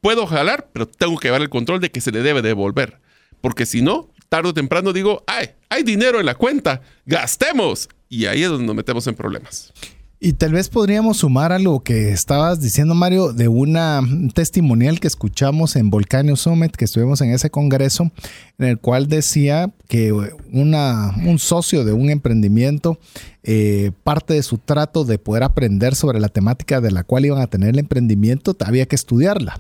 [0.02, 3.00] Puedo jalar, pero tengo que llevar el control de que se le debe devolver.
[3.42, 7.90] Porque si no, tarde o temprano digo, ay, hay dinero en la cuenta, gastemos.
[8.10, 9.74] Y ahí es donde nos metemos en problemas.
[10.20, 14.02] Y tal vez podríamos sumar a lo que estabas diciendo, Mario, de una
[14.34, 18.12] testimonial que escuchamos en Volcano Summit, que estuvimos en ese congreso,
[18.58, 20.12] en el cual decía que
[20.52, 22.98] una, un socio de un emprendimiento
[23.44, 27.42] eh, parte de su trato de poder aprender sobre la temática de la cual iban
[27.42, 29.60] a tener el emprendimiento, había que estudiarla.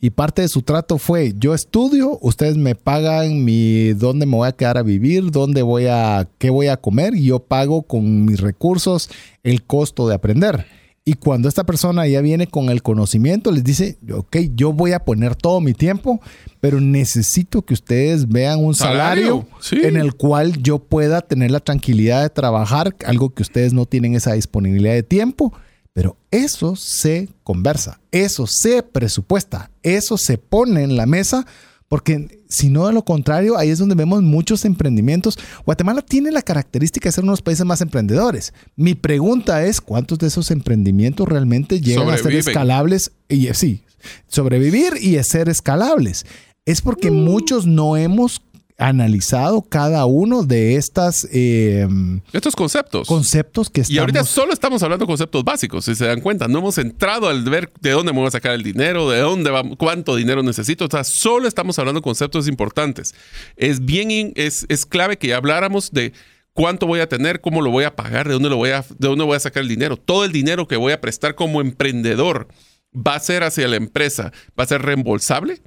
[0.00, 4.48] Y parte de su trato fue, yo estudio, ustedes me pagan mi dónde me voy
[4.48, 8.26] a quedar a vivir, dónde voy a qué voy a comer y yo pago con
[8.26, 9.08] mis recursos
[9.42, 10.66] el costo de aprender.
[11.08, 15.04] Y cuando esta persona ya viene con el conocimiento, les dice, ok, yo voy a
[15.04, 16.20] poner todo mi tiempo,
[16.60, 22.22] pero necesito que ustedes vean un salario, en el cual yo pueda tener la tranquilidad
[22.22, 25.52] de trabajar, algo que ustedes no tienen esa disponibilidad de tiempo.
[25.92, 31.46] Pero eso se conversa, eso se presupuesta, eso se pone en la mesa
[31.88, 35.38] porque si no, de lo contrario, ahí es donde vemos muchos emprendimientos.
[35.64, 38.52] Guatemala tiene la característica de ser uno de los países más emprendedores.
[38.74, 43.12] Mi pregunta es, ¿cuántos de esos emprendimientos realmente llegan a ser escalables?
[43.28, 43.82] Y sí,
[44.26, 46.26] sobrevivir y ser escalables.
[46.64, 47.14] Es porque mm.
[47.14, 48.42] muchos no hemos
[48.78, 51.88] analizado cada uno de estas eh,
[52.32, 53.08] estos conceptos.
[53.08, 53.96] conceptos que estamos...
[53.96, 56.46] y ahorita solo estamos hablando de conceptos básicos si se dan cuenta.
[56.46, 59.50] No hemos entrado al ver de dónde me voy a sacar el dinero de dónde
[59.50, 60.84] va cuánto dinero necesito.
[60.84, 63.14] O sea solo estamos hablando de conceptos importantes.
[63.56, 66.12] Es bien es, es clave que habláramos de
[66.52, 69.08] cuánto voy a tener cómo lo voy a pagar de dónde lo voy a de
[69.08, 69.96] dónde voy a sacar el dinero.
[69.96, 72.48] Todo el dinero que voy a prestar como emprendedor
[72.94, 75.62] va a ser hacia la empresa va a ser reembolsable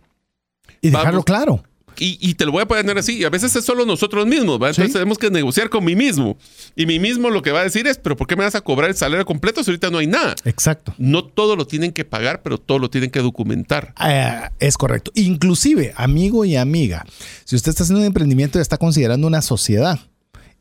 [0.82, 1.64] y dejarlo claro
[2.00, 3.18] y, te lo voy a poner así.
[3.18, 6.38] Y a veces es solo nosotros mismos, Entonces tenemos que negociar con mí mismo.
[6.76, 8.62] Y mí mismo lo que va a decir es, pero ¿por qué me vas a
[8.62, 10.36] cobrar el salario completo si ahorita no hay nada?
[10.46, 10.94] Exacto.
[10.98, 13.94] No todo lo tienen que pagar, pero todo lo tienen que documentar.
[14.06, 15.12] Eh, es correcto.
[15.16, 17.06] Inclusive, amigo y amiga,
[17.46, 20.00] si usted está haciendo un emprendimiento y está considerando una sociedad,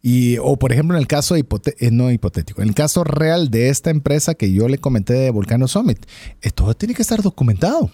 [0.02, 1.44] y, o por ejemplo en el caso eh,
[1.90, 5.66] no hipotético, en el caso real de esta empresa que yo le comenté de Volcano
[5.68, 5.98] Summit,
[6.42, 7.90] eh, todo tiene que estar documentado.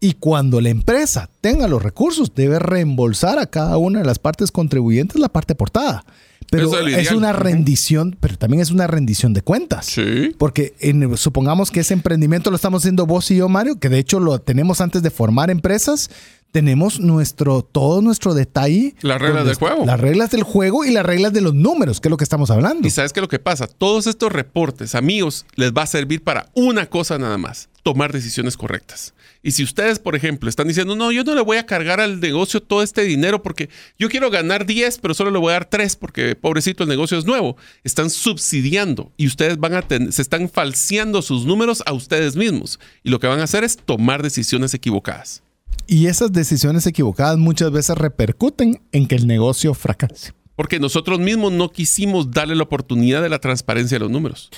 [0.00, 4.52] Y cuando la empresa tenga los recursos, debe reembolsar a cada una de las partes
[4.52, 6.04] contribuyentes la parte portada.
[6.50, 9.84] Pero es, una rendición, pero también es una rendición de cuentas.
[9.84, 10.34] Sí.
[10.38, 10.72] Porque
[11.16, 14.38] supongamos que ese emprendimiento lo estamos haciendo vos y yo, Mario, que de hecho lo
[14.38, 16.08] tenemos antes de formar empresas
[16.52, 18.94] tenemos nuestro, todo nuestro detalle.
[19.02, 19.84] Las reglas del juego.
[19.84, 22.50] Las reglas del juego y las reglas de los números, que es lo que estamos
[22.50, 22.86] hablando.
[22.86, 23.66] Y sabes qué es lo que pasa.
[23.66, 28.56] Todos estos reportes, amigos, les va a servir para una cosa nada más, tomar decisiones
[28.56, 29.14] correctas.
[29.48, 32.20] Y si ustedes, por ejemplo, están diciendo, no, yo no le voy a cargar al
[32.20, 35.70] negocio todo este dinero porque yo quiero ganar 10, pero solo le voy a dar
[35.70, 40.50] 3 porque pobrecito el negocio es nuevo, están subsidiando y ustedes van a se están
[40.50, 42.78] falseando sus números a ustedes mismos.
[43.02, 45.42] Y lo que van a hacer es tomar decisiones equivocadas.
[45.86, 50.34] Y esas decisiones equivocadas muchas veces repercuten en que el negocio fracase.
[50.56, 54.50] Porque nosotros mismos no quisimos darle la oportunidad de la transparencia de los números.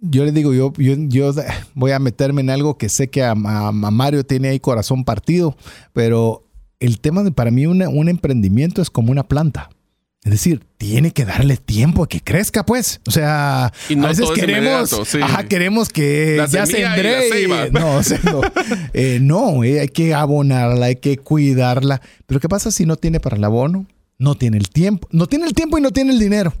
[0.00, 1.32] Yo le digo, yo, yo,
[1.74, 5.56] voy a meterme en algo que sé que a, Mario tiene ahí corazón partido,
[5.92, 6.46] pero
[6.80, 9.70] el tema de para mí un emprendimiento es como una planta.
[10.26, 13.00] Es decir, tiene que darle tiempo a que crezca, pues.
[13.06, 13.72] O sea, a
[14.08, 14.90] veces queremos,
[15.48, 17.46] queremos que ya se engre.
[17.70, 18.40] No, no,
[18.92, 22.02] eh, no eh, hay que abonarla, hay que cuidarla.
[22.26, 23.86] Pero ¿qué pasa si no tiene para el abono?
[24.18, 25.06] No tiene el tiempo.
[25.12, 26.52] No tiene el tiempo y no tiene el dinero.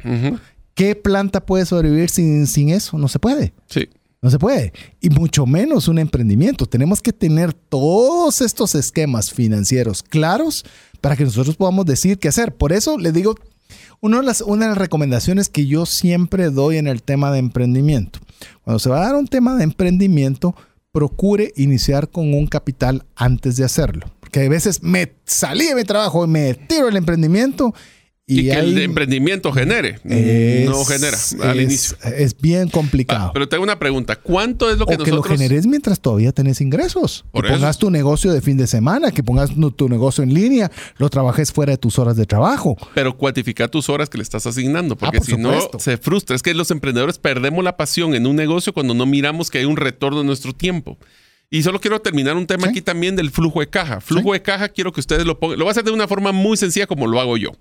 [0.76, 2.98] ¿Qué planta puede sobrevivir sin, sin eso?
[2.98, 3.54] No se puede.
[3.66, 3.88] Sí.
[4.20, 4.74] No se puede.
[5.00, 6.66] Y mucho menos un emprendimiento.
[6.66, 10.66] Tenemos que tener todos estos esquemas financieros claros
[11.00, 12.54] para que nosotros podamos decir qué hacer.
[12.54, 13.36] Por eso le digo
[14.00, 17.38] una de, las, una de las recomendaciones que yo siempre doy en el tema de
[17.38, 18.18] emprendimiento,
[18.62, 20.54] cuando se va a dar un tema de emprendimiento,
[20.92, 24.10] procure iniciar con un capital antes de hacerlo.
[24.20, 27.74] Porque a veces me salí de mi trabajo y me tiro el emprendimiento
[28.28, 30.00] y, que el emprendimiento genere.
[30.04, 31.96] no genera al inicio.
[32.02, 33.26] Es bien complicado.
[33.26, 34.16] Ah, pero tengo una pregunta.
[34.16, 35.22] ¿Cuánto es lo que o nosotros...
[35.22, 37.24] que lo generes mientras todavía tenés ingresos.
[37.32, 41.08] que pongas tu negocio de fin de semana, que pongas tu negocio en línea, lo
[41.08, 42.76] trabajes fuera de tus horas de trabajo.
[42.94, 46.34] Pero cuantifica tus horas que le estás asignando, porque ah, si no, se frustra.
[46.34, 49.66] Es que los emprendedores perdemos la pasión en un negocio cuando no miramos que hay
[49.66, 50.98] un retorno de nuestro tiempo.
[51.48, 54.00] Y solo quiero terminar un tema aquí también del flujo de caja.
[54.00, 55.58] Flujo de caja quiero que ustedes lo pongan.
[55.58, 57.52] Lo voy a hacer de una forma muy sencilla como lo hago yo.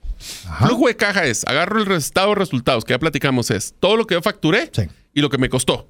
[0.60, 4.08] Flujo de caja es, agarro el estado de resultados que ya platicamos, es todo lo
[4.08, 4.72] que yo facturé
[5.14, 5.88] y lo que me costó.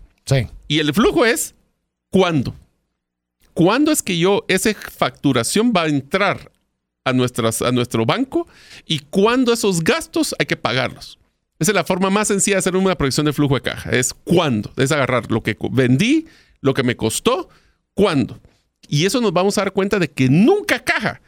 [0.68, 1.56] Y el flujo es
[2.10, 2.54] cuándo.
[3.54, 6.52] ¿Cuándo es que yo, esa facturación va a entrar
[7.06, 8.46] a, nuestras, a nuestro banco
[8.86, 11.18] y cuándo esos gastos hay que pagarlos?
[11.60, 13.92] Esa es la forma más sencilla de hacer una proyección de flujo de caja.
[13.92, 14.74] Es cuándo.
[14.76, 16.26] Es agarrar lo que vendí,
[16.60, 17.48] lo que me costó
[17.96, 18.40] ¿Cuándo?
[18.88, 21.22] Y eso nos vamos a dar cuenta de que nunca caja.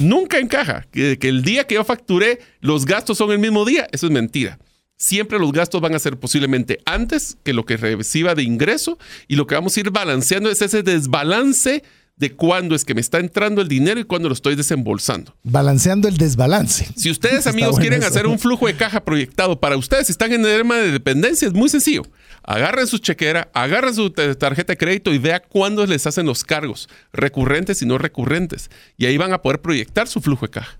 [0.00, 0.86] Nunca encaja.
[0.90, 3.86] Que, que el día que yo facturé, los gastos son el mismo día.
[3.92, 4.58] Eso es mentira.
[4.96, 9.36] Siempre los gastos van a ser posiblemente antes que lo que reciba de ingreso y
[9.36, 11.82] lo que vamos a ir balanceando es ese desbalance
[12.16, 15.34] de cuándo es que me está entrando el dinero y cuándo lo estoy desembolsando.
[15.42, 16.88] Balanceando el desbalance.
[16.96, 20.44] Si ustedes, amigos, quieren hacer un flujo de caja proyectado para ustedes, si están en
[20.44, 22.02] el tema de dependencia, es muy sencillo.
[22.42, 26.88] Agarren su chequera, agarren su tarjeta de crédito y vea cuándo les hacen los cargos,
[27.12, 28.70] recurrentes y no recurrentes.
[28.96, 30.76] Y ahí van a poder proyectar su flujo de caja.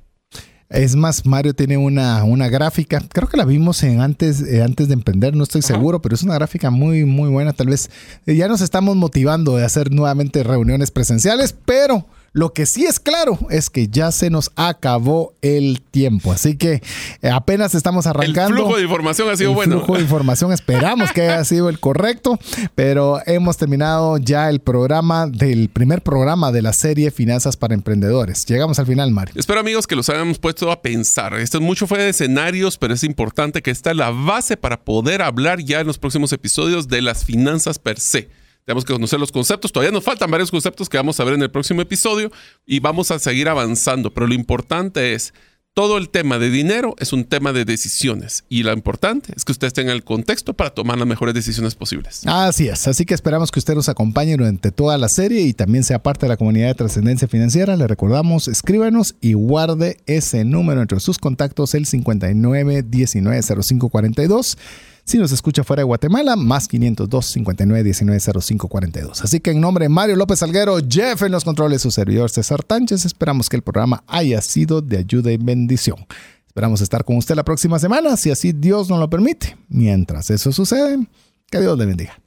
[0.68, 4.88] Es más, Mario tiene una, una gráfica, creo que la vimos en antes, eh, antes
[4.88, 7.52] de emprender, no estoy seguro, pero es una gráfica muy, muy buena.
[7.52, 7.88] Tal vez
[8.26, 12.06] eh, ya nos estamos motivando de hacer nuevamente reuniones presenciales, pero
[12.36, 16.82] lo que sí es claro es que ya se nos acabó el tiempo, así que
[17.22, 18.54] eh, apenas estamos arrancando.
[18.54, 19.76] El flujo de información ha sido bueno.
[19.76, 22.38] El flujo de información esperamos que haya sido el correcto,
[22.74, 28.44] pero hemos terminado ya el programa del primer programa de la serie Finanzas para Emprendedores.
[28.44, 29.32] Llegamos al final, Mario.
[29.38, 31.32] Espero amigos que los hayamos puesto a pensar.
[31.40, 35.22] Esto mucho fue de escenarios, pero es importante que esta es la base para poder
[35.22, 38.28] hablar ya en los próximos episodios de las finanzas per se.
[38.66, 39.70] Tenemos que conocer los conceptos.
[39.70, 42.32] Todavía nos faltan varios conceptos que vamos a ver en el próximo episodio
[42.66, 44.12] y vamos a seguir avanzando.
[44.12, 45.32] Pero lo importante es,
[45.72, 49.52] todo el tema de dinero es un tema de decisiones y lo importante es que
[49.52, 52.22] ustedes tengan el contexto para tomar las mejores decisiones posibles.
[52.24, 55.84] Así es, así que esperamos que usted nos acompañe durante toda la serie y también
[55.84, 57.76] sea parte de la comunidad de trascendencia financiera.
[57.76, 64.58] Le recordamos, escríbanos y guarde ese número entre sus contactos, el 59 19 05 42.
[65.06, 69.22] Si nos escucha fuera de Guatemala, más 502 59 19 05 42.
[69.22, 72.64] Así que en nombre de Mario López Alguero, Jeff en los controles, su servidor César
[72.64, 76.04] Tánchez, esperamos que el programa haya sido de ayuda y bendición.
[76.48, 79.56] Esperamos estar con usted la próxima semana, si así Dios nos lo permite.
[79.68, 81.06] Mientras eso sucede,
[81.48, 82.20] que Dios le bendiga.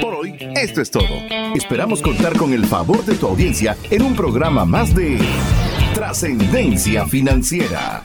[0.00, 1.02] Por hoy, esto es todo.
[1.56, 5.18] Esperamos contar con el favor de tu audiencia en un programa más de
[5.94, 8.04] Trascendencia Financiera.